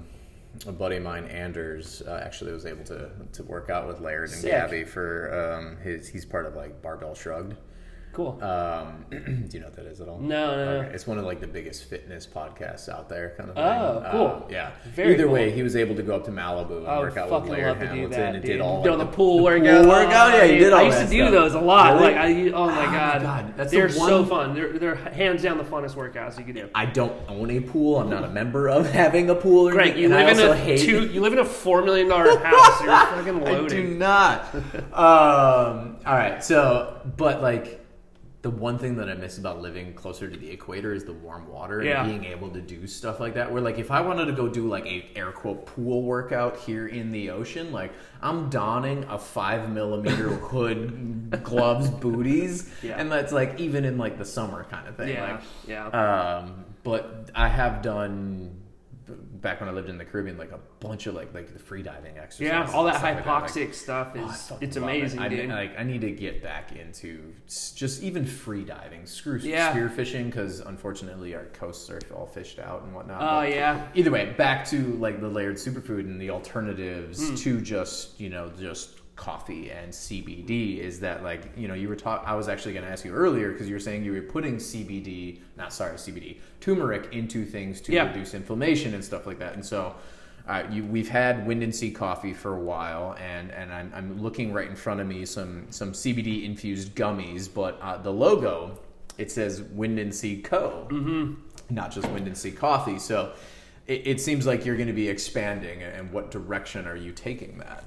[0.65, 4.29] a buddy of mine, Anders, uh, actually was able to, to work out with Laird
[4.29, 4.51] and Sick.
[4.51, 6.07] Gabby for um, his.
[6.07, 7.55] He's part of like Barbell Shrugged,
[8.13, 8.37] Cool.
[8.43, 9.17] Um, do
[9.51, 10.19] you know what that is at all?
[10.19, 10.89] No, no, no.
[10.89, 13.63] It's one of like the biggest fitness podcasts out there, kind of thing.
[13.65, 14.27] Oh, cool.
[14.27, 14.71] Um, yeah.
[14.93, 15.33] Very Either cool.
[15.33, 17.69] way, he was able to go up to Malibu and I work out with Laird
[17.69, 18.35] love to do Hamilton that.
[18.35, 19.85] and did all like, the, the pool the workout.
[19.87, 20.33] workout.
[20.33, 21.31] Yeah, he did all I used to do stuff.
[21.31, 21.93] those a lot.
[21.93, 22.13] Really?
[22.13, 24.53] Like, I, oh my Oh my god, God, that's they're so one- fun.
[24.53, 26.69] They're they're hands down the funnest workouts you could do.
[26.75, 27.99] I don't own a pool.
[27.99, 29.69] I'm not a member of having a pool.
[29.69, 31.07] Or Greg, you live in a two.
[31.07, 32.81] You live in a four million dollar house.
[32.81, 34.53] You're fucking I do not.
[34.93, 36.43] um, all right.
[36.43, 37.82] So, but like,
[38.43, 41.47] the one thing that I miss about living closer to the equator is the warm
[41.47, 42.03] water and Yeah.
[42.03, 43.51] being able to do stuff like that.
[43.51, 46.87] Where like, if I wanted to go do like a air quote pool workout here
[46.87, 52.95] in the ocean, like I'm donning a five millimeter hood, gloves, booties, Yeah.
[52.99, 55.09] and that's like even in like the summer kind of thing.
[55.15, 55.87] Yeah, Like, yeah.
[56.43, 58.57] um, but I have done
[59.43, 61.83] back when I lived in the Caribbean, like a bunch of like like the free
[61.83, 62.41] diving exercises.
[62.71, 64.97] yeah, all that stuff like like- hypoxic stuff Oh, is fucking it's love it.
[64.97, 65.49] amazing, I, dude.
[65.49, 67.33] Like I need to get back into
[67.75, 69.05] just even free diving.
[69.05, 69.69] Screw Yeah.
[69.71, 73.21] spear fishing because unfortunately our coasts are all fished out and whatnot.
[73.21, 77.35] Oh But yeah, Either way, back to like the Laird superfood and the alternatives Hmm.
[77.35, 81.95] to just you know just coffee and CBD is that like you know you were
[81.95, 84.21] taught I was actually going to ask you earlier because you were saying you were
[84.21, 88.07] putting CBD not sorry CBD turmeric into things to Yeah.
[88.07, 89.95] reduce inflammation and stuff like that and so
[90.47, 94.67] uh, you, we've had Windansea coffee for a while, and, and I'm, I'm looking right
[94.67, 98.77] in front of me some some CBD infused gummies, but uh, the logo
[99.17, 100.87] it says Windansea Co.
[100.91, 101.35] Mm-hmm.
[101.73, 102.99] Not just Windansea Coffee.
[102.99, 103.31] So
[103.87, 107.57] it, it seems like you're going to be expanding, and what direction are you taking
[107.59, 107.85] that?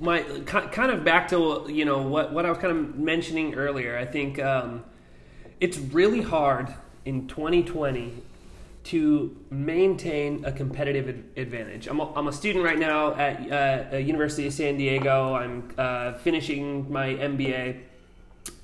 [0.00, 3.96] My kind of back to you know what what I was kind of mentioning earlier.
[3.96, 4.84] I think um,
[5.60, 6.74] it's really hard
[7.04, 8.22] in 2020
[8.84, 11.88] to maintain a competitive advantage.
[11.88, 15.34] I'm a, I'm a student right now at uh, University of San Diego.
[15.34, 17.80] I'm uh, finishing my MBA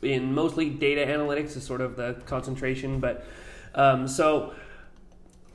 [0.03, 3.27] in mostly data analytics is sort of the concentration, but
[3.75, 4.55] um, so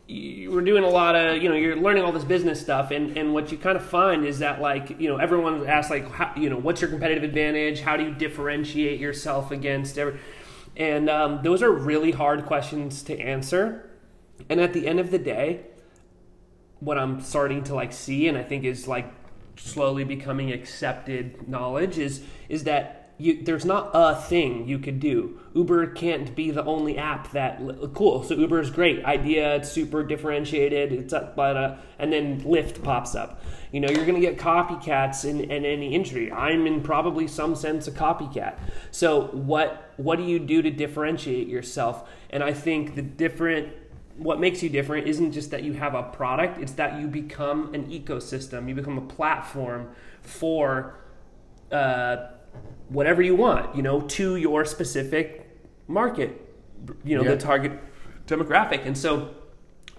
[0.10, 3.16] you- we're doing a lot of you know you're learning all this business stuff and
[3.18, 6.34] and what you kind of find is that like you know everyone asks like how,
[6.36, 7.82] you know what's your competitive advantage?
[7.82, 10.20] How do you differentiate yourself against every
[10.76, 13.90] and um, those are really hard questions to answer.
[14.50, 15.62] And at the end of the day
[16.80, 19.12] what i'm starting to like see and i think is like
[19.58, 25.40] slowly becoming accepted knowledge is is that you, there's not a thing you could do.
[25.54, 27.62] Uber can't be the only app that
[27.94, 28.24] cool.
[28.24, 29.56] So Uber is great idea.
[29.58, 30.94] It's super differentiated.
[30.94, 33.44] It's up, but uh, and then Lyft pops up.
[33.74, 36.32] You know, you're going to get copycats in, in any industry.
[36.32, 38.58] I'm in probably some sense a copycat.
[38.92, 42.10] So what what do you do to differentiate yourself?
[42.30, 43.74] And I think the different
[44.16, 47.74] what makes you different isn't just that you have a product, it's that you become
[47.74, 49.90] an ecosystem, you become a platform
[50.22, 50.96] for
[51.72, 52.28] uh,
[52.90, 55.50] whatever you want, you know, to your specific
[55.88, 56.30] market,
[57.04, 57.32] you know, Yeah.
[57.32, 57.74] the target
[58.28, 58.86] demographic.
[58.86, 59.30] And so,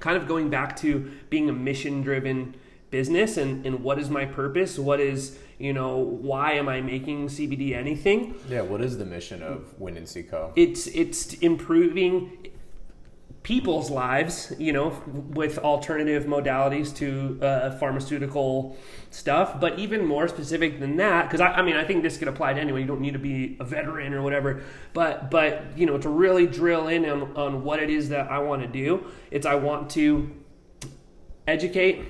[0.00, 2.54] kind of going back to being a mission driven
[2.90, 4.78] business and, and what is my purpose?
[4.78, 8.34] What is, you know, why am I making CBD anything?
[8.48, 10.52] Yeah, what is the mission of Windansea Co?
[10.56, 12.49] it's it's improving
[13.42, 14.90] people's lives you know
[15.30, 18.76] with alternative modalities to uh, pharmaceutical
[19.10, 22.28] stuff but even more specific than that because I, I mean i think this could
[22.28, 24.62] apply to anyone you don't need to be a veteran or whatever
[24.92, 28.38] but but you know to really drill in on, on what it is that i
[28.38, 30.30] want to do it's i want to
[31.46, 32.04] educate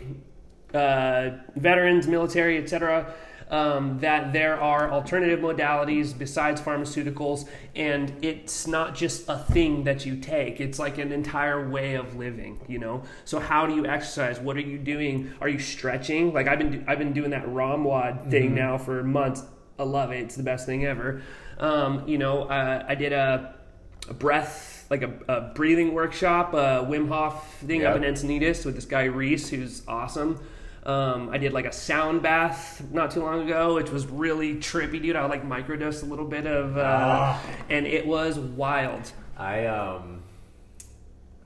[0.75, 3.13] uh, veterans, military, etc.,
[3.51, 10.07] um, that there are alternative modalities besides pharmaceuticals, and it's not just a thing that
[10.07, 10.61] you take.
[10.61, 13.03] It's like an entire way of living, you know.
[13.25, 14.39] So how do you exercise?
[14.39, 15.33] What are you doing?
[15.41, 16.33] Are you stretching?
[16.33, 19.43] Like I've been I've been doing that ROMWAD thing now for months.
[19.79, 20.21] I love it.
[20.21, 21.23] It's the best thing ever.
[21.59, 23.55] Um, you know, uh, I did a,
[24.09, 28.75] a breath like a, a breathing workshop, a Wim Hof thing up in Encinitas with
[28.75, 30.41] this guy Reese, who's awesome.
[30.85, 35.01] Um, I did like a sound bath not too long ago, which was really trippy,
[35.03, 35.15] dude.
[35.17, 37.43] I like microdosed a little bit of, uh, Ah.
[37.69, 39.13] and it was wild.
[39.37, 40.23] I um,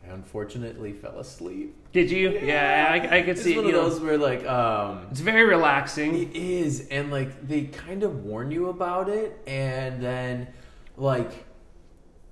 [0.07, 1.75] I unfortunately fell asleep.
[1.93, 2.31] Did you?
[2.43, 3.57] Yeah, I, I could It's see.
[3.57, 3.89] one it, of you know.
[3.89, 6.15] those where like um, It's very relaxing.
[6.15, 10.49] It is, and like they kind of warn you about it, and then
[10.97, 11.45] like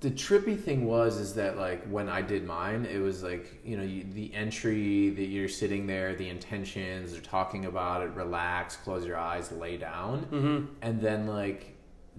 [0.03, 3.75] the trippy thing was is that like when I did mine, it was like you
[3.77, 8.75] know you, the entry that you're sitting there, the intentions, they're talking about it, relax,
[8.75, 10.65] close your eyes, lay down, Mm-hmm.
[10.81, 11.75] and then like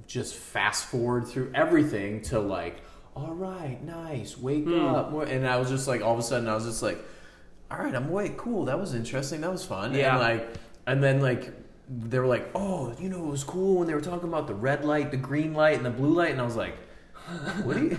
[0.08, 2.80] just fast forward through everything to like
[3.16, 4.80] all right, nice, wake Hmm.
[4.86, 6.98] up, and I was just like all of a sudden I was just like
[7.70, 8.36] all right, I'm awake.
[8.36, 8.66] Cool.
[8.66, 9.40] That was interesting.
[9.40, 9.94] That was fun.
[9.94, 10.12] Yeah.
[10.12, 10.56] And like,
[10.86, 11.50] and then like,
[11.88, 14.54] they were like, oh, you know, it was cool when they were talking about the
[14.54, 16.76] red light, the green light, and the blue light, and I was like,
[17.64, 17.98] what are you,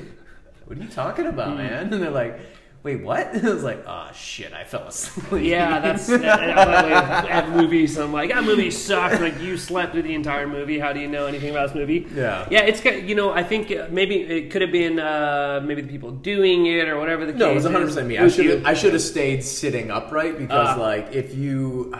[0.66, 1.92] what are you talking about, man?
[1.94, 2.40] And they're like,
[2.84, 3.34] wait, what?
[3.34, 5.44] And I was like, oh shit, I fell asleep.
[5.44, 7.98] Yeah, that's that, that, at movies.
[7.98, 9.22] I'm like, that movie sucked.
[9.22, 10.78] Like you slept through the entire movie.
[10.78, 12.06] How do you know anything about this movie?
[12.14, 12.48] Yeah.
[12.52, 12.62] yeah.
[12.62, 16.12] It's you know, I think uh, maybe it could have been uh, maybe the people
[16.12, 17.40] doing it or whatever the case.
[17.40, 18.20] No, it was 100 percent me.
[18.20, 20.80] I should have I should have stayed sitting upright because Ah.
[20.80, 21.94] like if you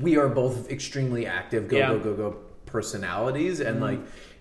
[0.00, 1.90] we are both extremely active go Yeah.
[1.90, 2.02] Mm-hmm.
[2.02, 4.00] go go go personalities and like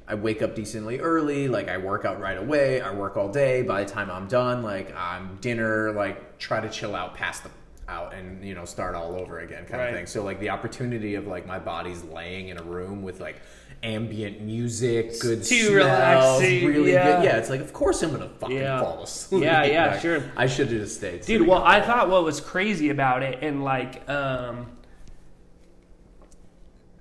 [0.09, 3.61] I wake up decently early, like I work out right away, I work all day.
[3.61, 7.49] By the time I'm done, like I'm dinner, like try to chill out past the
[7.87, 9.89] out and you know start all over again kind Right.
[9.89, 10.05] of thing.
[10.07, 13.37] So like the opportunity of like my body's laying in a room with like
[13.83, 17.17] ambient music, good too smells, relaxing, really yeah.
[17.17, 17.23] good.
[17.25, 18.79] Yeah, it's like of course I'm gonna fucking Yeah.
[18.81, 19.43] fall asleep.
[19.43, 20.23] Yeah, yeah, Like, sure.
[20.35, 21.21] I should have just stayed.
[21.21, 21.63] Dude, well.
[21.63, 24.65] I thought what was crazy about it, and like, um,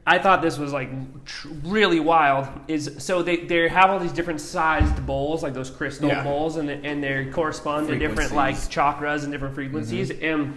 [0.09, 0.89] I thought this was like
[1.27, 2.49] tr- really wild.
[2.67, 6.25] Is so they they have all these different sized bowls, like those crystal Yeah.
[6.25, 10.11] bowls, and and they correspond to different like chakras and different frequencies.
[10.11, 10.25] Mm-hmm.
[10.25, 10.57] And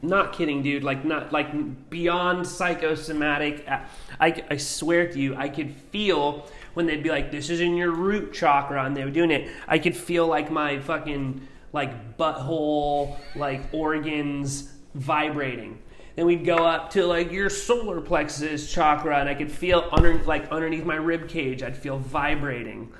[0.00, 0.84] not kidding, dude.
[0.84, 3.66] Like not like beyond psychosomatic.
[3.68, 3.84] I,
[4.20, 7.76] I I swear to you, I could feel when they'd be like, "This is in
[7.76, 9.50] your root chakra," and they were doing it.
[9.66, 15.78] I could feel like my fucking like butthole like organs vibrating.
[16.18, 20.20] Then we'd go up to like your solar plexus chakra, and I could feel under
[20.24, 22.92] like underneath my rib cage, I'd feel vibrating.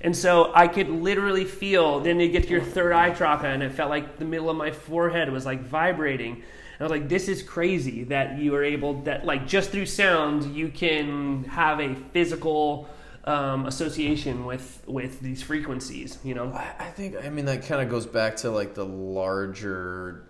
[0.00, 2.00] And so I could literally feel.
[2.00, 4.56] Then you get to your third eye chakra, and it felt like the middle of
[4.56, 6.32] my forehead was like vibrating.
[6.32, 9.86] And I was like, "This is crazy that you are able that like just through
[9.86, 12.88] sound you can have a physical
[13.22, 16.52] um, association with with these frequencies." You know?
[16.52, 20.24] I I think I mean that kind of goes back to like the larger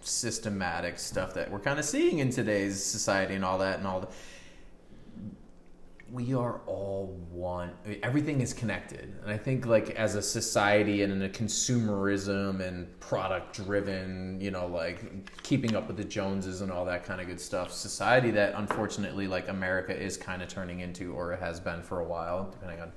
[0.00, 4.00] systematic stuff that we're kind of seeing in today's society and all that and all
[4.00, 4.08] the
[6.12, 7.70] we are all one
[8.02, 9.14] everything is connected.
[9.22, 14.50] And i think like as a society and in a consumerism and product driven you
[14.50, 18.30] know like keeping up with the joneses and all that kind of good stuff society
[18.32, 22.50] that unfortunately like america is kind of turning into or has been for a while
[22.50, 22.92] depending on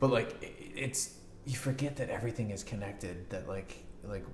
[0.00, 0.36] but like
[0.74, 1.14] it's
[1.44, 4.24] you forget that everything is connected that like like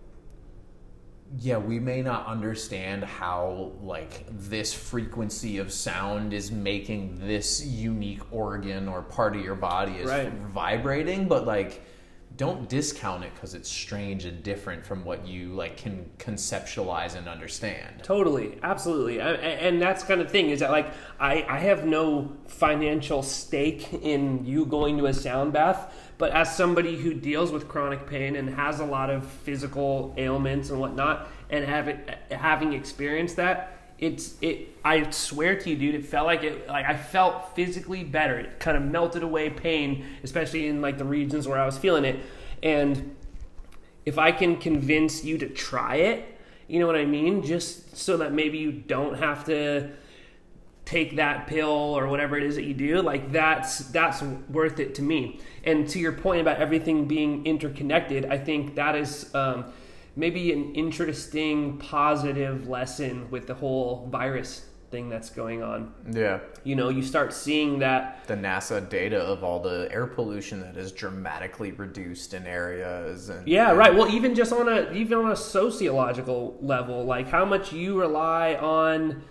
[1.38, 8.20] yeah we may not understand how like this frequency of sound is making this unique
[8.32, 10.30] organ or part of your body is Right.
[10.52, 11.82] vibrating but like
[12.36, 17.28] don't discount it because it's strange and different from what you like can conceptualize and
[17.28, 18.02] understand.
[18.02, 20.86] Totally, absolutely, I- and that's kind of thing is that like
[21.20, 26.56] I I have no financial stake in you going to a sound bath, but as
[26.56, 31.26] somebody who deals with chronic pain and has a lot of physical ailments and whatnot,
[31.50, 34.68] and have it, having experienced that, it's it.
[34.84, 36.68] I swear to you, dude, it felt like it.
[36.68, 38.38] Like I felt physically better.
[38.38, 42.04] It kind of melted away pain, especially in like the regions where I was feeling
[42.04, 42.20] it,
[42.62, 43.16] and
[44.06, 46.38] if I can convince you to try it,
[46.68, 47.42] you know what I mean?
[47.42, 49.90] Just so that maybe you don't have to
[50.84, 54.94] take that pill or whatever it is that you do, like that's that's worth it
[54.96, 55.40] to me.
[55.64, 59.66] And to your point about everything being interconnected, I think that is um,
[60.16, 65.92] maybe an interesting positive lesson with the whole virus thing that's going on.
[66.12, 70.60] yeah You know, you start seeing that the NASA data of all the air pollution
[70.60, 73.94] that is dramatically reduced in areas and Yeah, right.
[73.94, 78.54] Well, even just on a even on a sociological level, like how much you rely
[78.56, 79.22] on,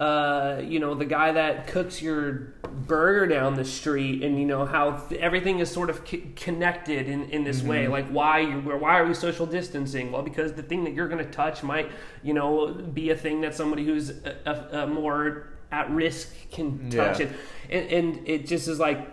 [0.00, 2.54] uh, you know, the guy that cooks your
[2.86, 7.06] burger down the street, and you know how th- everything is sort of c- connected
[7.08, 7.86] in, in this way.
[7.86, 10.10] Like why why are we social distancing?
[10.10, 11.90] Well, because the thing that you're going to touch might,
[12.22, 14.36] you know, be a thing that somebody who's a,
[14.72, 17.26] a, a more at risk can touch Yeah.
[17.26, 17.32] it,
[17.68, 19.06] and, and it just is like,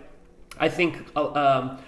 [0.58, 1.06] I think.
[1.14, 1.78] Uh, um,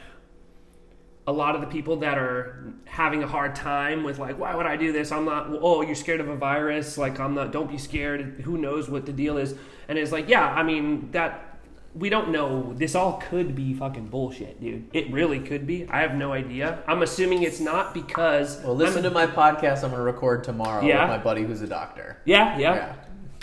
[1.31, 4.67] a lot of the people that are having a hard time with like why would
[4.67, 5.13] i do this?
[5.13, 6.99] I'm not oh you're scared of a virus.
[6.99, 8.21] Like i'm not don't be scared.
[8.45, 9.55] Who knows what the deal is.
[9.89, 11.47] And it's like yeah i mean that
[11.93, 12.73] we don't know.
[12.83, 14.89] This all could be fucking bullshit dude.
[14.93, 15.89] It really could be.
[15.89, 16.85] I have no idea.
[16.87, 20.85] I'm assuming it's not because Well, listen to my podcast I'm going to record tomorrow
[20.85, 21.01] Yeah.
[21.03, 22.19] with my buddy who's a doctor.
[22.25, 22.57] yeah.
[22.59, 22.95] Yeah,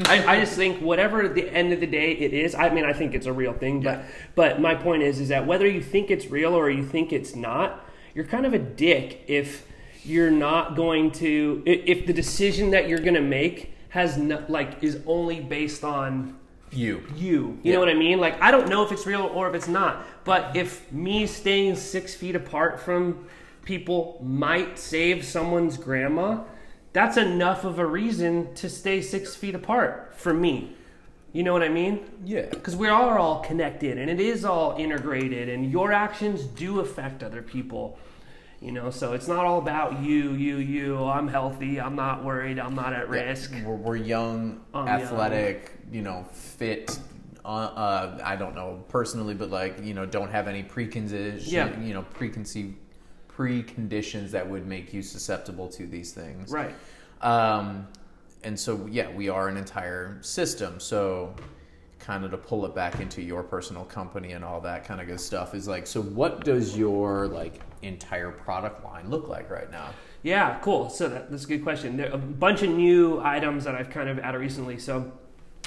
[0.06, 2.94] I, I just think whatever the end of the day it is i mean i
[2.94, 4.06] think it's a real thing but Yeah.
[4.36, 7.36] but my point is is that whether you think it's real or you think it's
[7.36, 7.84] not
[8.14, 9.65] you're kind of a dick if
[10.03, 14.84] you're not going to if the decision that you're going to make has no, like
[14.84, 16.38] is only based on
[16.72, 17.02] You.
[17.15, 17.32] you.
[17.36, 17.74] You Yeah.
[17.74, 18.19] know what I mean?
[18.19, 20.06] Like I don't know if it's real or if it's not.
[20.26, 23.26] But if me staying six feet apart from
[23.65, 26.41] people might save someone's grandma,
[26.98, 30.76] that's enough of a reason to stay six feet apart for me.
[31.32, 32.03] You know what I mean?
[32.26, 32.48] Yeah.
[32.49, 37.22] Because we are all connected and it is all integrated, and your actions do affect
[37.22, 37.99] other people.
[38.60, 40.98] You know, so it's not all about you, you, you.
[41.03, 41.80] I'm healthy.
[41.80, 42.57] I'm not worried.
[42.57, 43.53] I'm not at risk.
[43.64, 46.98] We're, we're young, I'm athletic, you know, fit.
[47.45, 51.52] Uh, uh, I don't know personally, but like you know, don't have any preconditions.
[51.52, 51.80] Yeah.
[51.80, 52.76] You know, preconceived
[53.38, 56.51] preconditions that would make you susceptible to these things.
[56.51, 56.73] Right.
[57.22, 57.88] Um,
[58.43, 60.80] and so, yeah, we are an entire system.
[60.80, 61.35] So,
[61.99, 65.07] kind of to pull it back into your personal company and all that kind of
[65.07, 69.69] good stuff is like, so what does your like entire product line look like right
[69.72, 69.89] now?
[70.23, 70.89] Yeah, cool.
[70.89, 71.97] So that, that's a good question.
[71.97, 74.80] There are a bunch of new items that I've kind of added recently.
[74.80, 75.11] So,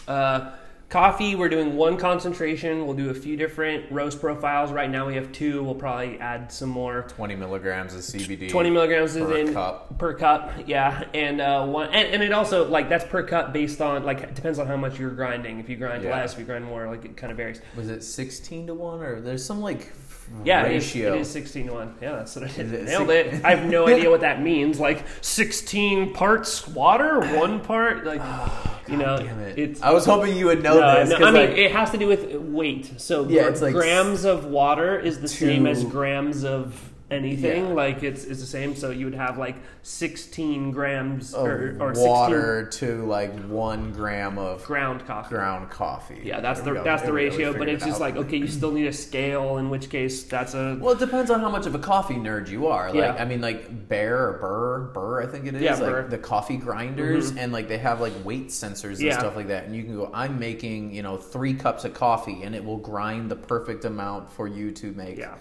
[0.09, 0.53] uh,
[0.91, 2.85] coffee, we're doing one concentration.
[2.85, 4.73] We'll do a few different roast profiles.
[4.73, 5.63] Right now we have two.
[5.63, 7.03] We'll probably add some more.
[7.09, 8.51] 20 milligrams of CBD.
[8.51, 9.97] 20 milligrams is per in cup.
[9.99, 13.81] per cup, yeah, and uh, one, and, and it also like that's per cup based
[13.81, 15.61] on like it depends on how much you're grinding.
[15.61, 16.11] If you grind Yeah.
[16.11, 17.61] less, if you grind more, like it kind of varies.
[17.77, 19.93] Was it 16 to 1 or there's some like
[20.41, 21.15] f- Yeah, it is, ratio?
[21.15, 21.95] it is 16 to 1.
[22.01, 22.73] Yeah, that's what I Is did.
[22.75, 23.45] it Nailed six- it.
[23.45, 24.79] I have no idea what that means.
[24.81, 29.59] Like 16 parts water, one part, like, ah, you know, Damn it.
[29.59, 29.83] it's.
[29.83, 31.11] I was hoping you would know No, this.
[31.19, 32.93] no, I mean, like, it has to do with weight.
[33.01, 37.69] So Yeah, like grams of water is the same as grams of anything.
[37.69, 37.73] Yeah.
[37.73, 38.75] Like it's, it's the same.
[38.77, 43.93] So you would have like 16 grams of or, or 16 water to like one
[43.93, 45.35] gram of ground coffee.
[45.35, 46.21] ground coffee.
[46.25, 47.37] Yeah, that's There the that's the There we go.
[47.37, 47.59] We ratio.
[47.59, 49.59] But it's it just like okay, you still need a scale.
[49.59, 52.49] In which case, that's a Well, it depends on how much of a coffee nerd
[52.49, 52.87] you are.
[52.89, 53.15] Like, Yeah.
[53.19, 55.63] I mean, like Bear or Burr, Burr, I think it is.
[55.63, 56.09] Yeah, like Burr.
[56.09, 57.39] the coffee grinders, mm-hmm.
[57.39, 59.19] and like they have like weight sensors and Yeah.
[59.19, 59.65] stuff like that.
[59.65, 62.79] And you can go, I'm making you know three cups of coffee, and it will
[62.79, 65.19] grind the perfect amount for you to make.
[65.19, 65.35] yeah.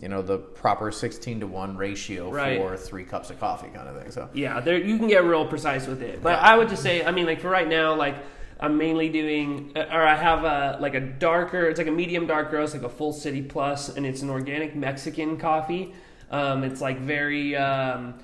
[0.00, 2.58] You know the proper sixteen to one ratio Right.
[2.58, 4.10] for three cups of coffee, kind of thing.
[4.12, 6.22] So Yeah, there you can get real precise with it.
[6.22, 8.14] But I would just say, I mean, like for right now, like
[8.60, 12.26] I'm mainly doing, uh, or I have a like a darker, it's like a medium
[12.26, 15.94] dark roast, like a full city plus, and it's an organic Mexican coffee.
[16.30, 18.14] Um, it's like very um,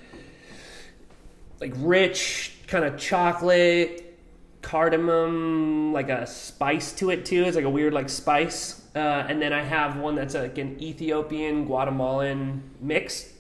[1.61, 4.17] like rich, kind of chocolate,
[4.63, 7.45] cardamom, like a spice to it too.
[7.45, 8.81] It's like a weird like spice.
[8.95, 13.31] Uh, and then I have one that's like an Ethiopian Guatemalan mix.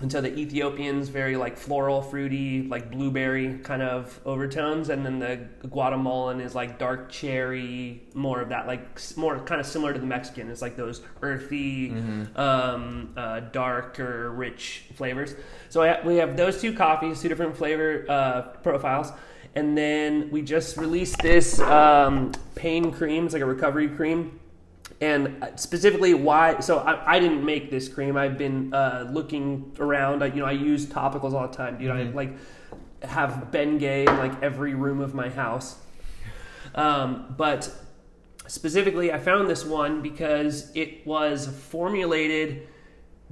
[0.00, 5.18] And so the Ethiopian's very like floral, fruity, like blueberry kind of overtones, and then
[5.18, 9.98] the Guatemalan is like dark cherry, more of that, like more kind of similar to
[9.98, 10.50] the Mexican.
[10.50, 11.90] It's like those earthy,
[12.36, 15.34] um, uh, darker, rich flavors.
[15.68, 19.10] So I, we have those two coffees, two different flavor uh, profiles,
[19.56, 23.24] and then we just released this um, pain cream.
[23.24, 24.38] It's like a recovery cream
[25.00, 28.16] and specifically why so I, I didn't make this cream.
[28.16, 30.22] I've been uh, looking around.
[30.22, 31.78] I, you know i use topicals all the time.
[31.78, 32.32] Dude i like
[33.02, 35.76] have bengay in like every room of my house.
[36.74, 37.72] Um, but
[38.48, 42.66] specifically i found this one because it was formulated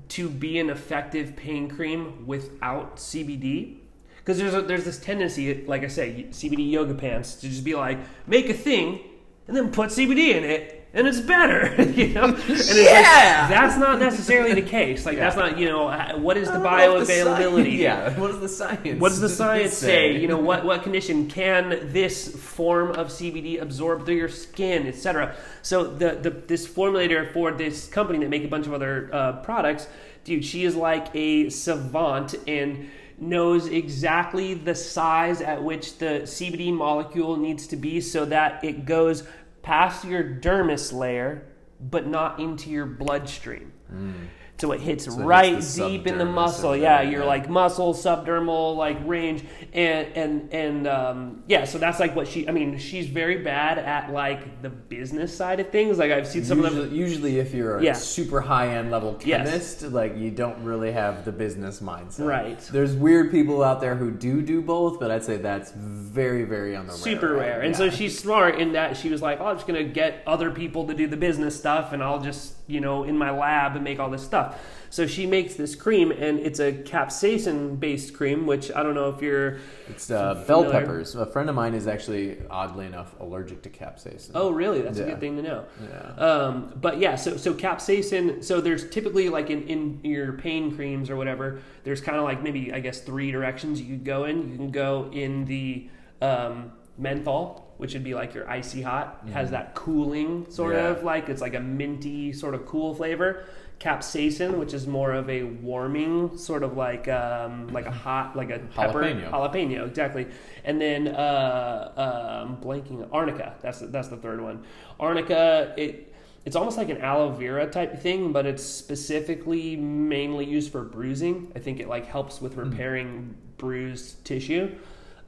[0.09, 3.79] to be an effective pain cream without cbd
[4.19, 7.75] because there's a, there's this tendency like i say cbd yoga pants to just be
[7.75, 9.01] like make a thing
[9.49, 12.25] and then put cbd in it and it's better, you know.
[12.25, 12.83] And it's Yeah!
[12.83, 15.05] like that's not necessarily the case.
[15.05, 17.77] Like that's not, you know, uh, what is the I don't know if the bioavailability?
[17.79, 18.99] yeah, what does the science?
[18.99, 20.15] What does the science say?
[20.15, 20.19] say?
[20.19, 25.37] You know, what what condition can this form of CBD absorb through your skin, etc.
[25.61, 29.33] So the, the this formulator for this company that make a bunch of other uh,
[29.43, 29.89] products,
[30.25, 36.73] dude, she is like a savant and knows exactly the size at which the CBD
[36.73, 39.25] molecule needs to be so that it goes
[39.63, 41.47] past your dermis layer
[41.81, 43.73] but not into your bloodstream.
[43.93, 44.29] Mm.
[44.59, 46.75] So it hits it's right the deep in the muscle.
[46.75, 47.27] Yeah, you're yeah.
[47.27, 51.65] like muscle, subdermal, like range, and and and um, yeah.
[51.67, 52.49] So that's like what she.
[52.49, 55.99] I mean, she's very bad at like the business side of things.
[55.99, 56.85] Like I've seen some of them.
[56.85, 57.93] usually, usually if you're a Yeah.
[57.93, 59.47] super high end level Yes.
[59.51, 62.27] chemist, like you don't really have the business mindset.
[62.27, 62.59] Right.
[62.73, 66.75] There's weird people out there who do do both, but I'd say that's very, very
[66.75, 67.37] on the super end.
[67.41, 67.61] rare.
[67.61, 67.79] And Yeah.
[67.79, 70.87] so she's smart in that she was like, oh, I'm just gonna get other people
[70.87, 74.01] to do the business stuff, and I'll just you know in my lab and make
[74.01, 74.46] all this stuff.
[74.89, 79.11] So she makes this cream, and it's a capsaicin based cream, which I don't know
[79.11, 79.59] if you're.
[79.89, 80.81] It's uh, bell Familiar.
[80.81, 81.15] peppers.
[81.17, 84.31] A friend of mine is actually, oddly enough, allergic to capsaicin.
[84.35, 84.81] Oh, really?
[84.83, 85.65] That's a good thing to know.
[85.91, 86.25] Yeah.
[86.25, 88.43] Um, but yeah, so so capsaicin.
[88.43, 91.61] So there's typically like in, in your pain creams or whatever.
[91.85, 94.51] There's kind of like maybe I guess three directions you could go in.
[94.51, 95.89] You can go in the
[96.23, 100.89] um, menthol which would be like your icy hot, It has that cooling sort Yeah.
[100.89, 103.45] of like it's like a minty sort of cool flavor.
[103.79, 108.51] Capsaicin, which is more of a warming sort of like um, like a hot like
[108.51, 109.31] a pepper Jalapeno.
[109.31, 110.27] jalapeno exactly,
[110.65, 113.55] and then uh, um, blanking arnica.
[113.61, 114.65] That's that's the third one.
[114.99, 116.15] Arnica it.
[116.47, 121.51] It's almost like an aloe vera type thing, but it's specifically mainly used for bruising.
[121.57, 124.77] I think it like helps with repairing bruised tissue.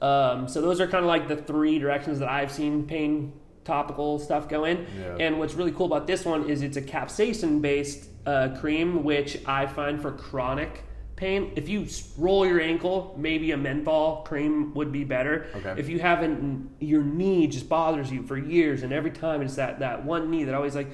[0.01, 3.33] Um, so those are kind of like the three directions that I've seen pain
[3.65, 4.87] topical stuff go in.
[4.99, 5.17] Yeah.
[5.21, 9.39] And what's really cool about this one is it's a capsaicin based uh, cream, which
[9.47, 10.85] I find for chronic
[11.17, 11.51] pain.
[11.57, 11.87] If you
[12.19, 15.47] roll your ankle, maybe a menthol cream would be better.
[15.57, 15.75] Okay.
[15.79, 19.79] If you haven't, your knee just bothers you for years, and every time it's that
[19.79, 20.91] that one knee that always like,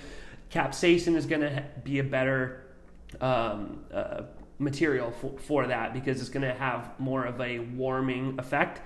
[0.50, 2.64] capsaicin is going to be a better
[3.20, 4.22] um, uh,
[4.58, 8.80] material for, for that because it's going to have more of a warming effect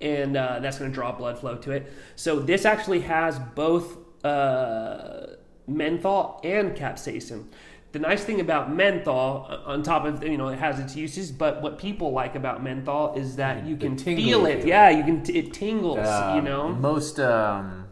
[0.00, 3.98] and uh, that's going to draw blood flow to it so this actually has both
[4.24, 5.26] uh,
[5.66, 7.44] menthol and capsaicin
[7.92, 11.32] the nice thing about menthol uh, on top of you know it has its uses
[11.32, 14.68] but what people like about menthol is that you can feel it feeling.
[14.68, 17.86] yeah you can t- it tingles you Um, know most um,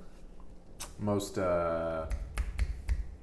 [0.98, 2.06] most uh,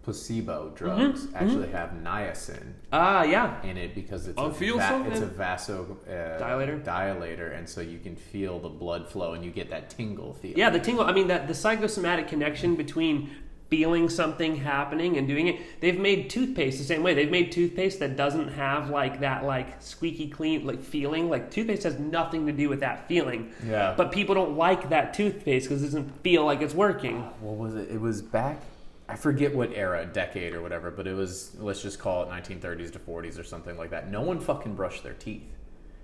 [0.03, 4.77] placebo drugs Mm-hmm, actually have niacin ah yeah in it because it's I a feel
[4.77, 6.83] va- it's a vaso uh, Dilator?
[6.83, 10.53] dilator, and so you can feel the blood flow and you get that tingle feel.
[10.55, 11.05] Yeah, the tingle.
[11.05, 13.31] I mean, that the psychosomatic connection between
[13.69, 15.81] feeling something happening and doing it.
[15.81, 17.13] They've made toothpaste the same way.
[17.13, 21.29] They've made toothpaste that doesn't have like that like squeaky clean like feeling.
[21.29, 23.51] Like toothpaste has nothing to do with that feeling.
[23.65, 23.93] Yeah.
[23.97, 27.17] But people don't like that toothpaste because it doesn't feel like it's working.
[27.17, 27.89] Uh, what was it?
[27.89, 28.59] It was back.
[29.07, 31.55] I forget what era, decade or whatever, but it was.
[31.59, 34.09] Let's just call it 1930s to 40s or something like that.
[34.09, 35.43] No one fucking brushed their teeth.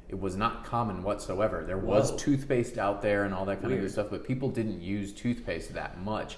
[0.07, 1.63] It was not common whatsoever.
[1.65, 2.17] There was Whoa.
[2.17, 3.83] toothpaste out there and all that kind of Weird.
[3.83, 6.38] good stuff, but people didn't use toothpaste that much.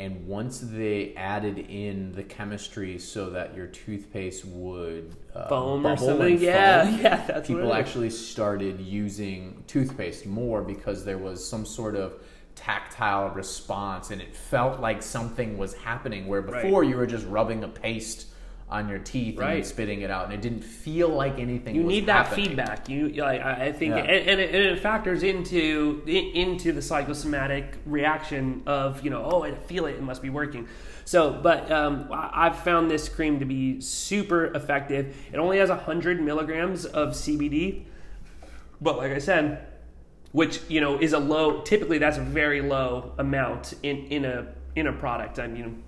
[0.00, 5.94] And once they added in the chemistry so that your toothpaste would uh, Foam or
[5.98, 6.40] something.
[6.40, 11.96] Yeah, foam, yeah, that's people actually started using toothpaste more because there was some sort
[11.96, 12.14] of
[12.54, 16.62] tactile response and it felt like something was happening where Right.
[16.62, 18.28] before you were just rubbing a paste
[18.70, 19.66] on your teeth and Right.
[19.66, 22.46] spitting it out and it didn't feel like anything You need that happening.
[22.50, 22.88] feedback.
[22.88, 24.02] You like I I think, Yeah.
[24.02, 29.42] and, and, it, and it factors into into the psychosomatic reaction of you know, oh,
[29.42, 30.68] I feel it, it must be working.
[31.04, 35.16] So, but um, I've found this cream to be super effective.
[35.32, 37.82] It only has hundred milligrams of CBD,
[38.80, 39.66] but like I said,
[40.30, 41.62] which you know is a low.
[41.62, 45.40] Typically, that's a very low amount in in a in a product.
[45.40, 45.82] I mean,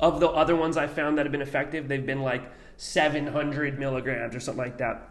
[0.00, 2.42] of the other ones I found that have been effective, they've been like
[2.76, 5.08] 700 milligrams or something like that.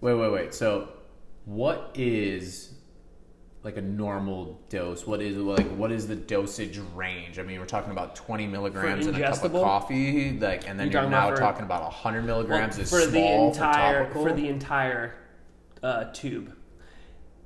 [0.00, 0.54] Wait, wait, wait.
[0.54, 0.88] So,
[1.44, 2.74] what is
[3.62, 5.06] like a normal dose?
[5.06, 7.38] What is like what is the dosage range?
[7.38, 10.90] I mean, we're talking about twenty milligrams in a cup of coffee, like, and then
[10.90, 14.14] You're you're, talking now about for- talking about hundred milligrams is for the entire for
[14.14, 14.34] topical.
[14.36, 15.14] the entire
[15.84, 16.52] uh, tube.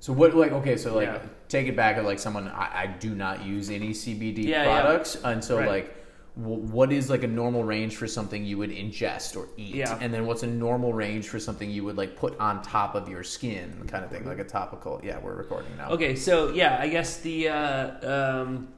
[0.00, 0.34] so what?
[0.34, 1.18] Like, okay, so like, Yeah.
[1.48, 1.97] Take it back.
[1.97, 4.81] at Like, someone I, I do not use any CBD Yeah, yeah.
[4.82, 5.68] products, and so Right.
[5.68, 5.93] like.
[6.35, 9.74] wh- What is like a normal range for something you would ingest or eat?
[9.77, 9.98] Yeah.
[10.02, 13.09] And then what's a normal range for something you would like put on top of
[13.09, 15.01] your skin, kind of thing, like a topical?
[15.02, 15.89] Yeah, we're recording now.
[15.90, 18.68] Okay, so yeah, I guess the uh, um,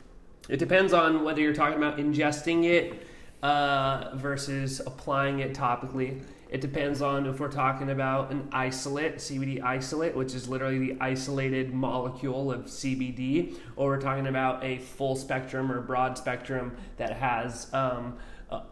[0.48, 3.06] it depends on whether you're talking about ingesting it
[3.42, 6.22] uh, versus applying it topically.
[6.48, 10.96] It depends on if we're talking about an isolate, CBD isolate, which is literally the
[11.00, 17.12] isolated molecule of CBD, or we're talking about a full spectrum or broad spectrum that
[17.12, 18.16] has um,
[18.50, 18.62] a,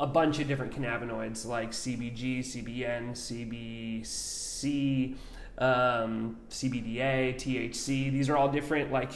[0.00, 3.12] a bunch of different cannabinoids like CBG, CBN,
[4.02, 5.14] CBC,
[5.58, 8.10] um, CBDA, THC.
[8.10, 9.12] These are all different like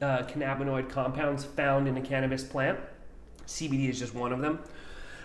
[0.00, 2.78] uh, cannabinoid compounds found in a cannabis plant.
[3.46, 4.58] CBD is just one of them.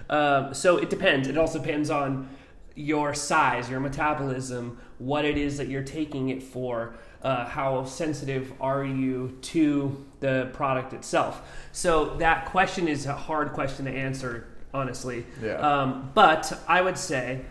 [0.09, 1.27] Um, so it depends.
[1.27, 2.29] It also depends on
[2.75, 8.53] your size, your metabolism, what it is that you're taking it for, uh, how sensitive
[8.61, 11.41] are you to the product itself.
[11.71, 15.25] So that question is a hard question to answer, honestly.
[15.43, 15.55] Yeah.
[15.55, 17.41] Um, but I would say,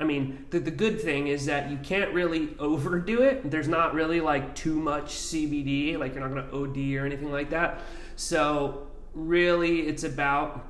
[0.00, 3.48] I mean, the, the good thing is that you can't really overdo it.
[3.48, 7.30] There's not really like too much CBD, like you're not going to OD or anything
[7.30, 7.80] like that.
[8.16, 10.66] So really, it's about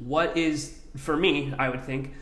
[0.00, 2.14] what is, for me, I would think,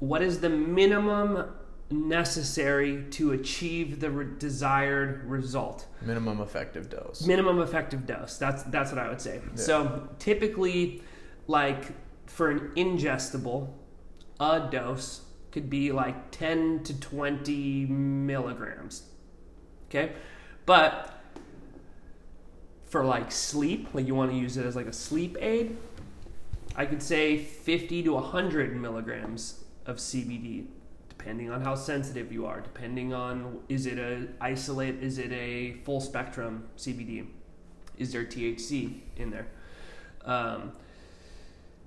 [0.00, 1.44] what is the minimum
[1.90, 5.86] necessary to achieve the re- desired result?
[6.02, 7.26] Minimum effective dose.
[7.26, 8.36] minimum effective dose.
[8.36, 9.40] That's that's what i would say.
[9.54, 11.02] So typically
[11.46, 11.86] like
[12.26, 13.70] for an ingestible
[14.38, 19.02] a dose could be like 10 to 20 milligrams.
[19.88, 20.12] Okay?
[20.66, 21.14] But
[22.84, 25.76] for like sleep, like you want to use it as like a sleep aid,
[26.76, 30.66] I could say 50 to 100 milligrams of CBD,
[31.08, 35.72] depending on how sensitive you are, depending on is it a isolate, is it a
[35.84, 37.26] full spectrum CBD,
[37.96, 39.48] is there THC in there.
[40.24, 40.72] Um,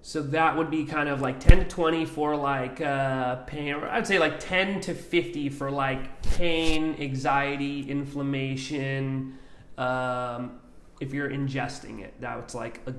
[0.04, 3.88] so that would be kind of like 10 to 20 for like uh, pain, or
[3.88, 9.38] I'd say like 10 to 50 for like pain, anxiety, inflammation.
[9.78, 10.60] Um,
[11.00, 12.96] if you're ingesting it, that's like a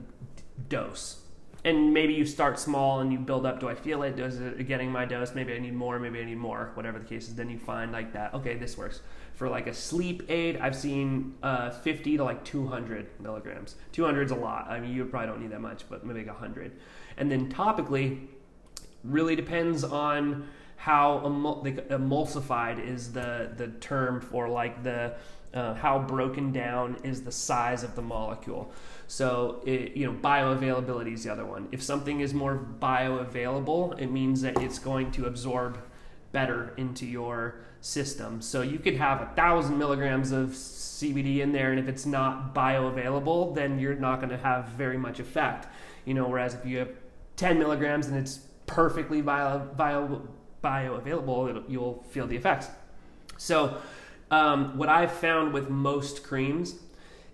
[0.69, 1.22] dose.
[1.65, 3.61] And maybe you start small and you build up.
[3.61, 4.17] Do I feel it?
[4.17, 5.33] Does it getting my dose?
[5.35, 5.99] Maybe I need more.
[6.01, 6.73] Maybe I need more.
[6.75, 8.35] Whatever the case is, then you find like that.
[8.35, 9.01] Okay, this works.
[9.35, 13.77] For like a sleep aid, I've seen uh, 50 to like 200 milligrams.
[13.93, 14.67] 200 is a lot.
[14.69, 16.73] I mean, you probably don't need that much, but maybe like 100.
[17.17, 18.27] And then topically,
[19.05, 25.15] really depends on how emul- like, emulsified is the the term for like the
[25.55, 28.73] uh, how broken down is the size of the molecule.
[29.07, 31.69] So it, you know bioavailability is the other one.
[31.73, 35.79] If something is more bioavailable, it means that it's going to absorb
[36.33, 38.41] better into your system.
[38.41, 42.55] So you could have a thousand milligrams of CBD in there, and if it's not
[42.55, 45.67] bioavailable, then you're not going to have very much effect.
[46.05, 46.91] You know, whereas if you have
[47.37, 50.23] 10 milligrams and it's perfectly bio, bio,
[50.63, 52.69] bioavailable, you'll feel the effects.
[53.37, 53.79] So,
[54.33, 56.77] um, what I've found with most creams,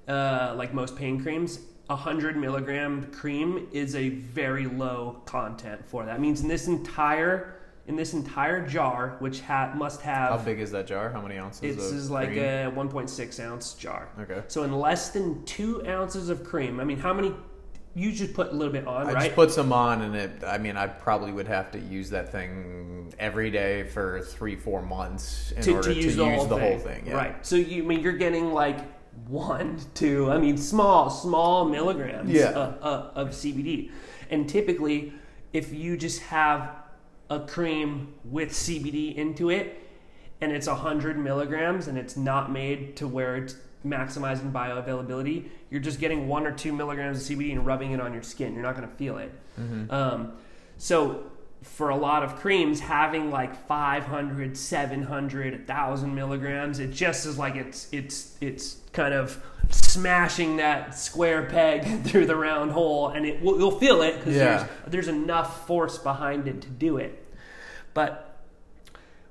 [0.09, 6.21] uh, like most pain creams, 100 milligram cream is a very low content for that.
[6.21, 7.55] means in this entire
[7.87, 11.09] in this entire jar, which ha- must have How big is that jar?
[11.11, 11.75] How many ounces?
[11.75, 12.41] this is like cream?
[12.41, 14.11] a 1.6 ounce jar.
[14.21, 14.43] Okay.
[14.49, 17.33] So in less than two ounces of cream, I mean, how many?
[17.95, 19.11] You just put a little bit on, right?
[19.11, 19.25] I right?
[19.25, 20.45] just put some on, and it.
[20.47, 24.83] I mean, I probably would have to use that thing every day for three, four
[24.83, 26.61] months in to, order to use, the, whole, thing.
[26.61, 27.07] whole thing.
[27.07, 27.15] Yeah.
[27.15, 27.47] Right.
[27.47, 28.79] So you I mean you're getting like
[29.27, 32.51] one, two, I mean small, small milligrams Yeah.
[32.51, 33.91] of, of, of CBD.
[34.31, 35.13] And typically,
[35.53, 36.71] if you just have
[37.31, 39.83] a cream with CBD into it,
[40.41, 43.57] and it's a 100 milligrams and it's not made to where it's
[43.87, 48.13] maximizing bioavailability, you're just getting one or two milligrams of CBD and rubbing it on
[48.13, 48.55] your skin.
[48.55, 49.33] You're not going to feel it.
[49.91, 50.33] Um,
[50.77, 51.25] so
[51.63, 57.57] for a lot of creams, having like 500, 700, 1,000 milligrams, it just is like
[57.57, 63.41] it's it's it's kind of smashing that square peg through the round hole, and it
[63.43, 64.45] you'll feel it because Yeah.
[64.87, 67.25] there's there's enough force behind it to do it.
[67.95, 68.28] But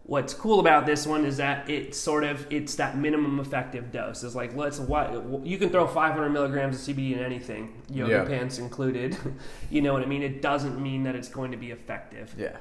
[0.08, 4.24] what's cool about this one is that it's sort of it's that minimum effective dose.
[4.24, 8.24] It's like let's what you can throw 500 milligrams of CBD in anything, yoga Yeah.
[8.26, 9.18] pants included.
[9.70, 10.24] you know what I mean?
[10.24, 12.34] It doesn't mean that it's going to be effective.
[12.38, 12.56] Yeah.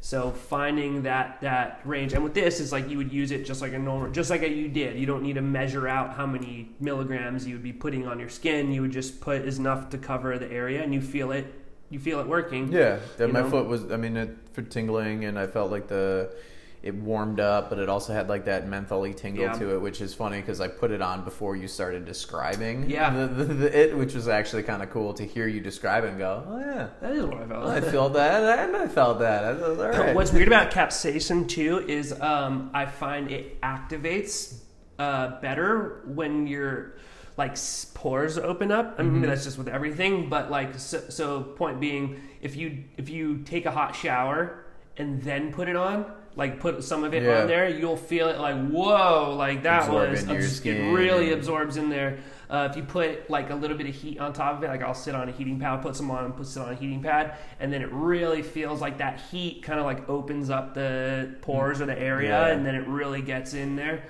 [0.00, 3.62] So finding that that range, and with this, is like you would use it just
[3.62, 4.96] like a normal, just like you did.
[4.98, 8.28] You don't need to measure out how many milligrams you would be putting on your
[8.28, 8.72] skin.
[8.72, 11.46] You would just put enough to cover the area, and you feel it.
[11.90, 12.72] You feel it working.
[12.72, 13.50] Yeah, You my know?
[13.50, 13.92] foot was.
[13.92, 16.32] I mean, it, for tingling, and I felt like the
[16.82, 19.52] it warmed up, but it also had like that mentholy tingle Yeah.
[19.52, 22.90] to it, which is funny because I put it on before you started describing.
[22.90, 23.10] Yeah.
[23.10, 26.08] the, the, the it, which was actually kind of cool to hear you describe it
[26.10, 27.66] and go, oh yeah, That is what I felt.
[27.66, 29.44] I felt that, and I felt that.
[29.44, 30.14] I was, all right.
[30.14, 34.58] What's weird about capsaicin too is um, I find it activates
[34.98, 36.94] uh, better when your
[37.36, 37.56] like
[37.94, 38.96] pores open up.
[38.98, 41.42] I mean, maybe that's just with everything, but like so, so.
[41.42, 44.64] Point being, if you if you take a hot shower
[44.96, 46.12] and then put it on.
[46.34, 47.42] Like put some of it Yeah.
[47.42, 50.76] on there, you'll feel it like whoa, like that Absorb was into your abs- skin.
[50.76, 52.18] it really absorbs in there.
[52.48, 54.82] Uh, if you put like a little bit of heat on top of it, like
[54.82, 57.02] I'll sit on a heating pad, put some on, and put it on a heating
[57.02, 61.34] pad, and then it really feels like that heat kind of like opens up the
[61.42, 62.54] pores or the area, Yeah.
[62.54, 64.02] and then it really gets in there.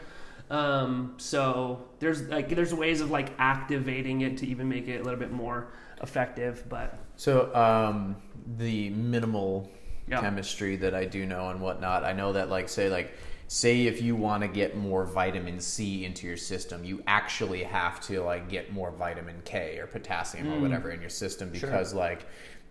[0.51, 5.03] Um, so there's like there's ways of like activating it to even make it a
[5.03, 5.69] little bit more
[6.03, 8.17] effective, but So, um,
[8.59, 9.71] the minimal
[10.09, 10.21] Yeah.
[10.21, 13.13] chemistry that I do know and whatnot, I know that, like, say, like,
[13.49, 18.01] say if you want to get more vitamin C into your system, you actually have
[18.07, 21.57] to like get more vitamin K or potassium or whatever in your system Mm.
[21.57, 21.69] Sure.
[21.71, 22.25] because like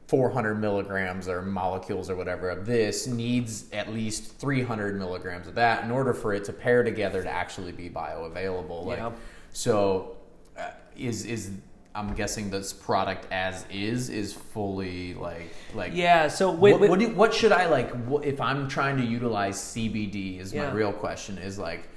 [0.07, 5.83] 400 milligrams or molecules or whatever of this needs at least 300 milligrams of that
[5.83, 8.83] in order for it to pair together to actually be bioavailable.
[8.85, 9.11] Like, Yeah.
[9.53, 10.17] so
[10.57, 11.51] uh, is is
[11.93, 16.27] I'm guessing this product as is is fully like like yeah.
[16.27, 19.05] So with, what, with- what, do, what should I like what, if I'm trying to
[19.05, 20.67] utilize CBD is Yeah.
[20.67, 21.89] my real question is like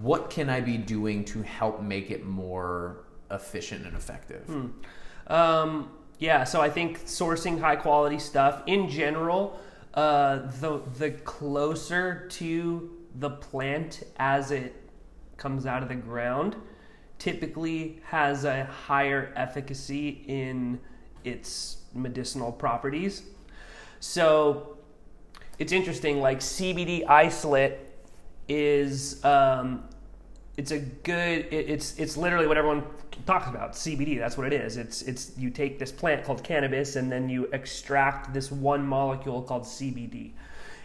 [0.00, 4.42] what can I be doing to help make it more efficient and effective?
[4.46, 4.66] Hmm.
[5.32, 9.60] Um, yeah, so I think sourcing high quality stuff in general,
[9.94, 14.74] uh, the the closer to the plant as it
[15.36, 16.56] comes out of the ground
[17.18, 20.78] typically has a higher efficacy in
[21.24, 23.22] its medicinal properties.
[24.00, 24.76] So
[25.58, 27.78] it's interesting, like CBD isolate
[28.48, 29.84] is um,
[30.56, 32.84] it's a good it, it's it's literally what everyone
[33.24, 34.76] talks about CBD that's what it is.
[34.76, 39.42] It's it's you take this plant called cannabis and then you extract this one molecule
[39.42, 40.32] called CBD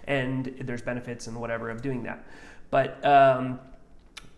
[0.06, 2.26] and there's benefits and whatever of doing that.
[2.70, 3.60] But um,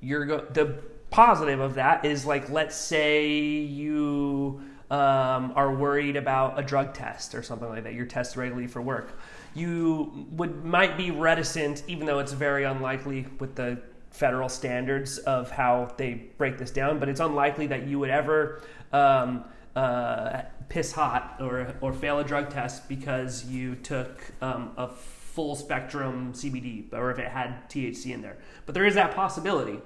[0.02, 0.80] you're go- the
[1.14, 4.60] positive of that is like let's say you
[4.90, 8.82] um, are worried about a drug test or something like that you're tested regularly for
[8.82, 9.20] work
[9.54, 13.80] you would might be reticent even though it's very unlikely with the
[14.10, 18.64] federal standards of how they break this down but it's unlikely that you would ever
[18.92, 19.44] um,
[19.76, 25.56] uh, piss hot or, or fail a drug test because you took um, a full
[25.56, 28.38] spectrum CBD or if it had THC in there.
[28.68, 29.80] But there is that possibility.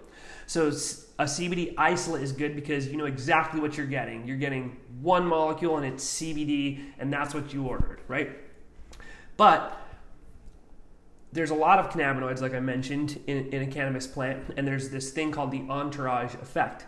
[0.47, 4.25] So a CBD isolate is good because you know exactly what you're getting.
[4.25, 8.31] You're getting one molecule and it's CBD and that's what you ordered, right?
[9.35, 9.77] But
[11.33, 14.89] there's a lot of cannabinoids, like I mentioned, in, in a cannabis plant, and there's
[14.89, 16.85] this thing called the entourage effect.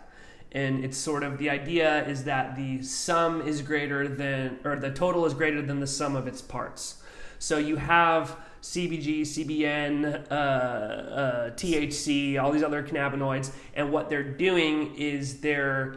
[0.52, 4.90] And it's sort of the idea is that the sum is greater than, or the
[4.90, 7.02] total is greater than the sum of its parts.
[7.38, 14.22] So you have CBG, CBN, uh, uh, THC, all these other cannabinoids, and what they're
[14.22, 15.96] doing is they're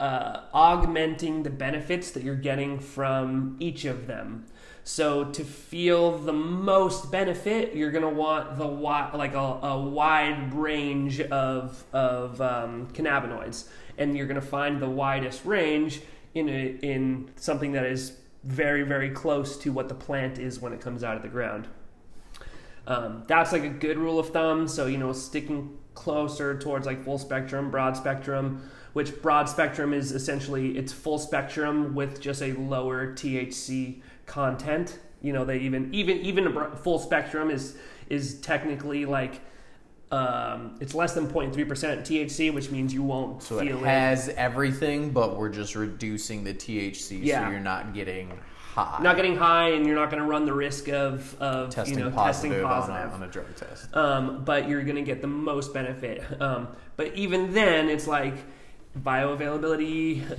[0.00, 4.44] uh, augmenting the benefits that you're getting from each of them.
[4.82, 11.20] So to feel the most benefit, you're gonna want the like a, a wide range
[11.20, 16.02] of of um, cannabinoids, and you're gonna find the widest range
[16.34, 20.74] in a, in something that is very very close to what the plant is when
[20.74, 21.66] it comes out of the ground.
[22.86, 24.68] Um, that's like a good rule of thumb.
[24.68, 30.12] So you know, sticking closer towards like full spectrum, broad spectrum, which broad spectrum is
[30.12, 34.98] essentially it's full spectrum with just a lower THC content.
[35.22, 37.76] You know, they even even even a full spectrum is
[38.10, 39.40] is technically like
[40.12, 41.66] um, it's less than 0.3%
[42.02, 46.54] THC, which means you won't So feel it has everything, but we're just reducing the
[46.54, 47.46] THC, Yeah.
[47.46, 48.30] so you're not getting
[48.74, 48.98] high.
[49.02, 52.04] not getting high, and you're not going to run the risk of of testing you
[52.04, 53.10] know positive, testing On, positive.
[53.10, 53.96] a, on a drug test.
[53.96, 56.22] um, but you're going to get the most benefit.
[56.40, 58.34] Um, but even then, it's like
[58.98, 60.38] bioavailability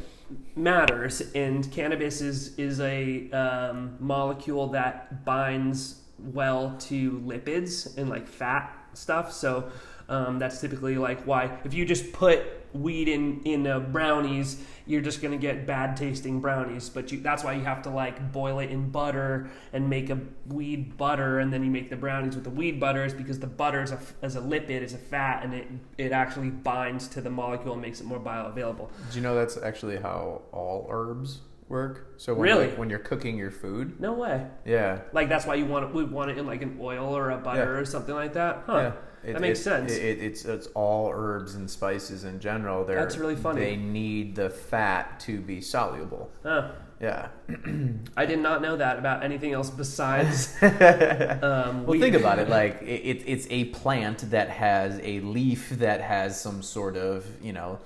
[0.55, 8.27] matters, and cannabis is is a um, molecule that binds well to lipids and like
[8.27, 9.31] fat stuff.
[9.31, 9.71] So
[10.09, 12.43] um, that's typically like why if you just put
[12.75, 16.89] weed in in uh, brownies, you're just gonna get bad tasting brownies.
[16.89, 20.19] But you, that's why you have to like boil it in butter and make a
[20.47, 23.03] weed butter, and then you make the brownies with the weed butter.
[23.05, 26.11] Is because the butter is a, as a lipid is a fat, and it it
[26.11, 28.89] actually binds to the molecule and makes it more bioavailable.
[29.11, 32.13] Do you know that's actually how all herbs work?
[32.17, 32.67] So when Really?
[32.67, 34.45] like, when you're cooking your food, No way.
[34.65, 35.93] yeah, Like that's why you want it.
[35.95, 37.79] We want it in like an oil or a butter Yeah.
[37.79, 38.63] or something like that.
[38.67, 38.77] Huh.
[38.77, 38.91] yeah.
[39.25, 39.91] It- that makes it- sense.
[39.93, 42.85] It, it- it's it's all herbs and spices in general.
[42.85, 43.61] They're, That's really funny.
[43.61, 46.29] They need the fat to be soluble.
[46.43, 46.71] Huh.
[47.01, 47.27] Yeah.
[48.17, 50.55] I did not know that about anything else besides.
[50.61, 52.47] um, Well, think about it.
[52.49, 57.25] Like it, it, it's a plant that has a leaf that has some sort of
[57.43, 57.79] you know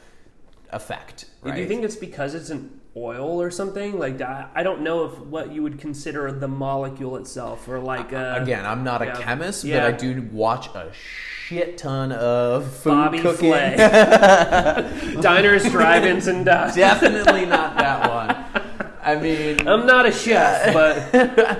[0.72, 1.26] effect.
[1.41, 1.56] Right?
[1.56, 3.98] Do you think it's because it's an oil or something?
[3.98, 8.12] Like I I don't know if what you would consider the molecule itself or like
[8.14, 9.22] uh, Again, I'm not a yeah.
[9.22, 9.82] chemist, Yeah.
[9.82, 13.52] but I do watch a shit ton of food Bobby cooking.
[13.52, 13.76] Flay.
[15.22, 18.64] diners, drive-ins, and uh, Definitely not that one.
[19.02, 21.60] I mean, I'm not a chef, but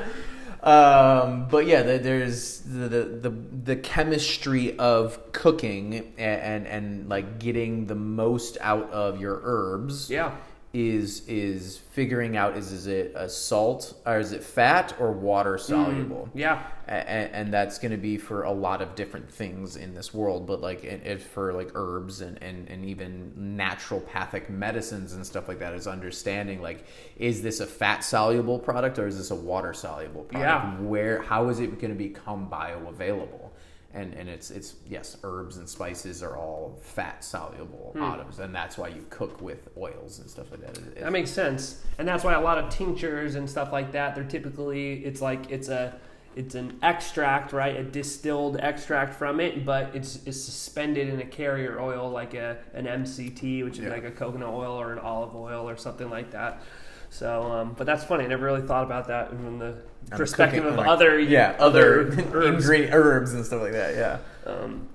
[0.64, 3.30] um, but yeah, the, there's the, the the
[3.64, 10.10] the chemistry of cooking and, and and like getting the most out of your herbs.
[10.10, 10.36] yeah,
[10.72, 15.56] is is figuring out is is it a salt or is it fat or water
[15.56, 16.30] mm, soluble?
[16.36, 20.14] yeah, and, and that's going to be for a lot of different things in this
[20.14, 25.26] world but like it, it for like herbs and, and and even naturopathic medicines and
[25.26, 26.86] stuff like that is understanding like
[27.18, 30.40] is this a fat soluble product or is this a water soluble product?
[30.44, 30.88] Yeah.
[30.88, 33.49] where how is it going to become bioavailable
[33.94, 38.04] and and it's it's yes herbs and spices are all fat soluble Hmm.
[38.04, 41.32] items and that's why you cook with oils and stuff like that It- that makes
[41.32, 44.14] sense, and that's why a lot of tinctures and stuff like that.
[44.16, 45.96] They're typically it's like it's a
[46.36, 47.76] it's an extract, right?
[47.76, 52.58] A distilled extract from it, but it's it's suspended in a carrier oil like a
[52.76, 53.90] an MCT, which is Yeah.
[53.90, 56.62] like a coconut oil or an olive oil or something like that.
[57.10, 58.26] So, um, but that's funny.
[58.26, 59.76] I never really thought about that from the
[60.12, 62.64] I'm perspective cooking, of like, other yeah other other herbs.
[62.64, 64.18] ingredient herbs and stuff like that yeah
[64.52, 64.88] Um,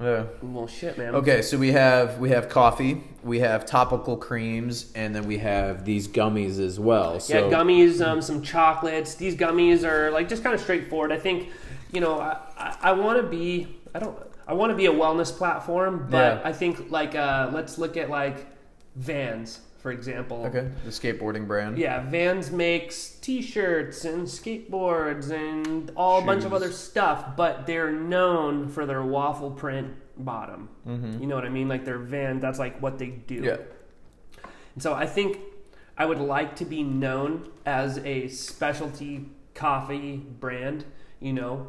[0.00, 0.24] Yeah.
[0.42, 1.14] Well, shit, man.
[1.16, 5.84] Okay, so we have we have coffee, we have topical creams, and then we have
[5.84, 7.18] these gummies as well.
[7.18, 9.16] So Yeah, gummies, um, some chocolates.
[9.16, 11.10] These gummies are like just kind of straightforward.
[11.10, 11.48] I think,
[11.92, 13.66] you know, I, I, I want to be.
[13.94, 14.16] I don't.
[14.46, 16.48] I want to be a wellness platform, but Yeah.
[16.48, 18.46] I think like uh, let's look at like
[18.96, 19.58] Vans,
[19.88, 20.44] for example.
[20.44, 21.78] Okay, the skateboarding brand.
[21.78, 27.90] Yeah, Vans makes T-shirts and skateboards and all a bunch of other stuff, but they're
[27.90, 30.68] known for their waffle print bottom.
[30.84, 31.68] You know what I mean?
[31.68, 33.36] Like their Van, that's like what they do.
[33.36, 33.44] Mm-hmm.
[33.46, 33.56] Yeah.
[34.74, 35.38] And so I think
[35.96, 40.84] I would like to be known as a specialty coffee brand,
[41.18, 41.68] you know,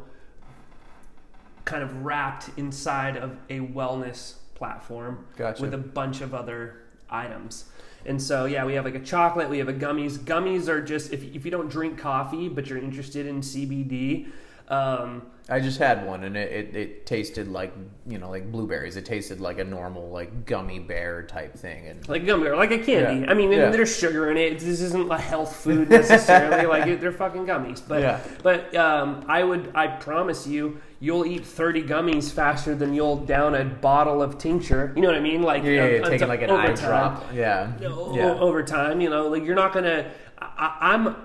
[1.64, 5.62] kind of wrapped inside of a wellness platform Gotcha.
[5.62, 7.64] with a bunch of other items.
[8.06, 10.18] And so, yeah, we have like a chocolate, we have a gummies.
[10.18, 14.28] Gummies are just, if, if you don't drink coffee, but you're interested in CBD,
[14.68, 17.72] um, I just had one, and it, it, it tasted like
[18.06, 18.96] you know like blueberries.
[18.96, 22.56] It tasted like a normal like gummy bear type thing, and like a gummy bear,
[22.56, 23.22] like a candy.
[23.24, 23.30] Yeah.
[23.30, 23.70] I mean, Yeah.
[23.70, 24.60] there's sugar in it.
[24.60, 26.66] This isn't a health food necessarily.
[26.66, 27.82] like it, they're fucking gummies.
[27.86, 28.20] But Yeah.
[28.44, 33.56] but um, I would I promise you, you'll eat 30 gummies faster than you'll down
[33.56, 34.92] a bottle of tincture.
[34.94, 35.42] You know what I mean?
[35.42, 37.24] Like yeah, yeah, yeah, uh, taking uh, like an eye drop.
[37.34, 38.24] Yeah, O- yeah.
[38.38, 40.10] over time, you know, like you're not gonna.
[40.40, 41.16] I- I'm,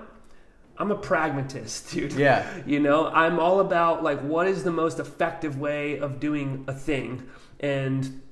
[0.78, 2.12] I'm a pragmatist, dude.
[2.12, 2.46] Yeah.
[2.66, 6.72] You know, I'm all about like what is the most effective way of doing a
[6.72, 7.28] thing,
[7.60, 8.22] and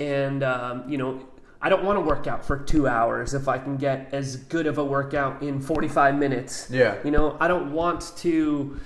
[0.00, 1.28] and um, you know.
[1.62, 4.66] I don't want to work out for two hours if I can get as good
[4.66, 6.68] of a workout in 45 minutes.
[6.70, 6.98] Yeah.
[7.02, 8.78] You know, I don't want to,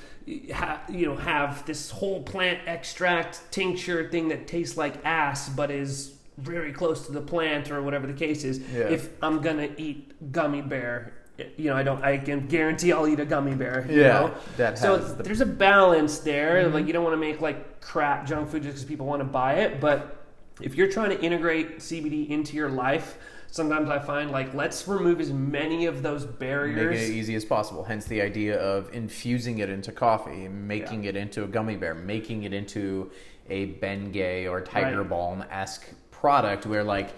[0.54, 5.72] ha- you know, have this whole plant extract tincture thing that tastes like ass, but
[5.72, 8.60] is very close to the plant or whatever the case is.
[8.60, 8.88] Yeah.
[8.88, 11.14] If I'm gonna eat gummy bear,
[11.56, 12.02] you know, I don't.
[12.02, 13.86] I can guarantee I'll eat a gummy bear.
[13.88, 14.34] You Yeah, know?
[14.56, 16.64] that so the- there's a balance there.
[16.64, 16.74] Mm-hmm.
[16.74, 19.24] Like you don't want to make like crap junk food just because people want to
[19.24, 20.16] buy it, but
[20.60, 23.18] if you're trying to integrate CBD into your life.
[23.50, 26.90] Sometimes I find like let's remove as many of those barriers.
[26.98, 27.82] Making it easy as possible.
[27.82, 32.42] Hence the idea of infusing it into coffee, making it into a gummy bear, making
[32.42, 33.10] it into
[33.48, 35.08] a Bengay or Tiger Right.
[35.08, 37.14] Balm esque product where like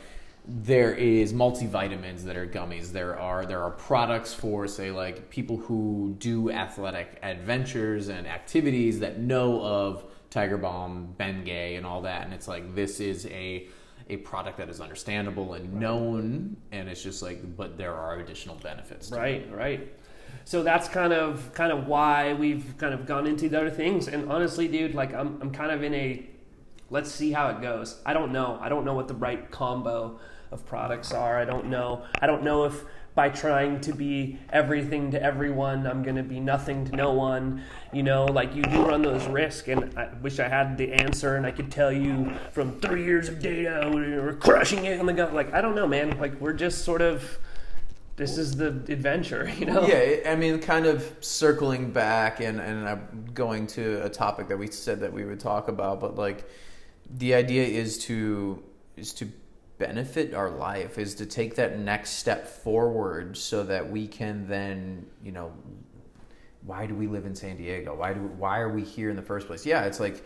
[0.52, 2.90] there is multivitamins that are gummies.
[2.90, 8.98] There are there are products for say like people who do athletic adventures and activities
[9.01, 12.24] that know of Tiger Balm, Bengay, and all that.
[12.24, 13.68] And it's like this is a
[14.09, 18.56] a product that is understandable and known, and it's just like, but there are additional
[18.56, 19.10] benefits.
[19.10, 19.18] to it.
[19.18, 19.94] Right, right.
[20.44, 24.09] So that's kind of kind of why we've kind of gone into the other things.
[24.09, 26.27] And honestly, dude, like I'm I'm kind of in a
[26.90, 28.01] let's see how it goes.
[28.05, 28.59] I don't know.
[28.60, 30.18] I don't know what the right combo
[30.51, 31.39] of products are.
[31.39, 32.05] I don't know.
[32.20, 36.39] I don't know if by trying to be everything to everyone, I'm going to be
[36.39, 37.62] nothing to no one.
[37.93, 41.36] You know, like you do run those risks, and I wish I had the answer
[41.36, 45.12] and I could tell you from three years of data, we're crushing it on the
[45.12, 45.35] gut.
[45.35, 46.18] Like I don't know, man.
[46.18, 47.39] Like we're just sort of
[48.16, 49.86] this is the adventure, you know?
[49.86, 54.59] Yeah, I mean, kind of circling back and and I'm going to a topic that
[54.59, 56.48] we said that we would talk about, but like
[57.16, 58.62] the idea is to
[58.97, 59.28] is to
[59.81, 65.05] benefit our life, is to take that next step forward, so that we can then,
[65.24, 65.52] you know,
[66.62, 67.97] why do we live in San Diego?
[67.97, 69.66] Why do we, why are we here in the first place?
[69.66, 70.23] Yeah, it's like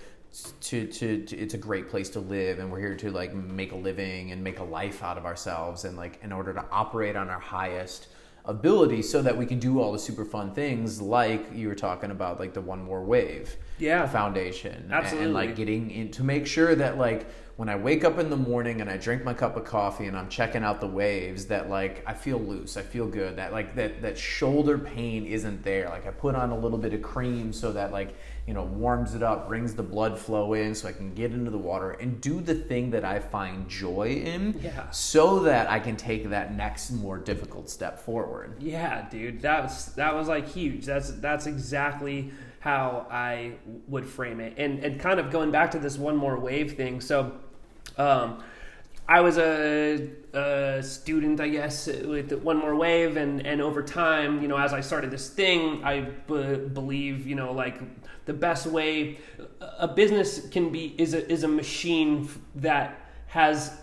[0.61, 3.71] to, to, to it's a great place to live and we're here to like make
[3.71, 7.15] a living and make a life out of ourselves and like in order to operate
[7.15, 8.09] on our highest
[8.47, 12.11] ability so that we can do all the super fun things like you were talking
[12.11, 14.07] about like the one more wave Yeah.
[14.07, 15.25] foundation and- Absolutely.
[15.27, 17.27] and like getting in to make sure that like
[17.57, 20.17] when I wake up in the morning and I drink my cup of coffee and
[20.17, 23.37] I'm checking out the waves that like I feel loose, I feel good.
[23.37, 25.89] That like that that shoulder pain isn't there.
[25.89, 28.17] Like I put on a little bit of cream so that like,
[28.49, 31.53] you know, warms it up, brings the blood flow in so I can get into
[31.53, 34.91] the water and do the thing that I find joy in Yeah.
[34.91, 38.57] so that I can take that next more difficult step forward.
[38.59, 40.87] Yeah, dude, that was that was like huge.
[40.87, 42.33] That's that's exactly
[42.65, 43.53] how I
[43.89, 44.55] would frame it.
[44.57, 47.03] And and kind of going back to this one more wave thing.
[47.03, 47.33] So,
[47.99, 48.43] um,
[49.07, 54.41] I was a, a student, I guess, with one more wave, and and over time,
[54.41, 57.83] you know, as I started this thing, I b- believe, you know, like
[58.25, 59.19] the best way
[59.79, 63.77] a business can be is a is a machine that has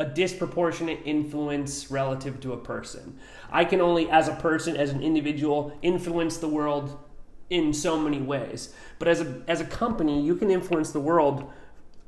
[0.00, 3.18] a disproportionate influence relative to a person.
[3.50, 6.98] I can only, as a person, as an individual, influence the world
[7.50, 8.74] in so many ways.
[8.98, 11.50] But as a as a company, you can influence the world.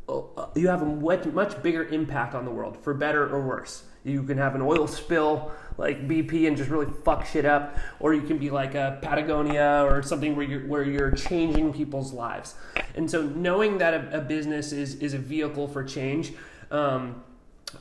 [0.09, 3.85] uh, You have a much much bigger impact on the world, for better or worse.
[4.05, 8.12] You can have an oil spill like BP and just really fuck shit up, or
[8.12, 12.55] you can be like a Patagonia or something where you're where you're changing people's lives.
[12.97, 16.35] And so knowing that a, a business is is a vehicle for change,
[16.70, 17.23] um,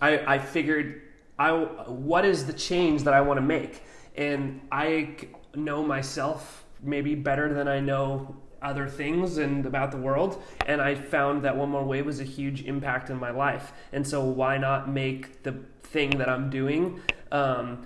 [0.01, 1.01] I, I figured
[1.38, 3.84] I what is the change that I want to make,
[4.15, 5.17] and I
[5.55, 10.95] know myself maybe better than I know other things and about the world and i
[10.95, 13.73] found that one more wave was a huge impact in my life.
[13.91, 17.01] And so why not make the thing that i'm doing
[17.34, 17.85] um,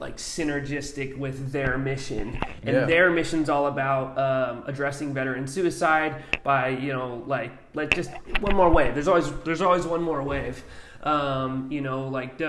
[0.00, 2.38] like synergistic with their mission?
[2.62, 2.84] And Yeah.
[2.86, 8.10] their mission's all about um, addressing veteran suicide by you know like like just
[8.40, 10.64] one more wave there's always there's always one more wave.
[11.02, 12.40] Um, you know like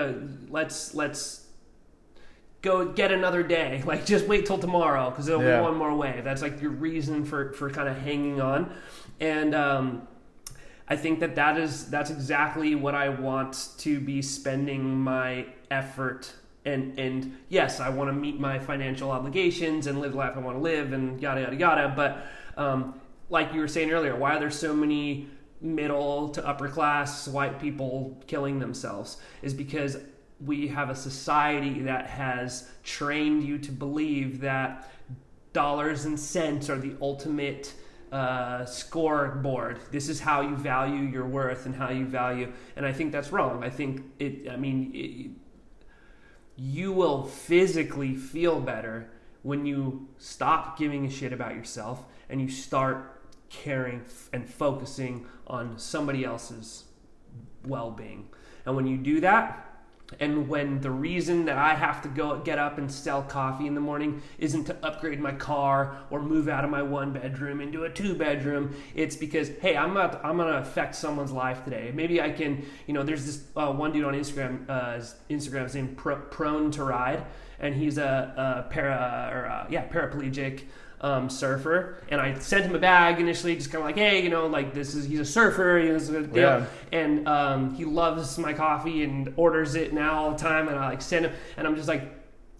[0.48, 1.45] let's let's
[2.66, 3.82] go get another day.
[3.92, 5.58] Like just wait till tomorrow because there'll Yeah.
[5.60, 6.24] be one more wave.
[6.24, 8.60] That's like your reason for for kind of hanging on,
[9.20, 10.08] and um,
[10.88, 16.32] I think that that is that's exactly what I want to be spending my effort.
[16.64, 20.40] And, and yes, I want to meet my financial obligations and live the life I
[20.40, 21.92] want to live and yada yada yada.
[21.94, 22.26] But
[22.60, 25.28] um, like you were saying earlier, why are there so many
[25.60, 29.18] middle to upper class white people killing themselves?
[29.42, 29.96] Is because
[30.44, 34.90] we have a society that has trained you to believe that
[35.52, 37.72] dollars and cents are the ultimate
[38.12, 39.80] uh, scoreboard.
[39.90, 42.52] This is how you value your worth and how you value.
[42.76, 43.64] And I think that's wrong.
[43.64, 44.48] I think it.
[44.50, 45.30] I mean, it,
[46.56, 49.10] you will physically feel better
[49.42, 54.02] when you stop giving a shit about yourself and you start caring
[54.32, 56.84] and focusing on somebody else's
[57.64, 58.28] well-being.
[58.64, 59.65] And when you do that,
[60.20, 63.74] and when the reason that I have to go get up and sell coffee in
[63.74, 67.84] the morning isn't to upgrade my car or move out of my one bedroom into
[67.84, 71.90] a two bedroom, it's because hey, I'm not I'm gonna affect someone's life today.
[71.92, 75.96] Maybe I can, you know, there's this uh, one dude on Instagram, uh, Instagram's named
[75.96, 77.24] Pro- Prone to Ride,
[77.58, 80.62] and he's a, a para or a, yeah paraplegic
[81.06, 84.28] um, surfer, and I sent him a bag initially, just kind of like, hey, you
[84.28, 86.42] know, like this is he's a surfer, you know, this is a deal.
[86.42, 86.66] Yeah.
[86.90, 90.88] and um, he loves my coffee and orders it now all the time, and I
[90.88, 92.02] like send him, and I'm just like,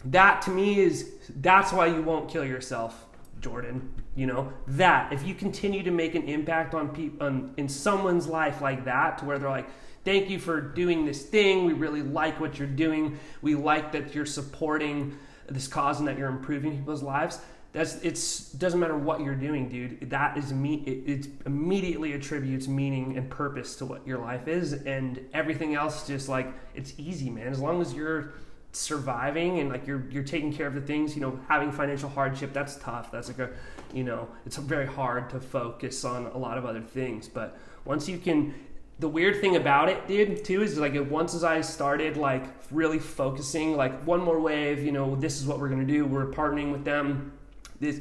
[0.04, 3.06] that to me is that's why you won't kill yourself,
[3.40, 3.92] Jordan.
[4.14, 8.28] You know that if you continue to make an impact on people on, in someone's
[8.28, 9.68] life like that, to where they're like.
[10.04, 11.64] Thank you for doing this thing.
[11.64, 13.18] We really like what you're doing.
[13.42, 15.18] We like that you're supporting
[15.48, 17.40] this cause and that you're improving people's lives
[17.76, 22.66] that's it's doesn't matter what you're doing dude that is me it, it immediately attributes
[22.66, 27.28] meaning and purpose to what your life is and everything else just like it's easy
[27.28, 28.32] man as long as you're
[28.72, 32.50] surviving and like you're you're taking care of the things you know having financial hardship
[32.54, 33.50] that's tough that's like a
[33.92, 38.08] you know it's very hard to focus on a lot of other things but once
[38.08, 38.54] you can
[38.98, 42.98] the weird thing about it, dude, too, is like once as I started like really
[42.98, 46.06] focusing, like one more wave, you know, this is what we're gonna do.
[46.06, 47.35] We're partnering with them.
[47.80, 48.00] These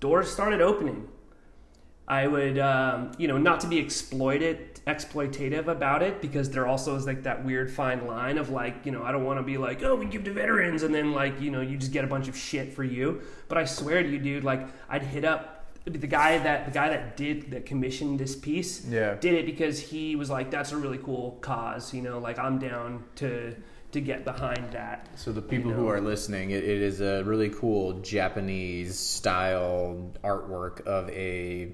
[0.00, 1.08] doors started opening.
[2.08, 6.96] I would, um, you know, not to be exploited, exploitative about it, because there also
[6.96, 9.58] is like that weird fine line of like, you know, I don't want to be
[9.58, 12.08] like, oh, we give to veterans, and then like, you know, you just get a
[12.08, 13.20] bunch of shit for you.
[13.46, 16.88] But I swear to you, dude, like I'd hit up the guy that the guy
[16.90, 19.14] that did that commissioned this piece Yeah.
[19.14, 22.58] did it because he was like that's a really cool cause you know like i'm
[22.58, 23.56] down to
[23.92, 27.22] to get behind that So the people You who are listening, it, it is a
[27.24, 31.72] really cool Japanese style artwork of a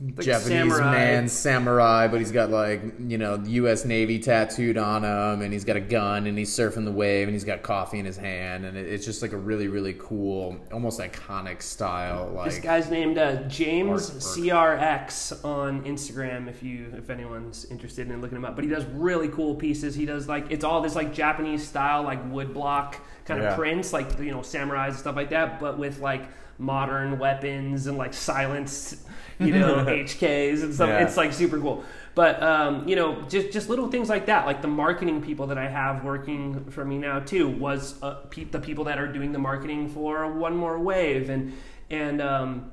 [0.00, 0.92] Like Japanese samurai.
[0.92, 3.84] man samurai, but he's got like you know U.S.
[3.84, 7.34] Navy tattooed on him, and he's got a gun, and he's surfing the wave, and
[7.34, 11.00] he's got coffee in his hand, and it's just like a really really cool, almost
[11.00, 12.30] iconic style.
[12.32, 18.20] Like this guy's named uh, james crx on instagram if you if anyone's interested in
[18.20, 20.94] looking him up but he does really cool pieces he does like it's all this
[20.94, 22.94] like japanese style like woodblock
[23.24, 23.50] kind Yeah.
[23.50, 26.22] of prints like you know samurais and stuff like that but with like
[26.58, 28.96] modern weapons and like silenced
[29.38, 31.04] you know hks and stuff Yeah.
[31.04, 31.84] it's like super cool
[32.16, 35.58] but um, you know just just little things like that like the marketing people that
[35.58, 39.30] i have working for me now too was uh, pe- the people that are doing
[39.30, 41.52] the marketing for one more wave and
[41.90, 42.70] and um,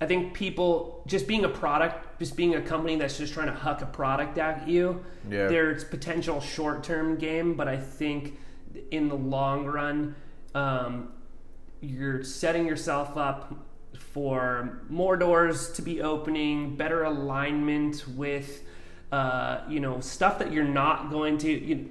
[0.00, 3.54] I think people just being a product, just being a company that's just trying to
[3.54, 5.46] huck a product at you, Yeah.
[5.46, 8.36] there's potential short term game, but I think
[8.90, 10.14] in the long run,
[10.54, 11.12] um,
[11.84, 13.54] you're setting yourself up
[13.98, 18.62] for more doors to be opening, better alignment with,
[19.12, 21.50] uh, you know, stuff that you're not going to.
[21.50, 21.90] You,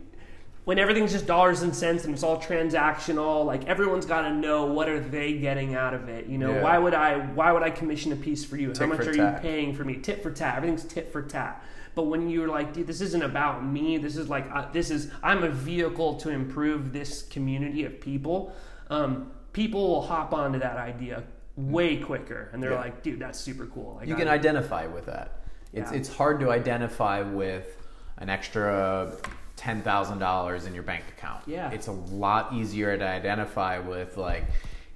[0.66, 4.66] when everything's just dollars and cents and it's all transactional, like everyone's got to know
[4.66, 6.28] what are they getting out of it.
[6.28, 6.64] You know, Yeah.
[6.64, 7.18] why would I?
[7.20, 8.70] Why would I commission a piece for you?
[8.70, 9.44] Tit How much are tat.
[9.44, 9.96] you paying for me?
[9.96, 10.56] Tit for tat.
[10.58, 11.62] Everything's tit for tat.
[11.96, 13.98] But when you're like, dude, this isn't about me.
[13.98, 18.56] This is like, uh, this is I'm a vehicle to improve this community of people.
[18.90, 21.24] Um, people will hop onto that idea
[21.56, 22.06] way mm.
[22.06, 22.80] quicker, and they're Yeah.
[22.80, 23.96] like, dude, that's super cool.
[24.00, 25.40] Like, you I- can identify with that.
[25.72, 25.98] It's Yeah.
[25.98, 27.78] it's hard to identify with
[28.18, 29.12] an extra
[29.56, 31.44] ten thousand dollars in your bank account.
[31.48, 31.72] Yeah.
[31.72, 34.46] it's a lot easier to identify with like,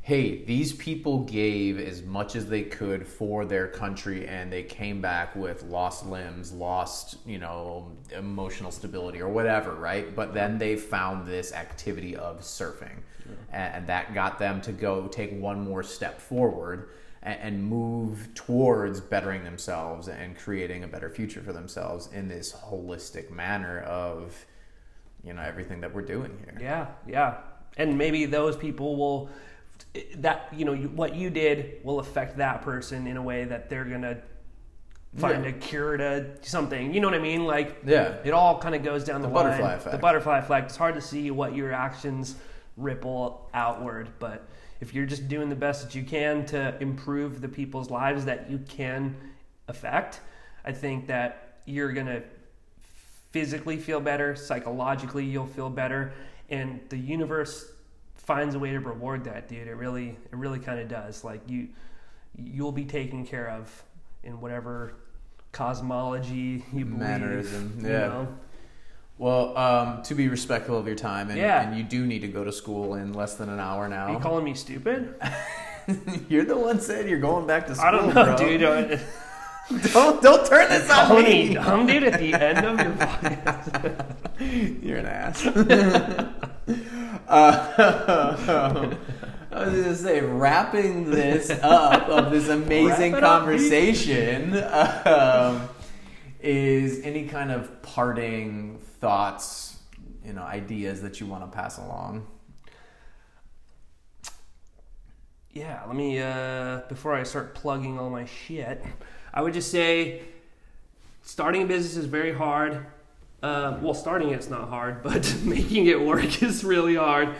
[0.01, 5.01] hey, these people gave as much as they could for their country, and they came
[5.01, 10.15] back with lost limbs, lost you know emotional stability or whatever, right?
[10.15, 12.99] But then they found this activity of surfing,
[13.51, 16.89] and, and that got them to go take one more step forward
[17.23, 22.53] and, and move towards bettering themselves and creating a better future for themselves in this
[22.53, 24.45] holistic manner of
[25.23, 26.57] you know everything that we're doing here.
[26.61, 27.37] Yeah, yeah.
[27.77, 29.29] And maybe those people will
[30.17, 33.85] that you know what you did will affect that person in a way that they're
[33.85, 34.17] gonna
[35.17, 35.49] find Yeah.
[35.49, 36.93] a cure to something.
[36.93, 37.45] You know what I mean?
[37.45, 38.15] Like Yeah.
[38.23, 39.45] it all kind of goes down the, The line.
[39.45, 39.91] butterfly effect.
[39.91, 40.67] The butterfly effect.
[40.69, 42.35] It's hard to see what your actions
[42.77, 44.47] ripple outward, but
[44.79, 48.49] if you're just doing the best that you can to improve the people's lives that
[48.49, 49.15] you can
[49.67, 50.21] affect,
[50.63, 52.21] I think that you're gonna
[53.31, 56.13] physically feel better, psychologically you'll feel better,
[56.49, 57.71] and the universe
[58.15, 59.67] finds a way to reward that, dude.
[59.67, 61.23] It really, it really kind of does.
[61.23, 61.69] Like you,
[62.35, 63.83] you'll be taken care of
[64.23, 64.93] in whatever
[65.51, 66.99] cosmology you believe.
[66.99, 68.27] Mannerism, you know?
[69.19, 71.61] Well, um, to be respectful of your time, and, Yeah.
[71.67, 74.05] and you do need to go to school in less than an hour now.
[74.07, 75.15] Are you calling me stupid?
[76.29, 77.87] you're the one said you're going back to school.
[77.87, 78.37] I don't know, bro.
[78.37, 78.63] dude.
[78.63, 78.97] Uh,
[79.91, 84.05] Don't don't turn this on me dumb, dude, at the end of your podcast.
[84.81, 85.45] You're an ass.
[87.27, 88.95] uh,
[89.51, 94.53] I was gonna say, wrapping this up of this amazing it up, conversation
[95.05, 95.67] um,
[96.39, 99.77] is any kind of parting thoughts,
[100.25, 102.27] you know, ideas that you want to pass along.
[105.51, 108.83] Yeah, let me uh before I start plugging all my shit,
[109.33, 110.21] I would just say
[111.27, 112.85] starting a business is very hard.
[113.43, 117.35] Uh, well, starting it's not hard, but making it work is really hard.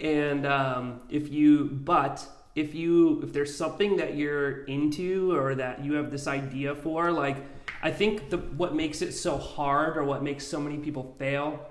[0.00, 5.84] And um, if you, but if you, if there's something that you're into or that
[5.84, 7.36] you have this idea for, like,
[7.82, 11.68] I think the what makes it so hard or what makes so many people fail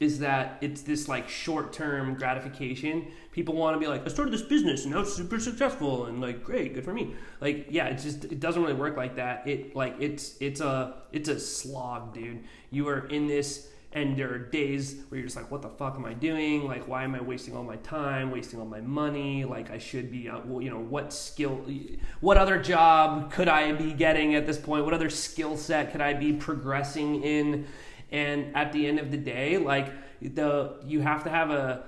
[0.00, 3.08] is that it's this like short-term gratification.
[3.32, 6.20] People want to be like, I started this business and now it's super successful and
[6.20, 7.14] like great, good for me.
[7.40, 9.46] Like, yeah, it just it doesn't really work like that.
[9.46, 12.44] It like it's it's a it's a slog, dude.
[12.70, 15.96] You are in this and there are days where you're just like, what the fuck
[15.96, 16.66] am I doing?
[16.66, 19.44] Like, why am I wasting all my time, wasting all my money?
[19.44, 21.64] Like, I should be, uh, you know, what skill,
[22.20, 24.84] what other job could I be getting at this point?
[24.84, 27.66] What other skill set could I be progressing in?
[28.10, 29.90] And at the end of the day, like
[30.20, 31.84] the you have to have a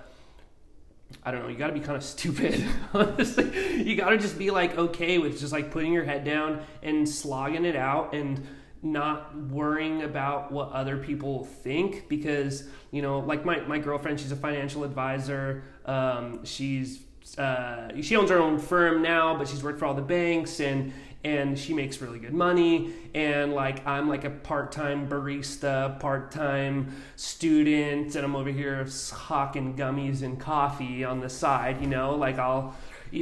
[1.23, 2.65] I don't know, you got to be kind of stupid.
[2.93, 6.63] Honestly, you got to just be like okay with just like putting your head down
[6.83, 8.47] and slogging it out and
[8.85, 14.33] not worrying about what other people think because you know like my, my girlfriend she's
[14.33, 15.65] a financial advisor.
[15.87, 17.01] Um, she's
[17.39, 20.93] uh, she owns her own firm now but she's worked for all the banks and
[21.25, 22.93] and she makes really good money.
[23.15, 30.23] And like i'm like a part-time barista part-time student and i'm over here hawking gummies
[30.23, 32.15] and coffee on the side you know?
[32.15, 32.75] Like i'll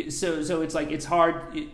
[0.08, 1.68] so so it's like it's hard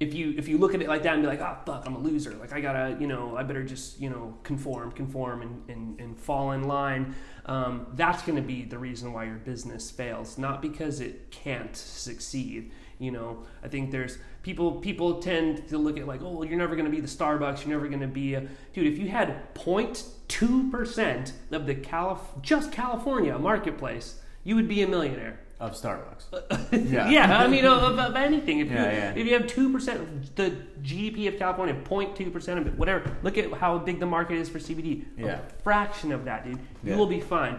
[0.00, 1.94] if you if you look at it like that and be like, oh fuck, I'm
[1.94, 2.34] a loser.
[2.34, 6.18] Like I gotta, you know, I better just you know conform, conform, and and, and
[6.18, 7.14] fall in line.
[7.46, 11.74] Um, that's going to be the reason why your business fails, not because it can't
[11.74, 12.72] succeed.
[12.98, 16.74] You know, I think there's people people tend to look at like, oh, you're never
[16.76, 17.64] going to be the Starbucks.
[17.64, 18.86] You're never going to be a dude.
[18.86, 24.88] If you had 0.2 percent of the Calif- just California marketplace, you would be a
[24.88, 25.40] millionaire.
[25.60, 26.26] Of Starbucks.
[26.32, 28.60] Uh, yeah, yeah, I mean, of, of anything.
[28.60, 29.12] If you Yeah, yeah.
[29.16, 30.50] if you have two percent of the
[30.82, 33.16] GDP of California, 0.2 percent of it, whatever.
[33.24, 35.04] Look at how big the market is for CBD.
[35.16, 35.40] Yeah.
[35.40, 36.58] A fraction of that, dude.
[36.84, 36.96] You Yeah.
[36.96, 37.58] will be fine.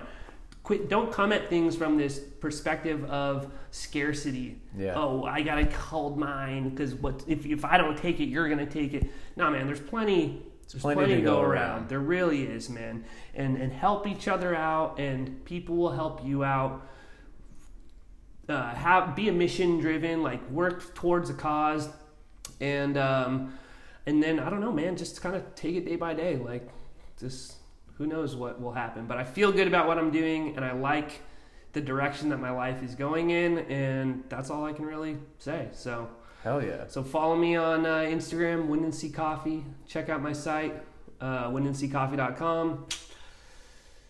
[0.63, 0.87] Quit.
[0.87, 4.61] Don't come at things from this perspective of scarcity.
[4.77, 4.93] Yeah.
[4.95, 8.65] Oh, I gotta hold mine because what if if I don't take it, you're gonna
[8.65, 9.07] take it.
[9.35, 9.65] Nah, man.
[9.67, 10.43] There's plenty.
[10.71, 11.51] There's Plenty plenty, to go around.
[11.51, 11.89] around.
[11.89, 13.03] There really is, man.
[13.33, 16.85] And and help each other out, and people will help you out
[18.49, 21.89] uh, have be a mission driven, like work towards a cause,
[22.59, 23.57] and um,
[24.05, 26.37] and then I don't know, man, just kind of take it day by day.
[26.37, 26.67] Like,
[27.19, 27.55] just
[27.95, 29.05] who knows what will happen.
[29.07, 31.21] But I feel good about what I'm doing, and I like
[31.73, 35.67] the direction that my life is going in, and that's all I can really say.
[35.73, 36.09] So,
[36.43, 36.87] Hell yeah.
[36.87, 39.63] so follow me on uh, Instagram, Windansea Coffee.
[39.87, 40.73] Check out my site.
[41.21, 42.85] uh, windanseacoffee.com.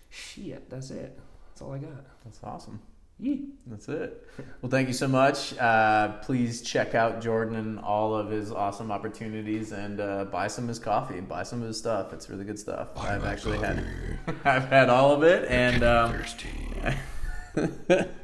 [0.10, 1.20] Shit, that's it.
[1.50, 2.06] That's all I got.
[2.24, 2.80] That's awesome.
[3.20, 3.50] Yee.
[3.68, 4.26] That's it.
[4.62, 5.58] Well, thank you so much.
[5.58, 10.64] Uh, please check out Jordan and all of his awesome opportunities and uh, buy some
[10.66, 11.20] of his coffee.
[11.20, 12.14] Buy some of his stuff.
[12.14, 12.90] It's really good stuff.
[12.98, 13.84] I've actually had,
[14.46, 16.24] I've had all of it and um,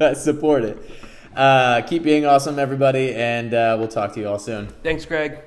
[0.16, 0.78] support it.
[1.36, 4.68] Uh, keep being awesome, everybody, and uh, we'll talk to you all soon.
[4.82, 5.40] Thanks, Greg.